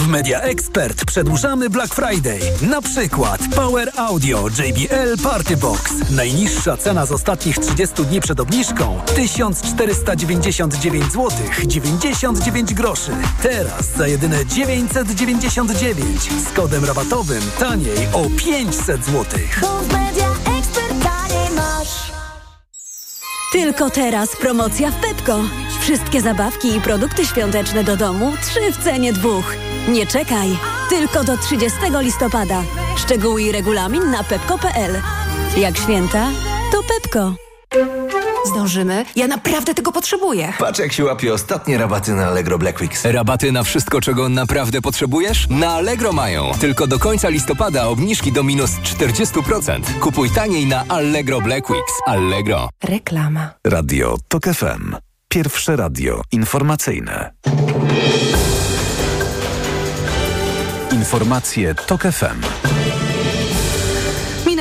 Media 0.09 0.41
Expert 0.41 1.05
przedłużamy 1.05 1.69
Black 1.69 1.95
Friday. 1.95 2.39
Na 2.61 2.81
przykład 2.81 3.41
Power 3.55 3.91
Audio 3.97 4.47
JBL 4.47 5.23
Party 5.23 5.57
Box. 5.57 5.93
Najniższa 6.11 6.77
cena 6.77 7.05
z 7.05 7.11
ostatnich 7.11 7.57
30 7.57 8.05
dni 8.05 8.21
przed 8.21 8.39
obniżką 8.39 9.01
1499 9.15 11.05
zł 11.05 11.29
99 11.65 12.73
groszy. 12.73 13.11
Teraz 13.41 13.95
za 13.97 14.07
jedyne 14.07 14.45
999 14.45 16.29
z 16.49 16.53
kodem 16.53 16.85
rabatowym 16.85 17.41
taniej 17.59 18.07
o 18.13 18.29
500 18.37 19.05
zł. 19.05 19.25
Tylko 23.51 23.89
teraz 23.89 24.35
promocja 24.35 24.91
w 24.91 24.95
Pepko. 24.95 25.39
Wszystkie 25.81 26.21
zabawki 26.21 26.75
i 26.75 26.81
produkty 26.81 27.25
świąteczne 27.25 27.83
do 27.83 27.97
domu 27.97 28.33
trzy 28.41 28.71
w 28.71 28.83
cenie 28.83 29.13
dwóch. 29.13 29.55
Nie 29.87 30.07
czekaj, 30.07 30.57
tylko 30.89 31.23
do 31.23 31.37
30 31.37 31.79
listopada. 31.99 32.63
Szczegóły 32.97 33.41
i 33.41 33.51
regulamin 33.51 34.11
na 34.11 34.23
pepko.pl. 34.23 35.01
Jak 35.57 35.77
święta, 35.77 36.27
to 36.71 36.81
Pepko. 36.83 37.33
Zdążymy? 38.49 39.05
Ja 39.15 39.27
naprawdę 39.27 39.73
tego 39.73 39.91
potrzebuję. 39.91 40.53
Patrz 40.59 40.79
jak 40.79 40.93
się 40.93 41.03
łapie 41.05 41.33
ostatnie 41.33 41.77
rabaty 41.77 42.11
na 42.13 42.27
Allegro 42.27 42.57
Black 42.57 42.79
Weeks. 42.81 43.05
Rabaty 43.05 43.51
na 43.51 43.63
wszystko, 43.63 44.01
czego 44.01 44.29
naprawdę 44.29 44.81
potrzebujesz? 44.81 45.47
Na 45.49 45.69
Allegro 45.73 46.13
mają. 46.13 46.51
Tylko 46.59 46.87
do 46.87 46.99
końca 46.99 47.29
listopada 47.29 47.87
obniżki 47.87 48.31
do 48.31 48.43
minus 48.43 48.71
40%. 48.71 49.81
Kupuj 49.99 50.29
taniej 50.29 50.65
na 50.65 50.83
Allegro 50.87 51.41
Black 51.41 51.69
Weeks. 51.69 51.93
Allegro. 52.05 52.69
Reklama. 52.83 53.49
Radio 53.67 54.17
TOK 54.27 54.43
FM. 54.43 54.95
Pierwsze 55.29 55.75
radio 55.75 56.21
informacyjne. 56.31 57.31
Informacje 60.91 61.75
TOK 61.75 62.01
FM. 62.01 62.78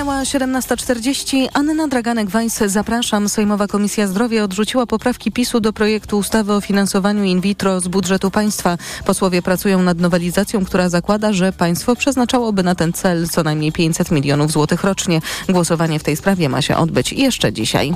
Minęła 0.08 0.24
Minęła 0.24 0.60
17.40. 0.60 1.48
Anna 1.54 1.88
Draganek-Weiss, 1.88 2.68
zapraszam. 2.68 3.28
Sejmowa 3.28 3.66
Komisja 3.66 4.06
Zdrowia 4.06 4.44
odrzuciła 4.44 4.86
poprawki 4.86 5.32
PiSu 5.32 5.60
do 5.60 5.72
projektu 5.72 6.18
ustawy 6.18 6.52
o 6.52 6.60
finansowaniu 6.60 7.24
in 7.24 7.40
vitro 7.40 7.80
z 7.80 7.88
budżetu 7.88 8.30
państwa. 8.30 8.78
Posłowie 9.04 9.42
pracują 9.42 9.82
nad 9.82 9.98
nowelizacją, 9.98 10.64
która 10.64 10.88
zakłada, 10.88 11.32
że 11.32 11.52
państwo 11.52 11.96
przeznaczałoby 11.96 12.62
na 12.62 12.74
ten 12.74 12.92
cel 12.92 13.28
co 13.28 13.42
najmniej 13.42 13.72
500 13.72 14.10
milionów 14.10 14.52
złotych 14.52 14.84
rocznie. 14.84 15.20
Głosowanie 15.48 15.98
w 15.98 16.02
tej 16.02 16.16
sprawie 16.16 16.48
ma 16.48 16.62
się 16.62 16.76
odbyć 16.76 17.12
jeszcze 17.12 17.52
dzisiaj. 17.52 17.92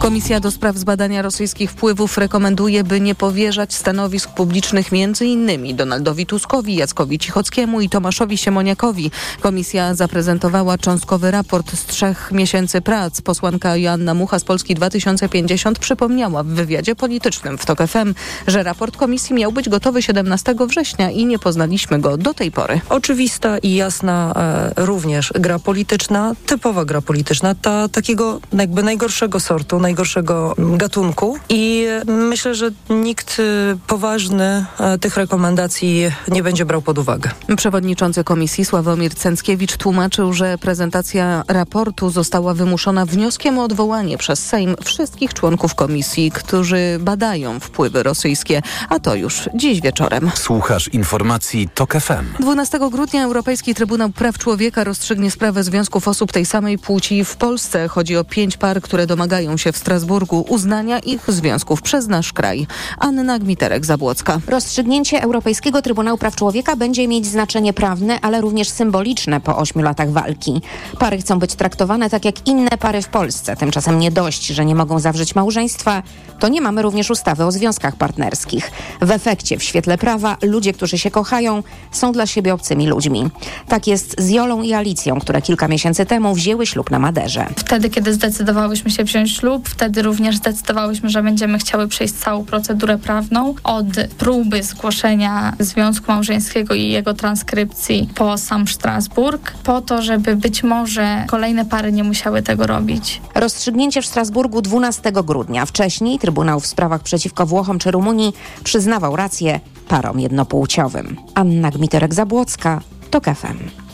Komisja 0.00 0.40
do 0.40 0.50
spraw 0.50 0.76
zbadania 0.76 1.22
rosyjskich 1.22 1.70
wpływów 1.70 2.18
rekomenduje, 2.18 2.84
by 2.84 3.00
nie 3.00 3.14
powierzać 3.14 3.74
stanowisk 3.74 4.30
publicznych 4.30 4.90
innymi 5.20 5.74
Donaldowi 5.74 6.26
Tuskowi, 6.26 6.74
Jackowi 6.74 7.18
Cichockiemu 7.18 7.80
i 7.80 7.88
Tomaszowi 7.88 8.38
Siemoniakowi. 8.38 9.10
Komisja 9.40 9.94
zaprezentowała 9.94 10.78
cząstkowy 10.78 11.30
raport 11.30 11.53
z 11.62 11.86
trzech 11.86 12.32
miesięcy 12.32 12.80
prac. 12.80 13.20
Posłanka 13.20 13.76
Joanna 13.76 14.14
Mucha 14.14 14.38
z 14.38 14.44
Polski 14.44 14.74
2050 14.74 15.78
przypomniała 15.78 16.42
w 16.42 16.46
wywiadzie 16.46 16.96
politycznym 16.96 17.58
w 17.58 17.66
TOK 17.66 17.78
FM, 17.78 18.14
że 18.46 18.62
raport 18.62 18.96
komisji 18.96 19.34
miał 19.34 19.52
być 19.52 19.68
gotowy 19.68 20.02
17 20.02 20.54
września 20.68 21.10
i 21.10 21.26
nie 21.26 21.38
poznaliśmy 21.38 22.00
go 22.00 22.16
do 22.16 22.34
tej 22.34 22.50
pory. 22.50 22.80
Oczywista 22.88 23.58
i 23.58 23.74
jasna 23.74 24.32
e, 24.76 24.84
również 24.84 25.32
gra 25.34 25.58
polityczna, 25.58 26.32
typowa 26.46 26.84
gra 26.84 27.00
polityczna, 27.00 27.54
ta 27.54 27.88
takiego 27.88 28.40
jakby 28.52 28.82
najgorszego 28.82 29.40
sortu, 29.40 29.80
najgorszego 29.80 30.54
gatunku 30.58 31.38
i 31.48 31.86
myślę, 32.06 32.54
że 32.54 32.70
nikt 32.90 33.40
e, 33.40 33.76
poważny 33.86 34.66
e, 34.80 34.98
tych 34.98 35.16
rekomendacji 35.16 36.12
nie 36.28 36.42
będzie 36.42 36.64
brał 36.64 36.82
pod 36.82 36.98
uwagę. 36.98 37.30
Przewodniczący 37.56 38.24
komisji 38.24 38.64
Sławomir 38.64 39.14
Cęckiewicz 39.14 39.76
tłumaczył, 39.76 40.32
że 40.32 40.58
prezentacja 40.58 41.43
raportu 41.48 42.10
została 42.10 42.54
wymuszona 42.54 43.06
wnioskiem 43.06 43.58
o 43.58 43.64
odwołanie 43.64 44.18
przez 44.18 44.46
Sejm 44.46 44.76
wszystkich 44.84 45.34
członków 45.34 45.74
komisji, 45.74 46.30
którzy 46.30 46.98
badają 47.00 47.60
wpływy 47.60 48.02
rosyjskie, 48.02 48.62
a 48.88 48.98
to 49.00 49.14
już 49.14 49.48
dziś 49.54 49.80
wieczorem. 49.80 50.30
Słuchasz 50.34 50.88
informacji 50.88 51.68
TOK 51.74 51.94
FM. 51.94 52.42
12 52.42 52.78
grudnia 52.90 53.24
Europejski 53.24 53.74
Trybunał 53.74 54.10
Praw 54.10 54.38
Człowieka 54.38 54.84
rozstrzygnie 54.84 55.30
sprawę 55.30 55.64
związków 55.64 56.08
osób 56.08 56.32
tej 56.32 56.46
samej 56.46 56.78
płci 56.78 57.24
w 57.24 57.36
Polsce. 57.36 57.88
Chodzi 57.88 58.16
o 58.16 58.24
pięć 58.24 58.56
par, 58.56 58.80
które 58.80 59.06
domagają 59.06 59.56
się 59.56 59.72
w 59.72 59.76
Strasburgu 59.76 60.44
uznania 60.48 60.98
ich 60.98 61.24
związków 61.28 61.82
przez 61.82 62.08
nasz 62.08 62.32
kraj. 62.32 62.66
Anna 62.98 63.38
Gmiterek-Zabłocka. 63.38 64.38
Rozstrzygnięcie 64.46 65.22
Europejskiego 65.22 65.82
Trybunału 65.82 66.18
Praw 66.18 66.36
Człowieka 66.36 66.76
będzie 66.76 67.08
mieć 67.08 67.26
znaczenie 67.26 67.72
prawne, 67.72 68.18
ale 68.22 68.40
również 68.40 68.68
symboliczne 68.68 69.40
po 69.40 69.56
ośmiu 69.56 69.82
latach 69.82 70.10
walki. 70.10 70.62
Pary 70.98 71.18
chcą 71.24 71.38
być 71.38 71.54
traktowane 71.54 72.10
tak 72.10 72.24
jak 72.24 72.48
inne 72.48 72.70
pary 72.70 73.02
w 73.02 73.08
Polsce. 73.08 73.56
Tymczasem 73.56 73.98
nie 73.98 74.10
dość, 74.10 74.46
że 74.46 74.64
nie 74.64 74.74
mogą 74.74 74.98
zawrzeć 74.98 75.34
małżeństwa, 75.34 76.02
to 76.38 76.48
nie 76.48 76.60
mamy 76.60 76.82
również 76.82 77.10
ustawy 77.10 77.44
o 77.44 77.52
związkach 77.52 77.96
partnerskich. 77.96 78.70
W 79.00 79.10
efekcie, 79.10 79.58
w 79.58 79.62
świetle 79.62 79.98
prawa, 79.98 80.36
ludzie, 80.42 80.72
którzy 80.72 80.98
się 80.98 81.10
kochają, 81.10 81.62
są 81.92 82.12
dla 82.12 82.26
siebie 82.26 82.54
obcymi 82.54 82.86
ludźmi. 82.86 83.30
Tak 83.68 83.86
jest 83.86 84.20
z 84.20 84.30
Jolą 84.30 84.62
i 84.62 84.72
Alicją, 84.72 85.20
które 85.20 85.42
kilka 85.42 85.68
miesięcy 85.68 86.06
temu 86.06 86.34
wzięły 86.34 86.66
ślub 86.66 86.90
na 86.90 86.98
Maderze. 86.98 87.46
Wtedy, 87.56 87.90
kiedy 87.90 88.14
zdecydowałyśmy 88.14 88.90
się 88.90 89.04
wziąć 89.04 89.36
ślub, 89.36 89.68
wtedy 89.68 90.02
również 90.02 90.36
zdecydowałyśmy, 90.36 91.10
że 91.10 91.22
będziemy 91.22 91.58
chciały 91.58 91.88
przejść 91.88 92.14
całą 92.14 92.44
procedurę 92.44 92.98
prawną 92.98 93.54
od 93.64 93.86
próby 94.18 94.62
zgłoszenia 94.62 95.52
związku 95.58 96.12
małżeńskiego 96.12 96.74
i 96.74 96.88
jego 96.88 97.14
transkrypcji 97.14 98.08
po 98.14 98.38
sam 98.38 98.68
Strasburg, 98.68 99.52
po 99.52 99.80
to, 99.80 100.02
żeby 100.02 100.36
być 100.36 100.62
może 100.62 101.13
kolejne 101.28 101.64
pary 101.64 101.92
nie 101.92 102.04
musiały 102.04 102.42
tego 102.42 102.66
robić. 102.66 103.22
Rozstrzygnięcie 103.34 104.02
w 104.02 104.06
Strasburgu 104.06 104.62
12 104.62 105.12
grudnia. 105.12 105.66
Wcześniej 105.66 106.18
Trybunał 106.18 106.60
w 106.60 106.66
sprawach 106.66 107.02
przeciwko 107.02 107.46
Włochom 107.46 107.78
czy 107.78 107.90
Rumunii 107.90 108.32
przyznawał 108.64 109.16
rację 109.16 109.60
parom 109.88 110.20
jednopłciowym. 110.20 111.16
Anna 111.34 111.70
Gmiterek-Zabłocka, 111.70 112.78
TOK 113.10 113.24
FM. 113.24 113.84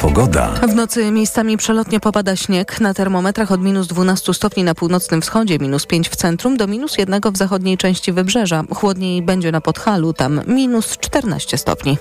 Pogoda. 0.00 0.48
W 0.48 0.74
nocy 0.74 1.10
miejscami 1.10 1.56
przelotnie 1.56 2.00
popada 2.00 2.36
śnieg. 2.36 2.80
Na 2.80 2.94
termometrach 2.94 3.52
od 3.52 3.62
minus 3.62 3.86
12 3.86 4.34
stopni 4.34 4.64
na 4.64 4.74
północnym 4.74 5.22
wschodzie, 5.22 5.58
minus 5.58 5.86
5 5.86 6.08
w 6.08 6.16
centrum, 6.16 6.56
do 6.56 6.66
minus 6.66 6.98
1 6.98 7.20
w 7.32 7.36
zachodniej 7.36 7.78
części 7.78 8.12
wybrzeża. 8.12 8.62
Chłodniej 8.74 9.22
będzie 9.22 9.52
na 9.52 9.60
Podhalu, 9.60 10.12
tam 10.12 10.40
minus 10.46 10.98
14 10.98 11.58
stopni. 11.58 11.98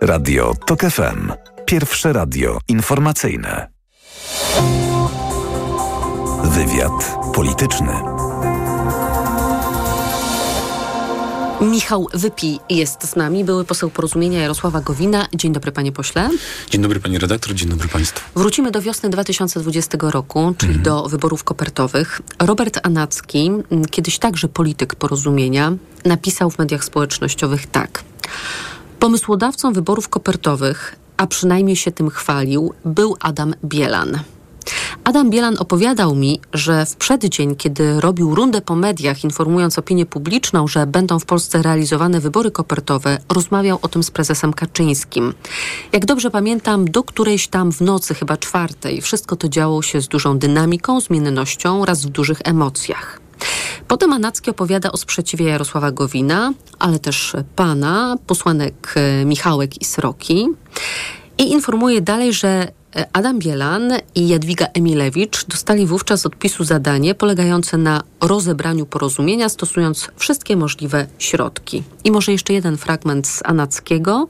Radio 0.00 0.54
TOK 0.66 0.80
FM. 0.80 1.32
Pierwsze 1.68 2.12
radio 2.12 2.58
informacyjne. 2.68 3.68
Wywiad 6.44 7.16
polityczny. 7.34 7.92
Michał 11.60 12.06
Wypi 12.14 12.58
jest 12.70 13.10
z 13.10 13.16
nami, 13.16 13.44
były 13.44 13.64
poseł 13.64 13.90
porozumienia 13.90 14.40
Jarosława 14.40 14.80
Gowina. 14.80 15.26
Dzień 15.34 15.52
dobry 15.52 15.72
panie 15.72 15.92
pośle. 15.92 16.30
Dzień 16.70 16.82
dobry 16.82 17.00
pani 17.00 17.18
redaktor, 17.18 17.54
dzień 17.54 17.68
dobry 17.68 17.88
państwu. 17.88 18.20
Wrócimy 18.36 18.70
do 18.70 18.82
wiosny 18.82 19.10
2020 19.10 19.98
roku, 20.00 20.54
czyli 20.58 20.78
do 20.78 21.08
wyborów 21.08 21.44
kopertowych. 21.44 22.20
Robert 22.38 22.80
Anacki, 22.82 23.50
kiedyś 23.90 24.18
także 24.18 24.48
polityk 24.48 24.94
porozumienia, 24.94 25.72
napisał 26.04 26.50
w 26.50 26.58
mediach 26.58 26.84
społecznościowych 26.84 27.66
tak. 27.66 28.04
Pomysłodawcą 28.98 29.72
wyborów 29.72 30.08
kopertowych, 30.08 30.96
a 31.18 31.26
przynajmniej 31.26 31.76
się 31.76 31.92
tym 31.92 32.10
chwalił, 32.10 32.72
był 32.84 33.16
Adam 33.20 33.54
Bielan. 33.64 34.18
Adam 35.04 35.30
Bielan 35.30 35.56
opowiadał 35.58 36.14
mi, 36.14 36.40
że 36.52 36.86
w 36.86 36.96
przeddzień, 36.96 37.56
kiedy 37.56 38.00
robił 38.00 38.34
rundę 38.34 38.60
po 38.60 38.76
mediach, 38.76 39.24
informując 39.24 39.78
opinię 39.78 40.06
publiczną, 40.06 40.68
że 40.68 40.86
będą 40.86 41.18
w 41.18 41.24
Polsce 41.24 41.62
realizowane 41.62 42.20
wybory 42.20 42.50
kopertowe, 42.50 43.18
rozmawiał 43.28 43.78
o 43.82 43.88
tym 43.88 44.02
z 44.02 44.10
prezesem 44.10 44.52
Kaczyńskim. 44.52 45.34
Jak 45.92 46.06
dobrze 46.06 46.30
pamiętam, 46.30 46.84
do 46.84 47.02
którejś 47.02 47.48
tam 47.48 47.72
w 47.72 47.80
nocy, 47.80 48.14
chyba 48.14 48.36
czwartej, 48.36 49.00
wszystko 49.00 49.36
to 49.36 49.48
działo 49.48 49.82
się 49.82 50.00
z 50.00 50.08
dużą 50.08 50.38
dynamiką, 50.38 51.00
zmiennością 51.00 51.82
oraz 51.82 52.06
w 52.06 52.08
dużych 52.08 52.38
emocjach. 52.44 53.27
Potem 53.88 54.12
Anacki 54.12 54.50
opowiada 54.50 54.92
o 54.92 54.96
sprzeciwie 54.96 55.46
Jarosława 55.46 55.92
Gowina, 55.92 56.52
ale 56.78 56.98
też 56.98 57.32
pana, 57.56 58.16
posłanek 58.26 58.94
e, 58.96 59.24
Michałek 59.24 59.82
i 59.82 59.84
Sroki. 59.84 60.48
I 61.38 61.52
informuje 61.52 62.00
dalej, 62.00 62.32
że 62.32 62.48
e, 62.96 63.06
Adam 63.12 63.38
Bielan 63.38 63.92
i 64.14 64.28
Jadwiga 64.28 64.66
Emilewicz 64.74 65.44
dostali 65.46 65.86
wówczas 65.86 66.26
od 66.26 66.36
PiSu 66.36 66.64
zadanie 66.64 67.14
polegające 67.14 67.78
na 67.78 68.02
rozebraniu 68.20 68.86
porozumienia, 68.86 69.48
stosując 69.48 70.08
wszystkie 70.16 70.56
możliwe 70.56 71.06
środki. 71.18 71.82
I 72.04 72.10
może 72.10 72.32
jeszcze 72.32 72.52
jeden 72.52 72.76
fragment 72.76 73.26
z 73.26 73.42
Anackiego 73.44 74.28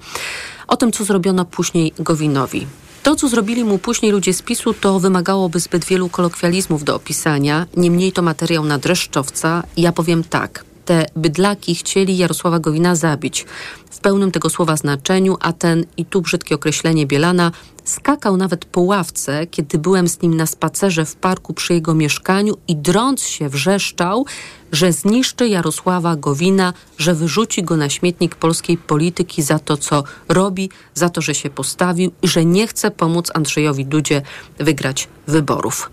o 0.68 0.76
tym, 0.76 0.92
co 0.92 1.04
zrobiono 1.04 1.44
później 1.44 1.92
Gowinowi. 1.98 2.66
To, 3.02 3.16
co 3.16 3.28
zrobili 3.28 3.64
mu 3.64 3.78
później 3.78 4.12
ludzie 4.12 4.34
z 4.34 4.42
PiSu, 4.42 4.74
to 4.74 5.00
wymagałoby 5.00 5.60
zbyt 5.60 5.84
wielu 5.84 6.08
kolokwializmów 6.08 6.84
do 6.84 6.94
opisania. 6.94 7.66
Niemniej 7.76 8.12
to 8.12 8.22
materiał 8.22 8.64
na 8.64 8.78
dreszczowca. 8.78 9.62
Ja 9.76 9.92
powiem 9.92 10.24
tak. 10.24 10.64
Te 10.84 11.06
bydlaki 11.16 11.74
chcieli 11.74 12.16
Jarosława 12.16 12.58
Gowina 12.58 12.94
zabić. 12.94 13.46
W 13.90 13.98
pełnym 13.98 14.30
tego 14.30 14.50
słowa 14.50 14.76
znaczeniu, 14.76 15.36
a 15.40 15.52
ten, 15.52 15.84
i 15.96 16.04
tu 16.04 16.22
brzydkie 16.22 16.54
określenie 16.54 17.06
Bielana, 17.06 17.52
skakał 17.88 18.36
nawet 18.36 18.64
po 18.64 18.80
ławce, 18.80 19.46
kiedy 19.46 19.78
byłem 19.78 20.08
z 20.08 20.22
nim 20.22 20.36
na 20.36 20.46
spacerze 20.46 21.04
w 21.04 21.16
parku 21.16 21.54
przy 21.54 21.74
jego 21.74 21.94
mieszkaniu 21.94 22.54
i 22.68 22.76
drąc 22.76 23.22
się 23.22 23.48
wrzeszczał, 23.48 24.26
że 24.72 24.92
zniszczy 24.92 25.48
Jarosława 25.48 26.16
Gowina, 26.16 26.72
że 26.98 27.14
wyrzuci 27.14 27.62
go 27.62 27.76
na 27.76 27.88
śmietnik 27.88 28.34
polskiej 28.34 28.76
polityki 28.76 29.42
za 29.42 29.58
to, 29.58 29.76
co 29.76 30.04
robi, 30.28 30.70
za 30.94 31.08
to, 31.08 31.20
że 31.20 31.34
się 31.34 31.50
postawił 31.50 32.12
i 32.22 32.28
że 32.28 32.44
nie 32.44 32.66
chce 32.66 32.90
pomóc 32.90 33.30
Andrzejowi 33.34 33.86
Dudzie 33.86 34.22
wygrać 34.58 35.08
wyborów. 35.26 35.90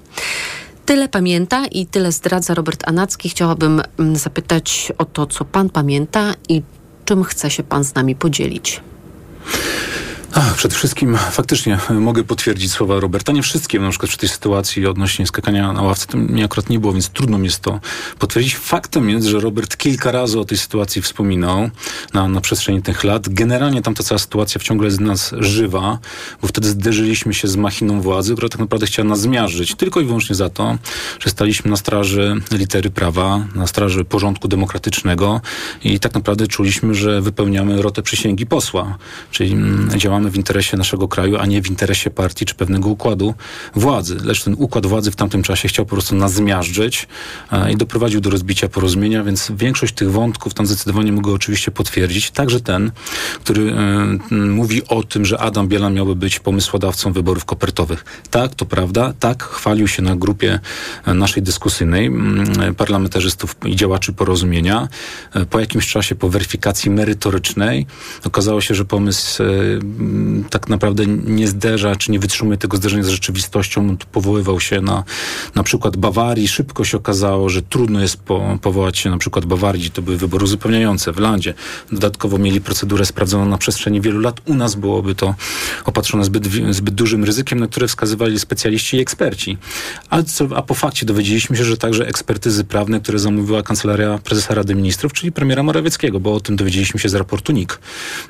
Tyle 0.86 1.10
pamięta 1.10 1.66
i 1.66 1.86
tyle 1.86 2.12
zdradza 2.12 2.54
Robert 2.54 2.88
Anacki. 2.88 3.30
Chciałabym 3.30 3.82
mm, 4.00 4.16
zapytać 4.16 4.92
o 4.98 5.06
to, 5.06 5.26
co 5.26 5.46
pan 5.46 5.70
pamięta 5.70 6.34
i 6.50 6.62
czym 7.06 7.24
chce 7.24 7.50
się 7.50 7.64
pan 7.64 7.84
z 7.84 7.96
nami 7.96 8.16
podzielić. 8.16 8.82
Ach, 10.38 10.56
przede 10.56 10.76
wszystkim 10.76 11.18
faktycznie 11.18 11.80
e, 11.90 11.94
mogę 11.94 12.24
potwierdzić 12.24 12.72
słowa 12.72 13.00
Roberta. 13.00 13.32
Nie 13.32 13.42
wszystkie, 13.42 13.80
na 13.80 13.90
przykład 13.90 14.10
przy 14.10 14.18
tej 14.18 14.30
sytuacji 14.30 14.88
odnośnie 14.88 15.28
skakania 15.28 15.74
na 15.74 15.82
ławce, 15.82 16.08
to 16.08 16.18
mnie 16.18 16.46
akurat 16.46 16.70
nie 16.70 16.80
było, 16.80 16.94
więc 16.94 17.10
trudno 17.10 17.38
mi 17.38 17.46
jest 17.46 17.60
to 17.60 17.80
potwierdzić. 18.20 18.56
Faktem 18.56 19.10
jest, 19.10 19.28
że 19.28 19.40
Robert 19.40 19.78
kilka 19.78 20.12
razy 20.12 20.40
o 20.40 20.46
tej 20.46 20.58
sytuacji 20.58 21.02
wspominał 21.02 21.70
na, 22.14 22.28
na 22.28 22.42
przestrzeni 22.42 22.82
tych 22.82 23.04
lat. 23.04 23.30
Generalnie 23.30 23.82
tam 23.82 23.94
ta 23.94 24.04
cała 24.04 24.20
sytuacja 24.20 24.60
wciąż 24.60 24.84
jest 24.84 24.98
z 24.98 25.00
nas 25.00 25.34
żywa, 25.40 26.00
bo 26.42 26.48
wtedy 26.48 26.70
zderzyliśmy 26.70 27.34
się 27.34 27.48
z 27.48 27.56
machiną 27.56 28.02
władzy, 28.02 28.34
która 28.34 28.50
tak 28.50 28.60
naprawdę 28.60 28.86
chciała 28.86 29.10
nas 29.10 29.22
zmiażdżyć. 29.22 29.76
Tylko 29.76 30.02
i 30.02 30.06
wyłącznie 30.06 30.36
za 30.36 30.50
to, 30.50 30.78
że 31.20 31.30
staliśmy 31.30 31.72
na 31.72 31.78
straży 31.78 32.42
litery 32.52 32.90
prawa, 32.90 33.46
na 33.56 33.68
straży 33.68 34.06
porządku 34.06 34.48
demokratycznego 34.48 35.42
i 35.84 36.00
tak 36.00 36.14
naprawdę 36.14 36.48
czuliśmy, 36.48 36.96
że 36.96 37.22
wypełniamy 37.22 37.82
rotę 37.82 38.02
przysięgi 38.02 38.46
posła. 38.46 38.98
Czyli 39.32 39.52
mm, 39.52 39.90
w 40.30 40.36
interesie 40.36 40.78
naszego 40.78 41.08
kraju, 41.08 41.38
a 41.38 41.46
nie 41.46 41.62
w 41.62 41.70
interesie 41.70 42.10
partii 42.10 42.46
czy 42.46 42.56
pewnego 42.56 42.90
układu 42.90 43.34
władzy. 43.76 44.18
Lecz 44.24 44.44
ten 44.44 44.56
układ 44.58 44.86
władzy 44.86 45.12
w 45.12 45.16
tamtym 45.16 45.44
czasie 45.44 45.68
chciał 45.68 45.86
po 45.86 45.92
prostu 45.92 46.16
nas 46.16 46.34
zmiażdżyć 46.34 47.08
e, 47.52 47.72
i 47.72 47.78
doprowadził 47.78 48.22
do 48.22 48.30
rozbicia 48.30 48.70
porozumienia, 48.70 49.24
więc 49.24 49.52
większość 49.58 49.94
tych 49.94 50.12
wątków 50.12 50.54
tam 50.54 50.66
zdecydowanie 50.66 51.12
mogę 51.12 51.32
oczywiście 51.32 51.72
potwierdzić. 51.72 52.32
Także 52.32 52.60
ten, 52.60 52.92
który 53.44 53.74
e, 54.32 54.36
mówi 54.36 54.88
o 54.88 55.04
tym, 55.04 55.26
że 55.26 55.40
Adam 55.40 55.68
Bielan 55.68 55.94
miałby 55.94 56.16
być 56.16 56.40
pomysłodawcą 56.40 57.14
wyborów 57.14 57.46
kopertowych. 57.46 58.06
Tak, 58.32 58.56
to 58.56 58.66
prawda. 58.66 59.14
Tak, 59.20 59.44
chwalił 59.44 59.88
się 59.88 60.02
na 60.02 60.16
grupie 60.16 60.60
e, 61.06 61.14
naszej 61.14 61.44
dyskusyjnej 61.44 62.12
parlamentarzystów 62.78 63.56
i 63.66 63.76
działaczy 63.76 64.14
porozumienia. 64.14 64.88
Po 65.50 65.60
jakimś 65.60 65.88
czasie, 65.88 66.16
po 66.16 66.30
weryfikacji 66.30 66.92
merytorycznej, 66.92 67.86
okazało 68.26 68.62
się, 68.62 68.76
że 68.76 68.86
pomysł 68.86 69.44
tak 70.50 70.70
naprawdę 70.70 71.06
nie 71.08 71.48
zderza, 71.48 71.96
czy 71.96 72.12
nie 72.12 72.20
wytrzymuje 72.20 72.58
tego 72.58 72.78
zderzenia 72.78 73.04
z 73.04 73.08
rzeczywistością. 73.08 73.98
Powoływał 74.12 74.60
się 74.60 74.82
na 74.82 75.04
na 75.56 75.64
przykład 75.64 75.98
Bawarii. 75.98 76.48
Szybko 76.48 76.84
się 76.84 76.98
okazało, 76.98 77.50
że 77.50 77.62
trudno 77.62 78.02
jest 78.02 78.18
po, 78.18 78.58
powołać 78.62 78.98
się 78.98 79.10
na 79.10 79.18
przykład 79.18 79.46
Bawarii. 79.46 79.92
To 79.92 80.02
były 80.02 80.18
wybory 80.18 80.44
uzupełniające 80.44 81.12
w 81.12 81.20
Landzie. 81.20 81.54
Dodatkowo 81.92 82.38
mieli 82.38 82.62
procedurę 82.62 83.06
sprawdzoną 83.06 83.46
na 83.46 83.58
przestrzeni 83.58 84.02
wielu 84.02 84.20
lat. 84.20 84.42
U 84.46 84.54
nas 84.54 84.76
byłoby 84.76 85.16
to 85.16 85.36
opatrzone 85.86 86.26
zbyt, 86.26 86.48
zbyt 86.72 86.96
dużym 86.96 87.24
ryzykiem, 87.24 87.60
na 87.60 87.68
które 87.68 87.88
wskazywali 87.88 88.40
specjaliści 88.40 88.98
i 88.98 89.00
eksperci. 89.00 89.58
A, 90.10 90.24
co, 90.24 90.48
a 90.56 90.62
po 90.62 90.74
fakcie 90.74 91.06
dowiedzieliśmy 91.06 91.58
się, 91.58 91.64
że 91.64 91.78
także 91.78 92.08
ekspertyzy 92.08 92.64
prawne, 92.64 93.00
które 93.00 93.20
zamówiła 93.20 93.64
Kancelaria 93.64 94.18
Prezesa 94.18 94.56
Rady 94.56 94.76
Ministrów, 94.76 95.14
czyli 95.14 95.32
premiera 95.32 95.64
Morawieckiego, 95.64 96.20
bo 96.20 96.34
o 96.34 96.40
tym 96.40 96.56
dowiedzieliśmy 96.56 97.00
się 97.00 97.10
z 97.10 97.16
raportu 97.16 97.54
NIK. 97.54 97.80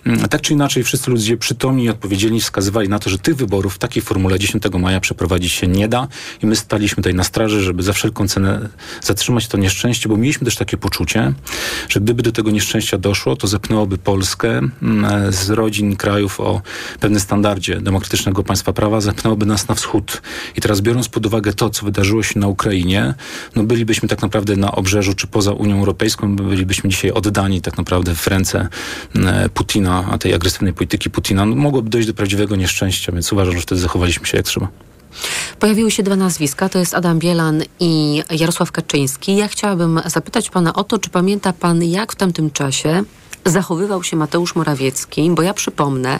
Mm, 0.06 0.28
Tak 0.28 0.42
czy 0.42 0.54
inaczej, 0.54 0.84
wszyscy 0.84 1.12
ludzie 1.12 1.38
przytomni 1.66 1.84
i 1.84 1.89
odpowiedzialni 1.89 2.41
wskazywali 2.41 2.89
na 2.89 2.99
to, 2.99 3.09
że 3.09 3.18
tych 3.18 3.36
wyborów 3.36 3.76
w 3.76 3.78
takiej 3.78 4.01
formule 4.03 4.39
10 4.39 4.63
maja 4.80 4.99
przeprowadzić 4.99 5.51
się 5.51 5.68
nie 5.68 5.88
da 5.88 6.07
i 6.43 6.45
my 6.45 6.55
staliśmy 6.55 6.95
tutaj 6.95 7.13
na 7.13 7.24
straży, 7.24 7.61
żeby 7.61 7.84
za 7.84 7.93
wszelką 7.93 8.28
cenę 8.28 8.70
zatrzymać 9.01 9.47
to 9.47 9.57
nieszczęście, 9.57 10.09
bo 10.09 10.18
mieliśmy 10.18 10.45
też 10.45 10.55
takie 10.55 10.78
poczucie, 10.78 11.34
że 11.89 11.99
gdyby 11.99 12.24
do 12.24 12.32
tego 12.32 12.51
nieszczęścia 12.51 12.97
doszło, 12.97 13.36
to 13.36 13.47
zepnęłoby 13.47 13.97
Polskę 13.97 14.49
mm, 14.82 15.32
z 15.34 15.49
rodzin 15.49 15.95
krajów 15.95 16.39
o 16.39 16.61
pewnym 16.99 17.20
standardzie 17.20 17.82
demokratycznego 17.82 18.43
państwa 18.43 18.74
prawa, 18.74 19.01
zepnęłoby 19.01 19.45
nas 19.45 19.68
na 19.68 19.76
wschód. 19.76 20.22
I 20.55 20.61
teraz 20.61 20.82
biorąc 20.82 21.09
pod 21.09 21.26
uwagę 21.26 21.53
to, 21.53 21.70
co 21.70 21.86
wydarzyło 21.86 22.24
się 22.24 22.39
na 22.39 22.47
Ukrainie, 22.47 23.13
no 23.55 23.63
bylibyśmy 23.63 24.09
tak 24.09 24.22
naprawdę 24.22 24.55
na 24.55 24.72
obrzeżu 24.72 25.13
czy 25.13 25.28
poza 25.28 25.51
Unią 25.51 25.80
Europejską, 25.80 26.36
bylibyśmy 26.36 26.89
dzisiaj 26.89 27.11
oddani 27.11 27.61
tak 27.61 27.78
naprawdę 27.78 28.16
w 28.16 28.28
ręce 28.28 28.68
mm, 29.16 29.49
Putina, 29.49 30.05
a 30.11 30.18
tej 30.18 30.34
agresywnej 30.34 30.74
polityki 30.74 31.09
Putina. 31.09 31.45
No, 31.45 31.55
mogłoby 31.56 31.89
dojść 31.89 32.08
do 32.08 32.14
prawdziwego 32.14 32.56
nieszczęścia, 32.56 33.12
więc 33.12 33.34
uważam, 33.34 33.56
że 33.56 33.62
wtedy 33.62 33.82
zachowaliśmy 33.82 34.28
się 34.28 34.38
jak 34.38 34.45
trzeba. 34.45 34.68
Pojawiły 35.60 35.91
się 35.91 36.03
dwa 36.03 36.16
nazwiska, 36.16 36.70
to 36.70 36.80
jest 36.80 36.93
Adam 36.93 37.20
Bielan 37.20 37.64
i 37.80 38.24
Jarosław 38.32 38.72
Kaczyński. 38.72 39.36
Ja 39.36 39.47
chciałabym 39.47 40.01
zapytać 40.06 40.49
pana 40.49 40.74
o 40.74 40.84
to, 40.84 40.97
czy 40.99 41.10
pamięta 41.10 41.53
pan, 41.53 41.84
jak 41.84 42.12
w 42.12 42.16
tamtym 42.16 42.51
czasie 42.51 43.03
zachowywał 43.45 44.03
się 44.03 44.18
Mateusz 44.18 44.56
Morawiecki, 44.56 45.32
bo 45.32 45.41
ja 45.41 45.53
przypomnę, 45.53 46.20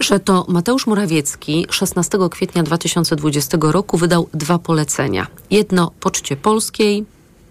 że 0.00 0.20
to 0.20 0.46
Mateusz 0.48 0.86
Morawiecki 0.86 1.66
16 1.70 2.18
kwietnia 2.30 2.62
2020 2.62 3.58
roku 3.60 3.98
wydał 3.98 4.28
dwa 4.34 4.58
polecenia. 4.58 5.26
Jedno 5.50 5.90
Poczcie 6.00 6.36
Polskiej, 6.36 7.04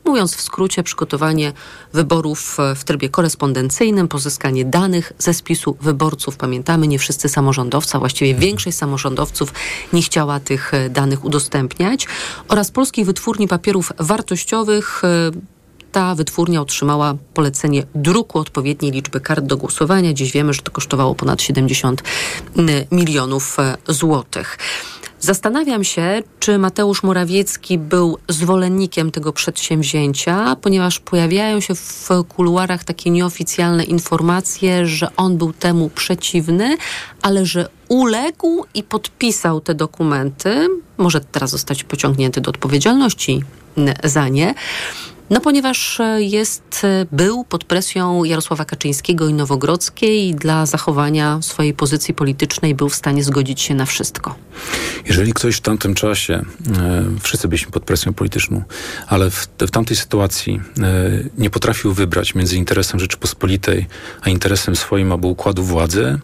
Mówiąc 0.06 0.36
w 0.36 0.41
skrócie, 0.41 0.84
przygotowanie 0.84 1.54
wyborów 1.93 2.60
e, 2.60 2.76
w 2.76 2.84
trybie 2.84 3.10
korespondencyjnym, 3.10 4.08
pozyskanie 4.08 4.66
danych 4.66 5.14
ze 5.18 5.34
spisu 5.34 5.78
wyborców. 5.82 6.38
Pamiętamy, 6.38 6.88
nie 6.88 6.99
wszyscy 6.99 7.30
samorządowcy, 7.30 7.97
a 7.97 7.99
właściwie 7.99 8.36
większość 8.36 8.78
samorządowców 8.78 9.54
nie 9.93 10.01
chciała 10.01 10.39
tych 10.39 10.74
e, 10.74 10.89
danych 10.89 11.26
udostępniać. 11.26 12.08
Oraz 12.47 12.72
Polskiej 12.72 13.06
Wytwórni 13.06 13.47
Papierów 13.47 13.91
Wartościowych. 13.99 15.01
e, 15.04 15.32
Ta 15.91 16.16
wytwórnia 16.16 16.62
otrzymała 16.62 17.16
polecenie 17.34 17.84
druku 17.95 18.39
odpowiedniej 18.39 18.91
liczby 18.91 19.20
kart 19.22 19.45
do 19.45 19.58
głosowania. 19.58 20.14
Dziś 20.14 20.32
wiemy, 20.32 20.54
że 20.54 20.62
to 20.62 20.72
kosztowało 20.72 21.16
ponad 21.16 21.41
70 21.41 22.04
milionów 22.91 23.58
złotych. 23.88 24.58
Zastanawiam 25.24 25.84
się, 25.84 26.24
czy 26.39 26.57
Mateusz 26.57 27.03
Morawiecki 27.03 27.78
był 27.78 28.17
zwolennikiem 28.30 29.11
tego 29.11 29.34
przedsięwzięcia, 29.34 30.55
ponieważ 30.61 30.99
pojawiają 30.99 31.59
się 31.59 31.76
w 31.76 32.09
kuluarach 32.36 32.84
takie 32.84 33.09
nieoficjalne 33.09 33.84
informacje, 33.84 34.86
że 34.86 35.15
on 35.15 35.38
był 35.38 35.53
temu 35.53 35.89
przeciwny, 35.89 36.78
ale 37.21 37.45
że 37.45 37.69
uległ 37.88 38.65
i 38.74 38.84
podpisał 38.84 39.61
te 39.61 39.76
dokumenty. 39.76 40.67
Może 40.97 41.21
teraz 41.21 41.49
zostać 41.49 41.84
pociągnięty 41.84 42.41
do 42.41 42.49
odpowiedzialności 42.49 43.43
za 44.03 44.30
nie. 44.30 44.53
No 45.34 45.41
ponieważ 45.41 45.99
e, 45.99 46.21
jest, 46.21 46.81
e, 46.84 47.05
był 47.11 47.43
pod 47.43 47.63
presją 47.63 48.23
Jarosława 48.23 48.65
Kaczyńskiego 48.65 49.27
i 49.27 49.34
Nowogrodzkiej 49.34 50.27
i 50.27 50.36
dla 50.36 50.65
zachowania 50.65 51.41
swojej 51.41 51.73
pozycji 51.73 52.13
politycznej 52.13 52.75
był 52.75 52.89
w 52.89 52.95
stanie 52.95 53.23
zgodzić 53.23 53.61
się 53.61 53.75
na 53.75 53.86
wszystko. 53.86 54.36
Jeżeli 55.05 55.34
ktoś 55.34 55.55
w 55.55 55.61
tamtym 55.61 55.93
czasie, 55.93 56.34
e, 56.34 57.05
wszyscy 57.21 57.47
byliśmy 57.47 57.71
pod 57.71 57.84
presją 57.84 58.13
polityczną, 58.13 58.63
ale 59.07 59.29
w, 59.29 59.47
w 59.59 59.71
tamtej 59.71 59.97
sytuacji 59.97 60.61
nie 61.38 61.49
potrafił 61.49 61.93
wybrać 61.93 62.36
między 62.36 62.57
interesem 62.57 62.99
Rzeczypospolitej 62.99 63.88
a 64.21 64.29
interesem 64.29 64.75
swoim 64.75 65.11
albo 65.11 65.27
układu 65.27 65.63
władzy, 65.63 66.19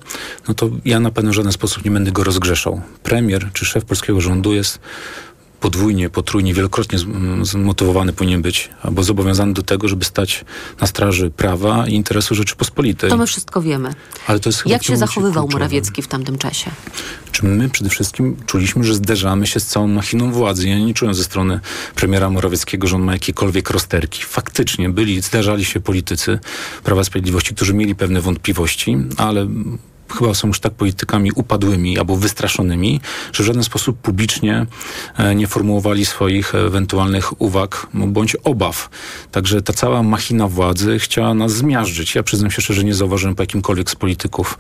no 0.48 0.54
to 0.54 0.70
ja 0.86 1.00
na 1.00 1.12
pewno 1.12 1.32
w 1.32 1.34
żaden 1.34 1.52
sposób 1.52 1.86
nie 1.86 1.92
będę 1.92 2.12
go 2.12 2.24
rozgrzeszał. 2.24 2.82
Premier 3.04 3.50
czy 3.54 3.66
szef 3.66 3.86
polskiego 3.86 4.22
rządu 4.22 4.54
jest 4.54 4.80
podwójnie, 5.60 6.10
potrójnie, 6.10 6.54
wielokrotnie 6.54 7.00
z- 7.00 7.04
m, 7.04 7.46
zmotywowany 7.46 8.14
powinien 8.14 8.42
być, 8.42 8.70
albo 8.84 9.04
zobowiązany 9.04 9.54
do 9.54 9.62
tego, 9.64 9.88
żeby 9.88 10.06
stać 10.06 10.46
na 10.82 10.88
straży 10.88 11.30
prawa 11.30 11.88
i 11.88 11.94
interesu 11.94 12.36
Rzeczypospolitej. 12.36 13.10
To 13.10 13.18
my 13.18 13.28
wszystko 13.28 13.62
wiemy. 13.62 13.94
Ale 14.28 14.40
to 14.40 14.50
jest 14.50 14.66
Jak 14.66 14.84
się 14.84 14.98
zachowywał 14.98 15.44
kluczowe. 15.44 15.54
Morawiecki 15.54 16.02
w 16.02 16.08
tamtym 16.08 16.38
czasie? 16.38 16.72
Czy 17.32 17.46
my 17.46 17.70
przede 17.70 17.90
wszystkim 17.90 18.36
czuliśmy, 18.46 18.84
że 18.84 18.96
zderzamy 18.96 19.48
się 19.48 19.60
z 19.60 19.66
całą 19.66 19.88
machiną 19.88 20.32
władzy. 20.32 20.70
Ja 20.70 20.80
nie 20.80 20.94
czułem 20.94 21.14
ze 21.14 21.24
strony 21.24 21.60
premiera 21.96 22.30
Morawieckiego, 22.30 22.88
że 22.88 22.96
on 22.96 23.02
ma 23.02 23.14
jakiekolwiek 23.14 23.70
rozterki. 23.70 24.24
Faktycznie 24.24 24.90
byli, 24.90 25.22
zderzali 25.22 25.66
się 25.66 25.80
politycy 25.80 26.40
Prawa 26.84 27.04
Sprawiedliwości, 27.04 27.56
którzy 27.56 27.74
mieli 27.74 27.96
pewne 27.96 28.22
wątpliwości, 28.22 28.98
ale 29.18 29.48
chyba 30.14 30.34
są 30.34 30.48
już 30.48 30.60
tak 30.60 30.74
politykami 30.74 31.32
upadłymi 31.32 32.00
albo 32.00 32.16
wystraszonymi, 32.16 33.02
że 33.34 33.44
w 33.44 33.48
żaden 33.48 33.64
sposób 33.64 33.98
publicznie 33.98 34.66
e, 35.18 35.36
nie 35.36 35.48
formułowali 35.48 36.06
swoich 36.06 36.56
ewentualnych 36.56 37.42
uwag 37.42 37.88
bądź 37.94 38.36
obaw. 38.44 38.90
Także 39.32 39.62
ta 39.62 39.74
cała 39.74 40.04
machina 40.04 40.48
władzy 40.48 41.00
chciała 41.00 41.34
nas 41.34 41.52
zmiażdżyć. 41.52 42.16
Ja 42.16 42.24
przyznam 42.24 42.52
się 42.52 42.62
szczerze, 42.62 42.84
nie 42.84 42.94
zauważyłem 42.94 43.36
po 43.36 43.44
jakimkolwiek 43.44 43.92
z 43.92 43.96
polityków 43.96 44.58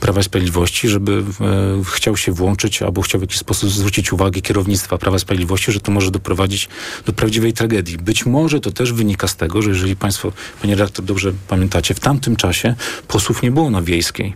Prawa 0.00 0.20
i 0.20 0.24
Sprawiedliwości, 0.24 0.88
żeby 0.88 1.24
e, 1.40 1.84
chciał 1.84 2.16
się 2.16 2.32
włączyć 2.32 2.82
albo 2.82 3.02
chciał 3.02 3.18
w 3.20 3.22
jakiś 3.22 3.38
sposób 3.38 3.70
zwrócić 3.70 4.12
uwagę 4.12 4.40
kierownictwa 4.40 4.98
Prawa 4.98 5.16
i 5.16 5.20
Sprawiedliwości, 5.20 5.72
że 5.72 5.80
to 5.80 5.92
może 5.92 6.10
doprowadzić 6.10 6.68
do 7.06 7.12
prawdziwej 7.12 7.52
tragedii. 7.52 7.98
Być 7.98 8.26
może 8.26 8.60
to 8.60 8.70
też 8.72 8.92
wynika 8.92 9.28
z 9.28 9.36
tego, 9.36 9.62
że 9.62 9.70
jeżeli 9.70 9.96
Państwo, 9.96 10.32
Panie 10.62 10.74
redaktor, 10.74 11.04
dobrze 11.04 11.32
pamiętacie, 11.48 11.94
w 11.94 12.00
tamtym 12.00 12.36
czasie 12.36 12.74
posłów 13.08 13.42
nie 13.42 13.50
było 13.50 13.70
na 13.70 13.82
Wiejskiej. 13.82 14.34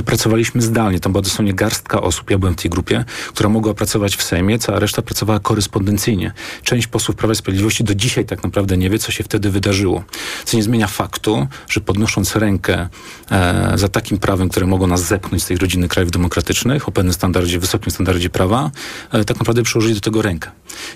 My 0.00 0.04
pracowaliśmy 0.04 0.62
zdalnie. 0.62 1.00
Tam 1.00 1.12
była 1.12 1.22
dosłownie 1.22 1.54
garstka 1.54 2.00
osób, 2.00 2.30
ja 2.30 2.38
byłem 2.38 2.54
w 2.54 2.62
tej 2.62 2.70
grupie, 2.70 3.04
która 3.28 3.48
mogła 3.48 3.74
pracować 3.74 4.16
w 4.16 4.22
Sejmie, 4.22 4.58
cała 4.58 4.78
reszta 4.78 5.02
pracowała 5.02 5.40
korespondencyjnie. 5.40 6.32
Część 6.62 6.86
posłów 6.86 7.16
Prawa 7.16 7.32
i 7.32 7.36
Sprawiedliwości 7.36 7.84
do 7.84 7.94
dzisiaj 7.94 8.24
tak 8.24 8.42
naprawdę 8.42 8.76
nie 8.76 8.90
wie, 8.90 8.98
co 8.98 9.12
się 9.12 9.24
wtedy 9.24 9.50
wydarzyło. 9.50 10.04
Co 10.44 10.56
nie 10.56 10.62
zmienia 10.62 10.86
faktu, 10.86 11.46
że 11.68 11.80
podnosząc 11.80 12.36
rękę 12.36 12.88
e, 13.30 13.72
za 13.74 13.88
takim 13.88 14.18
prawem, 14.18 14.48
które 14.48 14.66
mogło 14.66 14.86
nas 14.86 15.02
zepchnąć 15.02 15.42
z 15.42 15.46
tej 15.46 15.56
rodziny 15.56 15.88
krajów 15.88 16.10
demokratycznych, 16.10 16.88
o 16.88 16.92
pewnym 16.92 17.14
standardzie, 17.14 17.58
wysokim 17.58 17.92
standardzie 17.92 18.30
prawa, 18.30 18.70
e, 19.12 19.24
tak 19.24 19.38
naprawdę 19.38 19.62
przyłożyli 19.62 19.94
do 19.94 20.00
tego 20.00 20.22
rękę. 20.22 20.50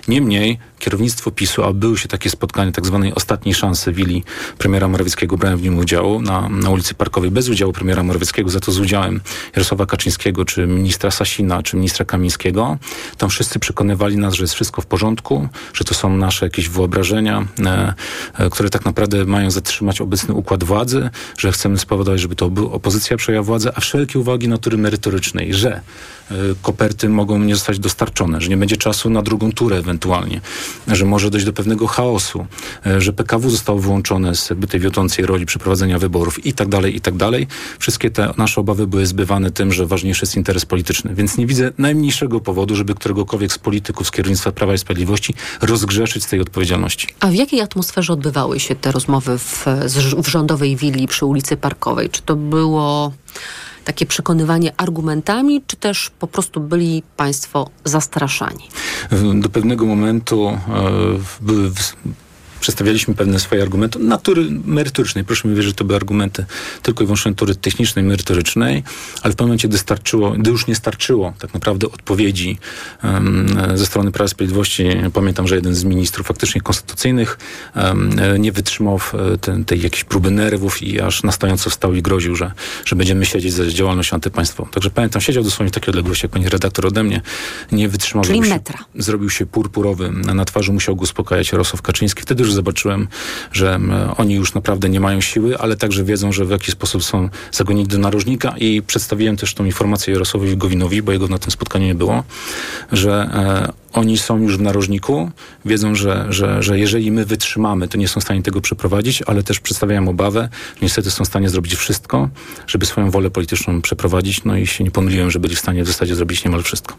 Niemniej 0.07 0.59
kierownictwo 0.79 1.31
PiSu, 1.31 1.63
a 1.63 1.73
były 1.73 1.97
się 1.97 2.07
takie 2.07 2.29
spotkania 2.29 2.71
tak 2.71 2.85
zwanej 2.85 3.13
ostatniej 3.13 3.55
szansy 3.55 3.91
willi 3.91 4.23
premiera 4.57 4.87
Morawieckiego, 4.87 5.37
brałem 5.37 5.59
w 5.59 5.61
nim 5.61 5.77
udział 5.77 6.21
na, 6.21 6.49
na 6.49 6.69
ulicy 6.69 6.93
Parkowej, 6.93 7.31
bez 7.31 7.49
udziału 7.49 7.73
premiera 7.73 8.03
Morawieckiego, 8.03 8.49
za 8.49 8.59
to 8.59 8.71
z 8.71 8.79
udziałem 8.79 9.21
Jarosława 9.55 9.85
Kaczyńskiego, 9.85 10.45
czy 10.45 10.67
ministra 10.67 11.11
Sasina, 11.11 11.63
czy 11.63 11.75
ministra 11.75 12.05
Kamińskiego. 12.05 12.77
Tam 13.17 13.29
wszyscy 13.29 13.59
przekonywali 13.59 14.17
nas, 14.17 14.33
że 14.33 14.43
jest 14.43 14.53
wszystko 14.53 14.81
w 14.81 14.85
porządku, 14.85 15.47
że 15.73 15.83
to 15.83 15.93
są 15.93 16.17
nasze 16.17 16.45
jakieś 16.45 16.69
wyobrażenia, 16.69 17.47
e, 17.65 17.93
e, 18.37 18.49
które 18.49 18.69
tak 18.69 18.85
naprawdę 18.85 19.25
mają 19.25 19.51
zatrzymać 19.51 20.01
obecny 20.01 20.33
układ 20.33 20.63
władzy, 20.63 21.09
że 21.37 21.51
chcemy 21.51 21.77
spowodować, 21.77 22.21
żeby 22.21 22.35
to 22.35 22.51
opozycja 22.71 23.17
przejęła 23.17 23.43
władzę, 23.43 23.71
a 23.75 23.81
wszelkie 23.81 24.19
uwagi 24.19 24.47
natury 24.47 24.77
merytorycznej, 24.77 25.53
że 25.53 25.71
e, 25.71 26.35
koperty 26.61 27.09
mogą 27.09 27.39
nie 27.39 27.55
zostać 27.55 27.79
dostarczone, 27.79 28.41
że 28.41 28.49
nie 28.49 28.57
będzie 28.57 28.77
czasu 28.77 29.09
na 29.09 29.21
drugą 29.21 29.51
turę 29.51 29.64
ewentualnie, 29.73 30.41
że 30.87 31.05
może 31.05 31.29
dojść 31.29 31.45
do 31.45 31.53
pewnego 31.53 31.87
chaosu, 31.87 32.45
e, 32.85 33.01
że 33.01 33.13
PKW 33.13 33.49
zostało 33.49 33.79
wyłączone 33.79 34.35
z 34.35 34.49
jakby 34.49 34.67
tej 34.67 34.79
wiodącej 34.79 35.25
roli 35.25 35.45
przeprowadzenia 35.45 35.99
wyborów 35.99 36.45
i 36.45 36.53
tak 36.53 36.69
dalej, 36.69 36.95
i 36.95 37.01
tak 37.01 37.15
dalej. 37.15 37.47
Wszystkie 37.79 38.11
te 38.11 38.33
nasze 38.37 38.61
obawy 38.61 38.87
były 38.87 39.05
zbywane 39.05 39.51
tym, 39.51 39.73
że 39.73 39.85
ważniejszy 39.85 40.25
jest 40.25 40.35
interes 40.35 40.65
polityczny. 40.65 41.15
Więc 41.15 41.37
nie 41.37 41.47
widzę 41.47 41.71
najmniejszego 41.77 42.39
powodu, 42.39 42.75
żeby 42.75 42.95
któregokolwiek 42.95 43.53
z 43.53 43.57
polityków 43.57 44.07
z 44.07 44.11
kierownictwa 44.11 44.51
Prawa 44.51 44.73
i 44.73 44.77
Sprawiedliwości 44.77 45.33
rozgrzeszyć 45.61 46.23
z 46.23 46.27
tej 46.27 46.41
odpowiedzialności. 46.41 47.07
A 47.19 47.27
w 47.27 47.33
jakiej 47.33 47.61
atmosferze 47.61 48.13
odbywały 48.13 48.59
się 48.59 48.75
te 48.75 48.91
rozmowy 48.91 49.37
w, 49.37 49.65
w 50.23 50.27
rządowej 50.27 50.75
willi 50.75 51.07
przy 51.07 51.25
ulicy 51.25 51.57
Parkowej? 51.57 52.09
Czy 52.09 52.21
to 52.21 52.35
było 52.35 53.11
takie 53.85 54.05
przekonywanie 54.05 54.73
argumentami, 54.77 55.61
czy 55.67 55.75
też 55.75 56.11
po 56.19 56.27
prostu 56.27 56.59
byli 56.59 57.03
państwo 57.17 57.69
zastraszani? 57.83 58.69
do 59.35 59.49
pewnego 59.49 59.85
momentu 59.85 60.47
e, 60.49 60.57
były 61.41 61.71
przedstawialiśmy 62.65 63.15
pewne 63.15 63.39
swoje 63.39 63.61
argumenty 63.61 63.99
natury 63.99 64.47
merytorycznej. 64.65 65.23
Proszę 65.23 65.47
mi 65.47 65.55
wierzyć, 65.55 65.69
że 65.69 65.75
to 65.75 65.83
były 65.85 65.95
argumenty 65.95 66.45
tylko 66.81 67.03
i 67.03 67.07
wyłącznie 67.07 67.31
natury 67.31 67.55
technicznej, 67.55 68.05
merytorycznej, 68.05 68.83
ale 69.21 69.33
w 69.33 69.35
pewnym 69.35 69.47
momencie, 69.47 69.67
gdy 69.67 69.77
starczyło, 69.77 70.31
gdy 70.31 70.49
już 70.51 70.67
nie 70.67 70.75
starczyło 70.75 71.33
tak 71.39 71.53
naprawdę 71.53 71.87
odpowiedzi 71.87 72.57
em, 73.03 73.47
ze 73.75 73.85
strony 73.85 74.11
Prawa 74.11 74.25
i 74.25 74.29
Sprawiedliwości, 74.29 74.83
pamiętam, 75.13 75.47
że 75.47 75.55
jeden 75.55 75.75
z 75.75 75.83
ministrów 75.83 76.27
faktycznie 76.27 76.61
konstytucyjnych 76.61 77.37
e, 77.75 78.39
nie 78.39 78.51
wytrzymał 78.51 78.99
ten, 79.41 79.65
tej 79.65 79.81
jakiejś 79.81 80.03
próby 80.03 80.31
nerwów 80.31 80.83
i 80.83 81.01
aż 81.01 81.23
na 81.23 81.31
stojąco 81.31 81.69
wstał 81.69 81.93
i 81.93 82.01
groził, 82.01 82.35
że, 82.35 82.51
że 82.85 82.95
będziemy 82.95 83.25
siedzieć 83.25 83.53
za 83.53 83.67
działalność 83.67 84.13
antypaństwową. 84.13 84.69
Także 84.69 84.89
pamiętam, 84.89 85.21
siedział 85.21 85.43
dosłownie 85.43 85.71
w 85.71 85.73
takiej 85.73 85.89
odległości, 85.89 86.25
jak 86.25 86.31
pani 86.31 86.49
redaktor 86.49 86.85
ode 86.85 87.03
mnie, 87.03 87.21
nie 87.71 87.89
wytrzymał. 87.89 88.23
Czyli 88.25 88.35
zrobił 88.35 88.49
się- 88.49 88.55
metra. 88.55 88.79
zrobił 88.95 89.29
się 89.29 89.45
purpurowy. 89.45 90.11
Na 90.11 90.45
twarzy 90.45 90.71
musiał 90.71 90.95
go 90.95 91.03
uspokajać 91.03 91.51
Jarosław 91.51 91.81
Kaczyński. 91.81 92.21
Wtedy 92.21 92.43
już 92.43 92.54
zobaczyłem, 92.55 93.07
że 93.51 93.79
oni 94.17 94.35
już 94.35 94.53
naprawdę 94.53 94.89
nie 94.89 94.99
mają 94.99 95.21
siły, 95.21 95.57
ale 95.57 95.75
także 95.75 96.03
wiedzą, 96.03 96.31
że 96.31 96.45
w 96.45 96.49
jaki 96.49 96.71
sposób 96.71 97.03
są 97.03 97.29
zagonieni 97.51 97.87
do 97.87 97.97
narożnika. 97.97 98.55
I 98.57 98.81
przedstawiłem 98.81 99.37
też 99.37 99.53
tą 99.53 99.65
informację 99.65 100.13
Jarosławowi 100.13 100.57
Gowinowi, 100.57 101.01
bo 101.01 101.11
jego 101.11 101.27
na 101.27 101.37
tym 101.37 101.51
spotkaniu 101.51 101.85
nie 101.85 101.95
było, 101.95 102.23
że 102.91 103.29
e, 103.73 103.85
oni 103.99 104.17
są 104.17 104.41
już 104.41 104.57
w 104.57 104.61
narożniku, 104.61 105.31
wiedzą, 105.65 105.95
że, 105.95 106.25
że, 106.29 106.63
że 106.63 106.79
jeżeli 106.79 107.11
my 107.11 107.25
wytrzymamy, 107.25 107.87
to 107.87 107.97
nie 107.97 108.07
są 108.07 108.19
w 108.19 108.23
stanie 108.23 108.43
tego 108.43 108.61
przeprowadzić, 108.61 109.21
ale 109.21 109.43
też 109.43 109.59
przedstawiają 109.59 110.09
obawę, 110.09 110.49
że 110.75 110.79
niestety 110.81 111.11
są 111.11 111.23
w 111.23 111.27
stanie 111.27 111.49
zrobić 111.49 111.75
wszystko, 111.75 112.29
żeby 112.67 112.85
swoją 112.85 113.11
wolę 113.11 113.29
polityczną 113.29 113.81
przeprowadzić, 113.81 114.43
no 114.43 114.57
i 114.57 114.67
się 114.67 114.83
nie 114.83 114.91
pomyliłem, 114.91 115.31
że 115.31 115.39
byli 115.39 115.55
w 115.55 115.59
stanie 115.59 115.83
w 115.83 115.87
zasadzie 115.87 116.15
zrobić 116.15 116.45
niemal 116.45 116.63
wszystko. 116.63 116.95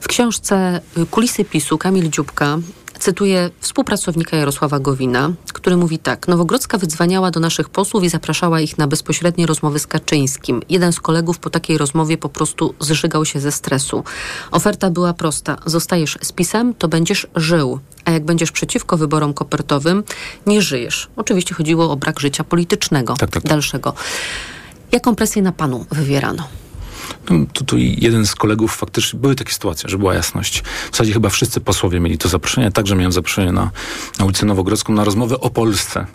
W 0.00 0.08
książce 0.08 0.80
y, 0.98 1.06
Kulisy 1.06 1.44
PiSu 1.44 1.78
Kamil 1.78 2.10
Dziubka 2.10 2.58
cytuje 2.98 3.50
współpracownika 3.60 4.36
Jarosława 4.36 4.78
Gowina, 4.78 5.32
który 5.52 5.76
mówi 5.76 5.98
tak. 5.98 6.28
Nowogrodzka 6.28 6.78
wydzwaniała 6.78 7.30
do 7.30 7.40
naszych 7.40 7.68
posłów 7.68 8.04
i 8.04 8.08
zapraszała 8.08 8.60
ich 8.60 8.78
na 8.78 8.86
bezpośrednie 8.86 9.46
rozmowy 9.46 9.78
z 9.78 9.86
Kaczyńskim. 9.86 10.62
Jeden 10.68 10.92
z 10.92 11.00
kolegów 11.00 11.38
po 11.38 11.50
takiej 11.50 11.78
rozmowie 11.78 12.18
po 12.18 12.28
prostu 12.28 12.74
zżygał 12.80 13.24
się 13.24 13.40
ze 13.40 13.52
stresu. 13.52 14.04
Oferta 14.50 14.90
była 14.90 15.14
prosta. 15.14 15.56
Zostajesz 15.66 16.18
z 16.22 16.32
PiSem, 16.32 16.74
to 16.74 16.88
będziesz 16.88 17.26
żył. 17.36 17.80
A 18.04 18.10
jak 18.10 18.24
będziesz 18.24 18.52
przeciwko 18.52 18.96
wyborom 18.96 19.34
kopertowym, 19.34 20.04
nie 20.46 20.62
żyjesz. 20.62 21.08
Oczywiście 21.16 21.54
chodziło 21.54 21.90
o 21.90 21.96
brak 21.96 22.20
życia 22.20 22.44
politycznego 22.44 23.14
dalszego. 23.44 23.94
Jaką 24.92 25.14
presję 25.14 25.42
na 25.42 25.52
panu 25.52 25.86
wywierano? 25.90 26.48
No, 27.30 27.46
tu, 27.52 27.64
tu 27.64 27.76
jeden 27.78 28.26
z 28.26 28.34
kolegów 28.34 28.76
faktycznie, 28.76 29.20
były 29.20 29.34
takie 29.34 29.52
sytuacje, 29.52 29.88
że 29.88 29.98
była 29.98 30.14
jasność. 30.14 30.62
W 30.62 30.90
zasadzie 30.90 31.12
chyba 31.12 31.28
wszyscy 31.28 31.60
posłowie 31.60 32.00
mieli 32.00 32.18
to 32.18 32.28
zaproszenie. 32.28 32.72
Także 32.72 32.96
miałem 32.96 33.12
zaproszenie 33.12 33.52
na, 33.52 33.70
na 34.18 34.24
ulicę 34.24 34.46
Nowogrodzką 34.46 34.92
na 34.92 35.04
rozmowę 35.04 35.40
o 35.40 35.50
Polsce. 35.50 36.06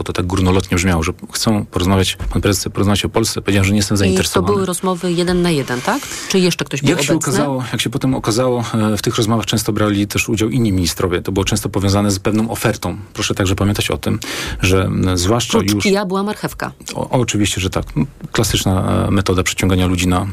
Bo 0.00 0.04
to 0.04 0.12
tak 0.12 0.26
górnolotnie 0.26 0.76
brzmiało, 0.76 1.02
że 1.02 1.12
chcą 1.32 1.64
porozmawiać, 1.64 2.16
pan 2.32 2.42
prezes 2.42 2.60
chce 2.60 2.70
porozmawiać 2.70 3.04
o 3.04 3.08
Polsce. 3.08 3.42
Powiedziałem, 3.42 3.64
że 3.64 3.72
nie 3.72 3.76
jestem 3.76 3.94
I 3.94 3.98
to 3.98 4.04
zainteresowany. 4.04 4.52
były 4.52 4.66
rozmowy 4.66 5.12
jeden 5.12 5.42
na 5.42 5.50
jeden, 5.50 5.80
tak? 5.80 6.02
Czy 6.28 6.38
jeszcze 6.38 6.64
ktoś 6.64 6.80
był 6.82 6.90
Jak 6.90 7.02
się, 7.02 7.12
obecny? 7.12 7.32
okazało, 7.32 7.64
jak 7.72 7.80
się 7.80 7.90
potem 7.90 8.14
okazało, 8.14 8.64
e, 8.74 8.96
w 8.96 9.02
tych 9.02 9.16
rozmowach 9.16 9.46
często 9.46 9.72
brali 9.72 10.06
też 10.06 10.28
udział 10.28 10.48
inni 10.48 10.72
ministrowie. 10.72 11.22
To 11.22 11.32
było 11.32 11.44
często 11.44 11.68
powiązane 11.68 12.10
z 12.10 12.18
pewną 12.18 12.50
ofertą. 12.50 12.96
Proszę 13.12 13.34
także 13.34 13.54
pamiętać 13.54 13.90
o 13.90 13.98
tym, 13.98 14.18
że 14.62 14.82
m, 14.84 15.18
zwłaszcza 15.18 15.58
Prócz 15.58 15.72
już... 15.74 15.84
kija 15.84 16.04
była 16.06 16.22
marchewka. 16.22 16.72
O, 16.94 17.10
oczywiście, 17.10 17.60
że 17.60 17.70
tak. 17.70 17.84
Klasyczna 18.32 19.04
e, 19.08 19.10
metoda 19.10 19.42
przyciągania 19.42 19.86
ludzi 19.86 20.08
na, 20.08 20.26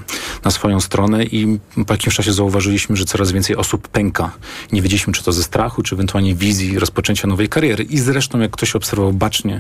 na 0.44 0.52
swoją 0.52 0.80
stronę 0.82 1.24
i 1.24 1.60
po 1.88 1.94
jakimś 1.94 2.16
czasie 2.16 2.34
zauważyliśmy, 2.34 2.96
że 2.96 3.06
coraz 3.06 3.32
więcej 3.32 3.56
osób 3.56 3.88
pęka. 3.88 4.32
Nie 4.72 4.82
wiedzieliśmy, 4.82 5.14
czy 5.14 5.24
to 5.24 5.32
ze 5.32 5.44
strachu, 5.44 5.84
czy 5.84 5.96
ewentualnie 5.96 6.36
wizji 6.36 6.80
rozpoczęcia 6.80 7.28
nowej 7.28 7.50
kariery. 7.50 7.84
I 7.84 8.00
zresztą, 8.00 8.40
jak 8.40 8.52
ktoś 8.52 8.76
obserwował 8.76 9.14
bacznie 9.14 9.57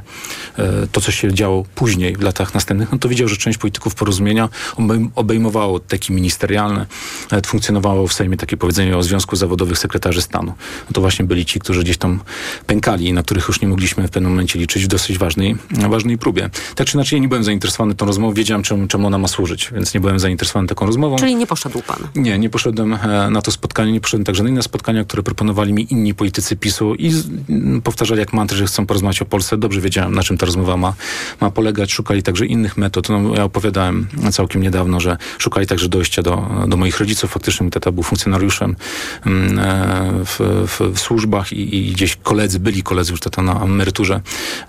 e, 0.57 0.87
to, 0.91 1.01
co 1.01 1.11
się 1.11 1.33
działo 1.33 1.65
później, 1.75 2.15
w 2.15 2.21
latach 2.21 2.53
następnych, 2.53 2.91
no 2.91 2.97
to 2.97 3.09
widział, 3.09 3.27
że 3.27 3.37
część 3.37 3.57
polityków 3.57 3.95
porozumienia 3.95 4.49
obejm- 4.75 5.09
obejmowało 5.15 5.79
teki 5.79 6.13
ministerialne, 6.13 6.85
nawet 7.31 7.47
funkcjonowało 7.47 8.07
w 8.07 8.13
Sejmie 8.13 8.37
takie 8.37 8.57
powiedzenie 8.57 8.97
o 8.97 9.03
Związku 9.03 9.35
Zawodowych 9.35 9.77
Sekretarzy 9.77 10.21
Stanu. 10.21 10.53
No 10.79 10.93
to 10.93 11.01
właśnie 11.01 11.25
byli 11.25 11.45
ci, 11.45 11.59
którzy 11.59 11.83
gdzieś 11.83 11.97
tam 11.97 12.19
pękali 12.65 13.05
i 13.07 13.13
na 13.13 13.23
których 13.23 13.47
już 13.47 13.61
nie 13.61 13.67
mogliśmy 13.67 14.07
w 14.07 14.11
pewnym 14.11 14.31
momencie 14.31 14.59
liczyć 14.59 14.83
w 14.83 14.87
dosyć 14.87 15.17
ważnej, 15.17 15.55
ważnej 15.89 16.17
próbie. 16.17 16.49
Tak 16.75 16.87
czy 16.87 16.97
inaczej, 16.97 17.17
ja 17.17 17.21
nie 17.21 17.27
byłem 17.27 17.43
zainteresowany 17.43 17.95
tą 17.95 18.05
rozmową, 18.05 18.33
wiedziałem, 18.33 18.63
czemu, 18.63 18.87
czemu 18.87 19.07
ona 19.07 19.17
ma 19.17 19.27
służyć, 19.27 19.69
więc 19.73 19.93
nie 19.93 19.99
byłem 19.99 20.19
zainteresowany 20.19 20.67
taką 20.67 20.85
rozmową. 20.85 21.15
Czyli 21.15 21.35
nie 21.35 21.47
poszedł 21.47 21.81
pan. 21.81 21.97
Nie, 22.15 22.39
nie 22.39 22.49
poszedłem 22.49 22.93
e, 22.93 23.29
na 23.29 23.41
to 23.41 23.51
spotkanie, 23.51 23.91
nie 23.91 24.01
poszedłem 24.01 24.25
także 24.25 24.43
na 24.43 24.49
inne 24.49 24.63
spotkania, 24.63 25.03
które 25.03 25.23
proponowali 25.23 25.73
mi 25.73 25.93
inni 25.93 26.13
politycy 26.13 26.55
PiSu 26.55 26.95
i 26.95 27.11
powtarzali 27.83 28.19
jak 28.19 28.33
mantry, 28.33 28.57
że 28.57 28.65
chcą 28.65 28.85
porozmawiać 28.85 29.21
o 29.21 29.25
Polsce. 29.25 29.57
Dobrze 29.57 29.76
wiedziałem, 29.81 30.15
na 30.15 30.23
czym 30.23 30.37
ta 30.37 30.45
rozmowa 30.45 30.77
ma, 30.77 30.93
ma 31.41 31.51
polegać. 31.51 31.91
Szukali 31.91 32.23
także 32.23 32.45
innych 32.45 32.77
metod. 32.77 33.09
No, 33.09 33.35
ja 33.35 33.43
opowiadałem 33.43 34.07
całkiem 34.31 34.61
niedawno, 34.63 34.99
że 34.99 35.17
szukali 35.37 35.67
także 35.67 35.89
dojścia 35.89 36.21
do, 36.21 36.49
do 36.67 36.77
moich 36.77 36.99
rodziców. 36.99 37.31
Faktycznie 37.31 37.63
mój 37.63 37.71
tata 37.71 37.91
był 37.91 38.03
funkcjonariuszem 38.03 38.75
mm, 39.25 39.59
e, 39.59 40.25
w, 40.25 40.39
w, 40.67 40.93
w 40.93 40.99
służbach 40.99 41.53
i, 41.53 41.77
i 41.77 41.91
gdzieś 41.91 42.15
koledzy, 42.15 42.59
byli 42.59 42.83
koledzy 42.83 43.11
już 43.11 43.19
tata 43.19 43.41
na 43.41 43.63
emeryturze, 43.63 44.21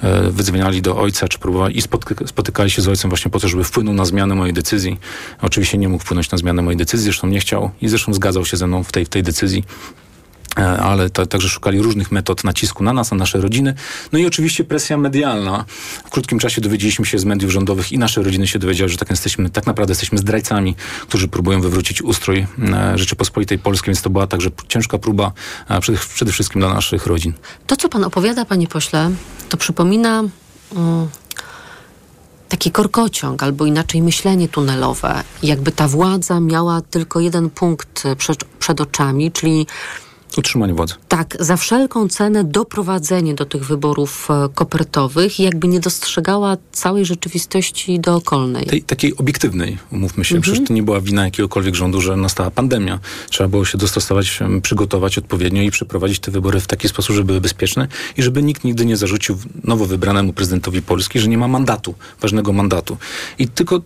e, 0.02 0.30
wydzwaniali 0.30 0.82
do 0.82 0.96
ojca, 0.96 1.28
czy 1.28 1.38
próbowali 1.38 1.78
i 1.78 1.82
spotyka, 1.82 2.26
spotykali 2.26 2.70
się 2.70 2.82
z 2.82 2.88
ojcem 2.88 3.10
właśnie 3.10 3.30
po 3.30 3.40
to, 3.40 3.48
żeby 3.48 3.64
wpłynął 3.64 3.94
na 3.94 4.04
zmianę 4.04 4.34
mojej 4.34 4.54
decyzji. 4.54 5.00
Oczywiście 5.42 5.78
nie 5.78 5.88
mógł 5.88 6.04
wpłynąć 6.04 6.30
na 6.30 6.38
zmianę 6.38 6.62
mojej 6.62 6.78
decyzji, 6.78 7.04
zresztą 7.04 7.26
nie 7.26 7.40
chciał 7.40 7.70
i 7.80 7.88
zresztą 7.88 8.14
zgadzał 8.14 8.44
się 8.44 8.56
ze 8.56 8.66
mną 8.66 8.84
w 8.84 8.92
tej, 8.92 9.04
w 9.04 9.08
tej 9.08 9.22
decyzji. 9.22 9.64
E, 10.58 10.78
Ale 10.80 11.10
to, 11.10 11.26
także 11.26 11.48
szukali 11.48 11.82
różnych 11.82 12.12
metod 12.12 12.44
nacisku 12.44 12.84
na 12.84 12.92
nas, 12.92 13.10
na 13.10 13.16
nasze 13.16 13.40
rodziny. 13.40 13.74
No 14.12 14.18
i 14.18 14.26
oczywiście 14.26 14.64
presja 14.64 14.96
medialna. 14.96 15.64
W 16.04 16.10
krótkim 16.10 16.38
czasie 16.38 16.60
dowiedzieliśmy 16.60 17.06
się 17.06 17.18
z 17.18 17.24
mediów 17.24 17.52
rządowych 17.52 17.92
i 17.92 17.98
nasze 17.98 18.22
rodziny 18.22 18.46
się 18.46 18.58
dowiedziały, 18.58 18.88
że 18.88 18.96
tak, 18.96 19.10
jesteśmy, 19.10 19.50
tak 19.50 19.66
naprawdę 19.66 19.90
jesteśmy 19.90 20.18
zdrajcami, 20.18 20.76
którzy 21.02 21.28
próbują 21.28 21.60
wywrócić 21.60 22.02
ustrój 22.02 22.46
e, 22.72 22.98
Rzeczypospolitej 22.98 23.58
Polskiej, 23.58 23.94
więc 23.94 24.02
to 24.02 24.10
była 24.10 24.26
także 24.26 24.50
ciężka 24.68 24.98
próba 24.98 25.32
e, 25.68 25.80
przede, 25.80 25.98
przede 26.14 26.32
wszystkim 26.32 26.60
dla 26.60 26.74
naszych 26.74 27.06
rodzin. 27.06 27.32
To, 27.66 27.76
co 27.76 27.88
pan 27.88 28.04
opowiada, 28.04 28.44
panie 28.44 28.66
pośle, 28.66 29.10
to 29.48 29.56
przypomina 29.56 30.22
mm, 30.76 31.08
taki 32.48 32.70
korkociąg, 32.70 33.42
albo 33.42 33.66
inaczej 33.66 34.02
myślenie 34.02 34.48
tunelowe. 34.48 35.22
Jakby 35.42 35.72
ta 35.72 35.88
władza 35.88 36.40
miała 36.40 36.80
tylko 36.80 37.20
jeden 37.20 37.50
punkt 37.50 38.04
przed, 38.18 38.44
przed 38.44 38.80
oczami, 38.80 39.32
czyli 39.32 39.66
Utrzymanie 40.38 40.74
władzy. 40.74 40.94
tak, 41.08 41.36
za 41.40 41.56
wszelką 41.56 42.08
cenę 42.08 42.44
doprowadzenie 42.44 43.34
do 43.34 43.44
tych 43.44 43.64
wyborów 43.64 44.28
e, 44.30 44.48
kopertowych 44.54 45.40
jakby 45.40 45.68
nie 45.68 45.80
dostrzegała 45.80 46.56
całej 46.72 47.04
rzeczywistości 47.04 48.00
dookolnej. 48.00 48.66
Tej 48.66 48.82
takiej 48.82 49.16
obiektywnej, 49.16 49.78
umówmy 49.92 50.24
się. 50.24 50.40
Przecież 50.40 50.66
to 50.66 50.72
nie 50.72 50.82
była 50.82 51.00
wina 51.00 51.24
jakiegokolwiek 51.24 51.74
rządu, 51.74 52.00
że 52.00 52.16
nastała 52.16 52.50
pandemia. 52.50 52.98
Trzeba 53.30 53.48
było 53.48 53.64
się 53.64 53.78
dostosować, 53.78 54.38
przygotować 54.62 55.18
odpowiednio 55.18 55.62
i 55.62 55.70
przeprowadzić 55.70 56.18
te 56.18 56.30
wybory 56.30 56.60
w 56.60 56.66
taki 56.66 56.88
sposób, 56.88 57.16
żeby 57.16 57.26
były 57.26 57.40
bezpieczne 57.40 57.88
i 58.16 58.22
żeby 58.22 58.42
nikt 58.42 58.64
nigdy 58.64 58.86
nie 58.86 58.96
zarzucił 58.96 59.38
nowo 59.64 59.86
wybranemu 59.86 60.32
prezydentowi 60.32 60.82
Polski, 60.82 61.20
że 61.20 61.28
nie 61.28 61.38
ma 61.38 61.48
mandatu, 61.48 61.94
ważnego 62.20 62.52
mandatu. 62.52 62.96
I 63.38 63.48
tylko 63.48 63.80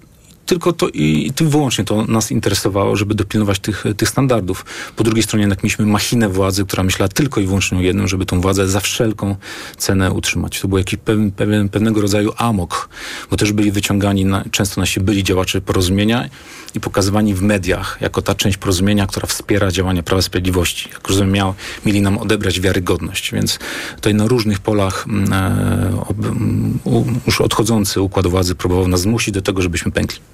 tylko 0.46 0.72
to 0.72 0.88
i, 0.88 1.32
i 1.40 1.44
wyłącznie 1.44 1.84
to 1.84 2.04
nas 2.04 2.30
interesowało, 2.30 2.96
żeby 2.96 3.14
dopilnować 3.14 3.58
tych, 3.58 3.84
tych 3.96 4.08
standardów. 4.08 4.64
Po 4.96 5.04
drugiej 5.04 5.22
stronie 5.22 5.42
jednak 5.42 5.62
mieliśmy 5.62 5.86
machinę 5.86 6.28
władzy, 6.28 6.64
która 6.64 6.82
myślała 6.82 7.08
tylko 7.08 7.40
i 7.40 7.46
wyłącznie 7.46 7.78
o 7.78 7.80
jednym, 7.80 8.08
żeby 8.08 8.26
tą 8.26 8.40
władzę 8.40 8.68
za 8.68 8.80
wszelką 8.80 9.36
cenę 9.76 10.12
utrzymać. 10.12 10.60
To 10.60 10.68
był 10.68 10.78
jakiś 10.78 10.98
pewien, 10.98 11.30
pewien, 11.30 11.68
pewnego 11.68 12.00
rodzaju 12.00 12.32
amok, 12.36 12.88
bo 13.30 13.36
też 13.36 13.52
byli 13.52 13.72
wyciągani, 13.72 14.24
na, 14.24 14.44
często 14.50 14.80
nasi 14.80 15.00
byli 15.00 15.24
działacze 15.24 15.60
porozumienia 15.60 16.28
i 16.74 16.80
pokazywani 16.80 17.34
w 17.34 17.42
mediach 17.42 17.98
jako 18.00 18.22
ta 18.22 18.34
część 18.34 18.56
porozumienia, 18.56 19.06
która 19.06 19.26
wspiera 19.26 19.70
działania 19.70 20.02
Prawa 20.02 20.22
Sprawiedliwości. 20.22 20.88
Jak 20.92 21.08
rozumiem, 21.08 21.32
miał, 21.32 21.54
mieli 21.86 22.02
nam 22.02 22.18
odebrać 22.18 22.60
wiarygodność, 22.60 23.32
więc 23.32 23.58
tutaj 23.96 24.14
na 24.14 24.26
różnych 24.26 24.60
polach 24.60 25.06
mm, 25.08 25.32
e, 25.32 26.00
ob, 26.00 26.18
mm, 26.18 26.78
u, 26.84 27.04
już 27.26 27.40
odchodzący 27.40 28.00
układ 28.00 28.26
władzy 28.26 28.54
próbował 28.54 28.88
nas 28.88 29.00
zmusić 29.00 29.34
do 29.34 29.42
tego, 29.42 29.62
żebyśmy 29.62 29.92
pękli. 29.92 30.31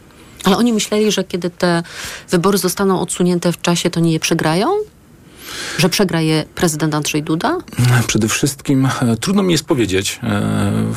Ale 0.49 0.57
oni 0.57 0.73
myśleli, 0.73 1.13
że 1.13 1.25
kiedy 1.25 1.51
te 1.51 1.83
wybory 2.31 2.59
zostaną 2.59 3.01
odsunięte 3.01 3.53
w 3.53 3.61
czasie, 3.61 3.91
to 3.91 4.01
nie 4.01 4.13
je 4.13 4.21
przegrają? 4.21 4.69
Że 5.79 5.89
przegra 5.89 6.21
je 6.21 6.45
prezydent 6.55 6.95
Andrzej 6.95 7.23
Duda? 7.23 7.59
Przede 8.07 8.29
wszystkim 8.29 8.87
e, 9.03 9.17
trudno 9.17 9.43
mi 9.43 9.53
jest 9.53 9.65
powiedzieć, 9.65 10.21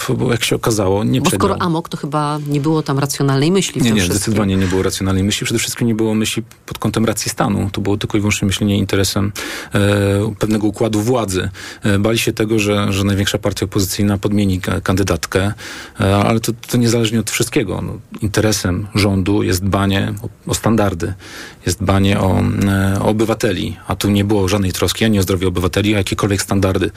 e, 0.09 0.15
bo 0.17 0.31
jak 0.31 0.43
się 0.43 0.55
okazało, 0.55 1.03
nie 1.03 1.21
Bo 1.21 1.25
przegrał. 1.29 1.49
skoro 1.49 1.65
amok, 1.65 1.89
to 1.89 1.97
chyba 1.97 2.39
nie 2.47 2.61
było 2.61 2.81
tam 2.83 2.99
racjonalnej 2.99 3.51
myśli 3.51 3.81
Nie, 3.81 3.91
nie, 3.91 3.95
wszystkim. 3.95 4.15
zdecydowanie 4.17 4.55
nie 4.55 4.67
było 4.67 4.83
racjonalnej 4.83 5.23
myśli. 5.23 5.45
Przede 5.45 5.59
wszystkim 5.59 5.87
nie 5.87 5.95
było 5.95 6.13
myśli 6.15 6.43
pod 6.65 6.77
kątem 6.77 7.05
racji 7.05 7.31
stanu. 7.31 7.69
To 7.71 7.81
było 7.81 7.97
tylko 7.97 8.17
i 8.17 8.21
wyłącznie 8.21 8.45
myślenie 8.45 8.77
interesem 8.77 9.31
e, 9.73 9.79
pewnego 10.39 10.67
układu 10.67 11.01
władzy. 11.01 11.49
Bali 11.99 12.17
się 12.17 12.33
tego, 12.33 12.59
że, 12.59 12.93
że 12.93 13.03
największa 13.03 13.37
partia 13.37 13.65
opozycyjna 13.65 14.17
podmieni 14.17 14.61
ka- 14.61 14.81
kandydatkę, 14.81 15.53
ale 16.25 16.39
to, 16.39 16.51
to 16.67 16.77
niezależnie 16.77 17.19
od 17.19 17.31
wszystkiego. 17.31 17.81
No, 17.81 17.93
interesem 18.21 18.87
rządu 18.95 19.43
jest 19.43 19.63
dbanie 19.63 20.13
o, 20.47 20.51
o 20.51 20.53
standardy, 20.53 21.13
jest 21.65 21.79
dbanie 21.79 22.19
o, 22.19 22.41
o 23.01 23.05
obywateli, 23.05 23.77
a 23.87 23.95
tu 23.95 24.09
nie 24.09 24.23
było 24.23 24.47
żadnej 24.61 24.73
troski 24.73 25.05
ani 25.05 25.19
o 25.19 25.21
zdrowie 25.21 25.47
obywateli, 25.47 25.95
a 25.95 25.97
jakiekolwiek 25.97 26.41
standardy 26.41 26.91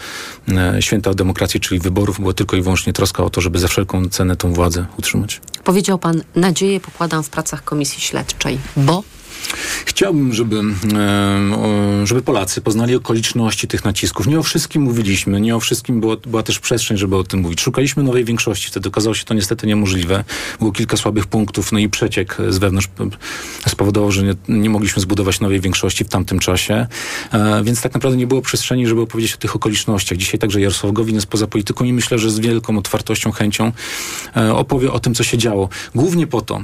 e, 0.48 0.82
święta 0.82 1.10
o 1.10 1.14
demokracji, 1.14 1.60
czyli 1.60 1.80
wyborów, 1.80 2.20
było 2.20 2.32
tylko 2.32 2.56
i 2.56 2.62
wyłącznie 2.62 2.92
troska 2.92 3.24
o 3.24 3.30
to, 3.30 3.40
żeby 3.40 3.58
za 3.58 3.68
wszelką 3.68 4.08
cenę 4.08 4.36
tą 4.36 4.52
władzę 4.52 4.86
utrzymać. 4.98 5.40
Powiedział 5.64 5.98
pan, 5.98 6.22
nadzieję 6.34 6.80
pokładam 6.80 7.22
w 7.22 7.28
pracach 7.28 7.64
komisji 7.64 8.00
śledczej, 8.00 8.58
bo 8.76 9.02
Chciałbym, 9.84 10.32
żeby, 10.32 10.62
e, 10.94 12.06
żeby 12.06 12.22
Polacy 12.22 12.60
poznali 12.60 12.94
okoliczności 12.94 13.68
tych 13.68 13.84
nacisków. 13.84 14.26
Nie 14.26 14.38
o 14.38 14.42
wszystkim 14.42 14.82
mówiliśmy, 14.82 15.40
nie 15.40 15.56
o 15.56 15.60
wszystkim 15.60 16.00
było, 16.00 16.16
była 16.16 16.42
też 16.42 16.58
przestrzeń, 16.58 16.96
żeby 16.96 17.16
o 17.16 17.24
tym 17.24 17.40
mówić. 17.40 17.60
Szukaliśmy 17.60 18.02
nowej 18.02 18.24
większości, 18.24 18.68
wtedy 18.68 18.88
okazało 18.88 19.14
się 19.14 19.24
to 19.24 19.34
niestety 19.34 19.66
niemożliwe. 19.66 20.24
Było 20.58 20.72
kilka 20.72 20.96
słabych 20.96 21.26
punktów, 21.26 21.72
no 21.72 21.78
i 21.78 21.88
przeciek 21.88 22.36
z 22.48 22.58
wewnątrz 22.58 22.88
spowodował, 23.68 24.12
że 24.12 24.22
nie, 24.22 24.34
nie 24.48 24.70
mogliśmy 24.70 25.02
zbudować 25.02 25.40
nowej 25.40 25.60
większości 25.60 26.04
w 26.04 26.08
tamtym 26.08 26.38
czasie. 26.38 26.86
E, 27.32 27.62
więc 27.64 27.82
tak 27.82 27.94
naprawdę 27.94 28.18
nie 28.18 28.26
było 28.26 28.42
przestrzeni, 28.42 28.86
żeby 28.86 29.00
opowiedzieć 29.00 29.34
o 29.34 29.38
tych 29.38 29.56
okolicznościach. 29.56 30.18
Dzisiaj 30.18 30.40
także 30.40 30.60
Jarosław 30.60 30.92
Gowin 30.92 31.14
jest 31.14 31.26
poza 31.26 31.46
polityką 31.46 31.84
i 31.84 31.92
myślę, 31.92 32.18
że 32.18 32.30
z 32.30 32.38
wielką 32.38 32.78
otwartością, 32.78 33.32
chęcią 33.32 33.72
e, 34.36 34.54
opowie 34.54 34.92
o 34.92 35.00
tym, 35.00 35.14
co 35.14 35.24
się 35.24 35.38
działo. 35.38 35.68
Głównie 35.94 36.26
po 36.26 36.40
to, 36.40 36.60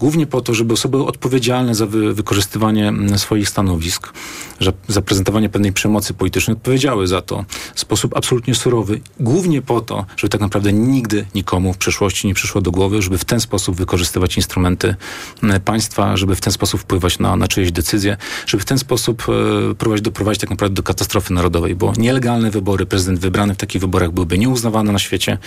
Głównie 0.00 0.26
po 0.26 0.40
to, 0.40 0.54
żeby 0.54 0.74
osoby 0.74 1.04
odpowiedzialne 1.04 1.74
za 1.74 1.86
wy, 1.86 2.14
wykorzystywanie 2.14 2.88
mm, 2.88 3.18
swoich 3.18 3.48
stanowisk, 3.48 4.12
za, 4.60 4.72
za 4.88 5.02
prezentowanie 5.02 5.48
pewnej 5.48 5.72
przemocy 5.72 6.14
politycznej 6.14 6.56
odpowiedziały 6.56 7.06
za 7.06 7.22
to 7.22 7.44
w 7.74 7.80
sposób 7.80 8.16
absolutnie 8.16 8.54
surowy. 8.54 9.00
Głównie 9.20 9.62
po 9.62 9.80
to, 9.80 10.06
żeby 10.16 10.28
tak 10.30 10.40
naprawdę 10.40 10.72
nigdy 10.72 11.26
nikomu 11.34 11.72
w 11.72 11.78
przyszłości 11.78 12.26
nie 12.26 12.34
przyszło 12.34 12.60
do 12.60 12.70
głowy, 12.70 13.02
żeby 13.02 13.18
w 13.18 13.24
ten 13.24 13.40
sposób 13.40 13.76
wykorzystywać 13.76 14.36
instrumenty 14.36 14.94
mm, 15.42 15.60
państwa, 15.60 16.16
żeby 16.16 16.36
w 16.36 16.40
ten 16.40 16.52
sposób 16.52 16.80
wpływać 16.80 17.18
na, 17.18 17.36
na 17.36 17.48
czyjeś 17.48 17.72
decyzje, 17.72 18.16
żeby 18.46 18.62
w 18.62 18.66
ten 18.66 18.78
sposób 18.78 19.26
e, 19.28 20.02
doprowadzić 20.02 20.40
tak 20.40 20.50
naprawdę 20.50 20.74
do 20.74 20.82
katastrofy 20.82 21.34
narodowej, 21.34 21.74
bo 21.74 21.92
nielegalne 21.96 22.50
wybory, 22.50 22.86
prezydent 22.86 23.20
wybrany 23.20 23.54
w 23.54 23.56
takich 23.56 23.80
wyborach 23.80 24.10
byłyby 24.10 24.38
nieuznawane 24.38 24.92
na 24.92 24.98
świecie, 24.98 25.38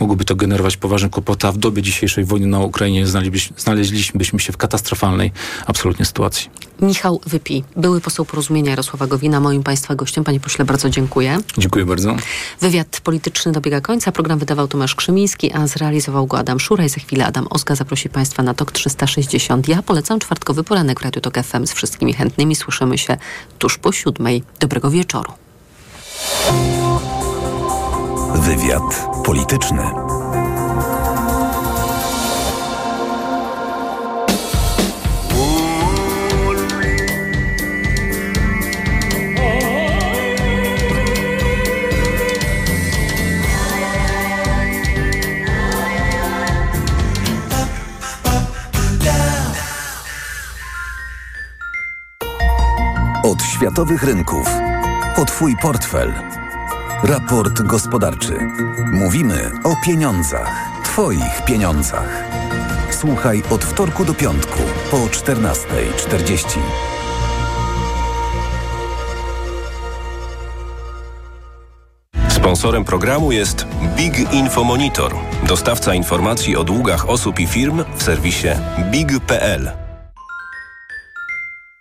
mogłoby 0.00 0.24
to 0.24 0.36
generować 0.36 0.76
poważne 0.76 1.08
kłopoty, 1.08 1.46
a 1.46 1.52
w 1.52 1.58
dobie 1.58 1.82
dzisiejszej 1.82 2.24
wojny 2.24 2.46
na 2.46 2.60
Ukrainie 2.60 3.06
znaleźlibyśmy, 3.06 3.56
znaleźlibyśmy 3.74 4.40
się 4.40 4.52
w 4.52 4.56
katastrofalnej 4.56 5.32
absolutnie 5.66 6.04
sytuacji. 6.04 6.50
Michał 6.80 7.20
Wypi, 7.26 7.64
były 7.76 8.00
poseł 8.00 8.24
porozumienia 8.24 8.70
Jarosława 8.70 9.06
Gowina, 9.06 9.40
moim 9.40 9.62
Państwa 9.62 9.94
gościem. 9.94 10.24
Panie 10.24 10.40
pośle, 10.40 10.64
bardzo 10.64 10.90
dziękuję. 10.90 11.38
Dziękuję 11.58 11.84
bardzo. 11.84 12.16
Wywiad 12.60 13.00
polityczny 13.04 13.52
dobiega 13.52 13.80
końca. 13.80 14.12
Program 14.12 14.38
wydawał 14.38 14.68
Tomasz 14.68 14.94
Krzymiński, 14.94 15.52
a 15.52 15.66
zrealizował 15.66 16.26
go 16.26 16.38
Adam 16.38 16.60
Szura 16.60 16.84
i 16.84 16.88
za 16.88 17.00
chwilę 17.00 17.26
Adam 17.26 17.46
Oska 17.50 17.74
zaprosi 17.74 18.08
Państwa 18.08 18.42
na 18.42 18.54
TOK 18.54 18.72
360. 18.72 19.68
Ja 19.68 19.82
polecam 19.82 20.18
czwartkowy 20.18 20.64
poranek 20.64 21.00
w 21.00 21.02
Radiu 21.02 21.20
TOK 21.20 21.38
FM 21.38 21.66
z 21.66 21.72
wszystkimi 21.72 22.12
chętnymi. 22.12 22.56
Słyszymy 22.56 22.98
się 22.98 23.16
tuż 23.58 23.78
po 23.78 23.92
siódmej. 23.92 24.42
Dobrego 24.60 24.90
wieczoru. 24.90 25.32
Wywiad 28.34 29.06
polityczny. 29.24 30.13
Od 53.34 53.42
światowych 53.42 54.02
rynków 54.02 54.50
po 55.16 55.24
Twój 55.24 55.56
portfel. 55.62 56.14
Raport 57.02 57.62
gospodarczy. 57.62 58.38
Mówimy 58.92 59.50
o 59.64 59.76
pieniądzach. 59.84 60.68
Twoich 60.84 61.44
pieniądzach. 61.44 62.24
Słuchaj 62.90 63.42
od 63.50 63.64
wtorku 63.64 64.04
do 64.04 64.14
piątku 64.14 64.58
po 64.90 64.96
14.40. 64.96 66.58
Sponsorem 72.28 72.84
programu 72.84 73.32
jest 73.32 73.66
Big 73.96 74.32
Info 74.32 74.64
Monitor, 74.64 75.14
dostawca 75.48 75.94
informacji 75.94 76.56
o 76.56 76.64
długach 76.64 77.08
osób 77.08 77.40
i 77.40 77.46
firm 77.46 77.84
w 77.96 78.02
serwisie 78.02 78.48
big.pl. 78.90 79.72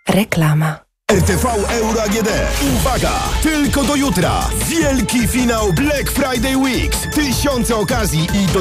Reklama. 0.09 0.92
RTV 1.11 1.45
Euro 1.69 2.01
AGD. 2.01 2.29
Uwaga! 2.75 3.11
Tylko 3.41 3.83
do 3.83 3.95
jutra. 3.95 4.49
Wielki 4.69 5.27
finał 5.27 5.73
Black 5.73 6.11
Friday 6.11 6.57
Weeks. 6.57 6.97
Tysiące 7.15 7.75
okazji 7.75 8.27
i 8.33 8.45
do 8.47 8.51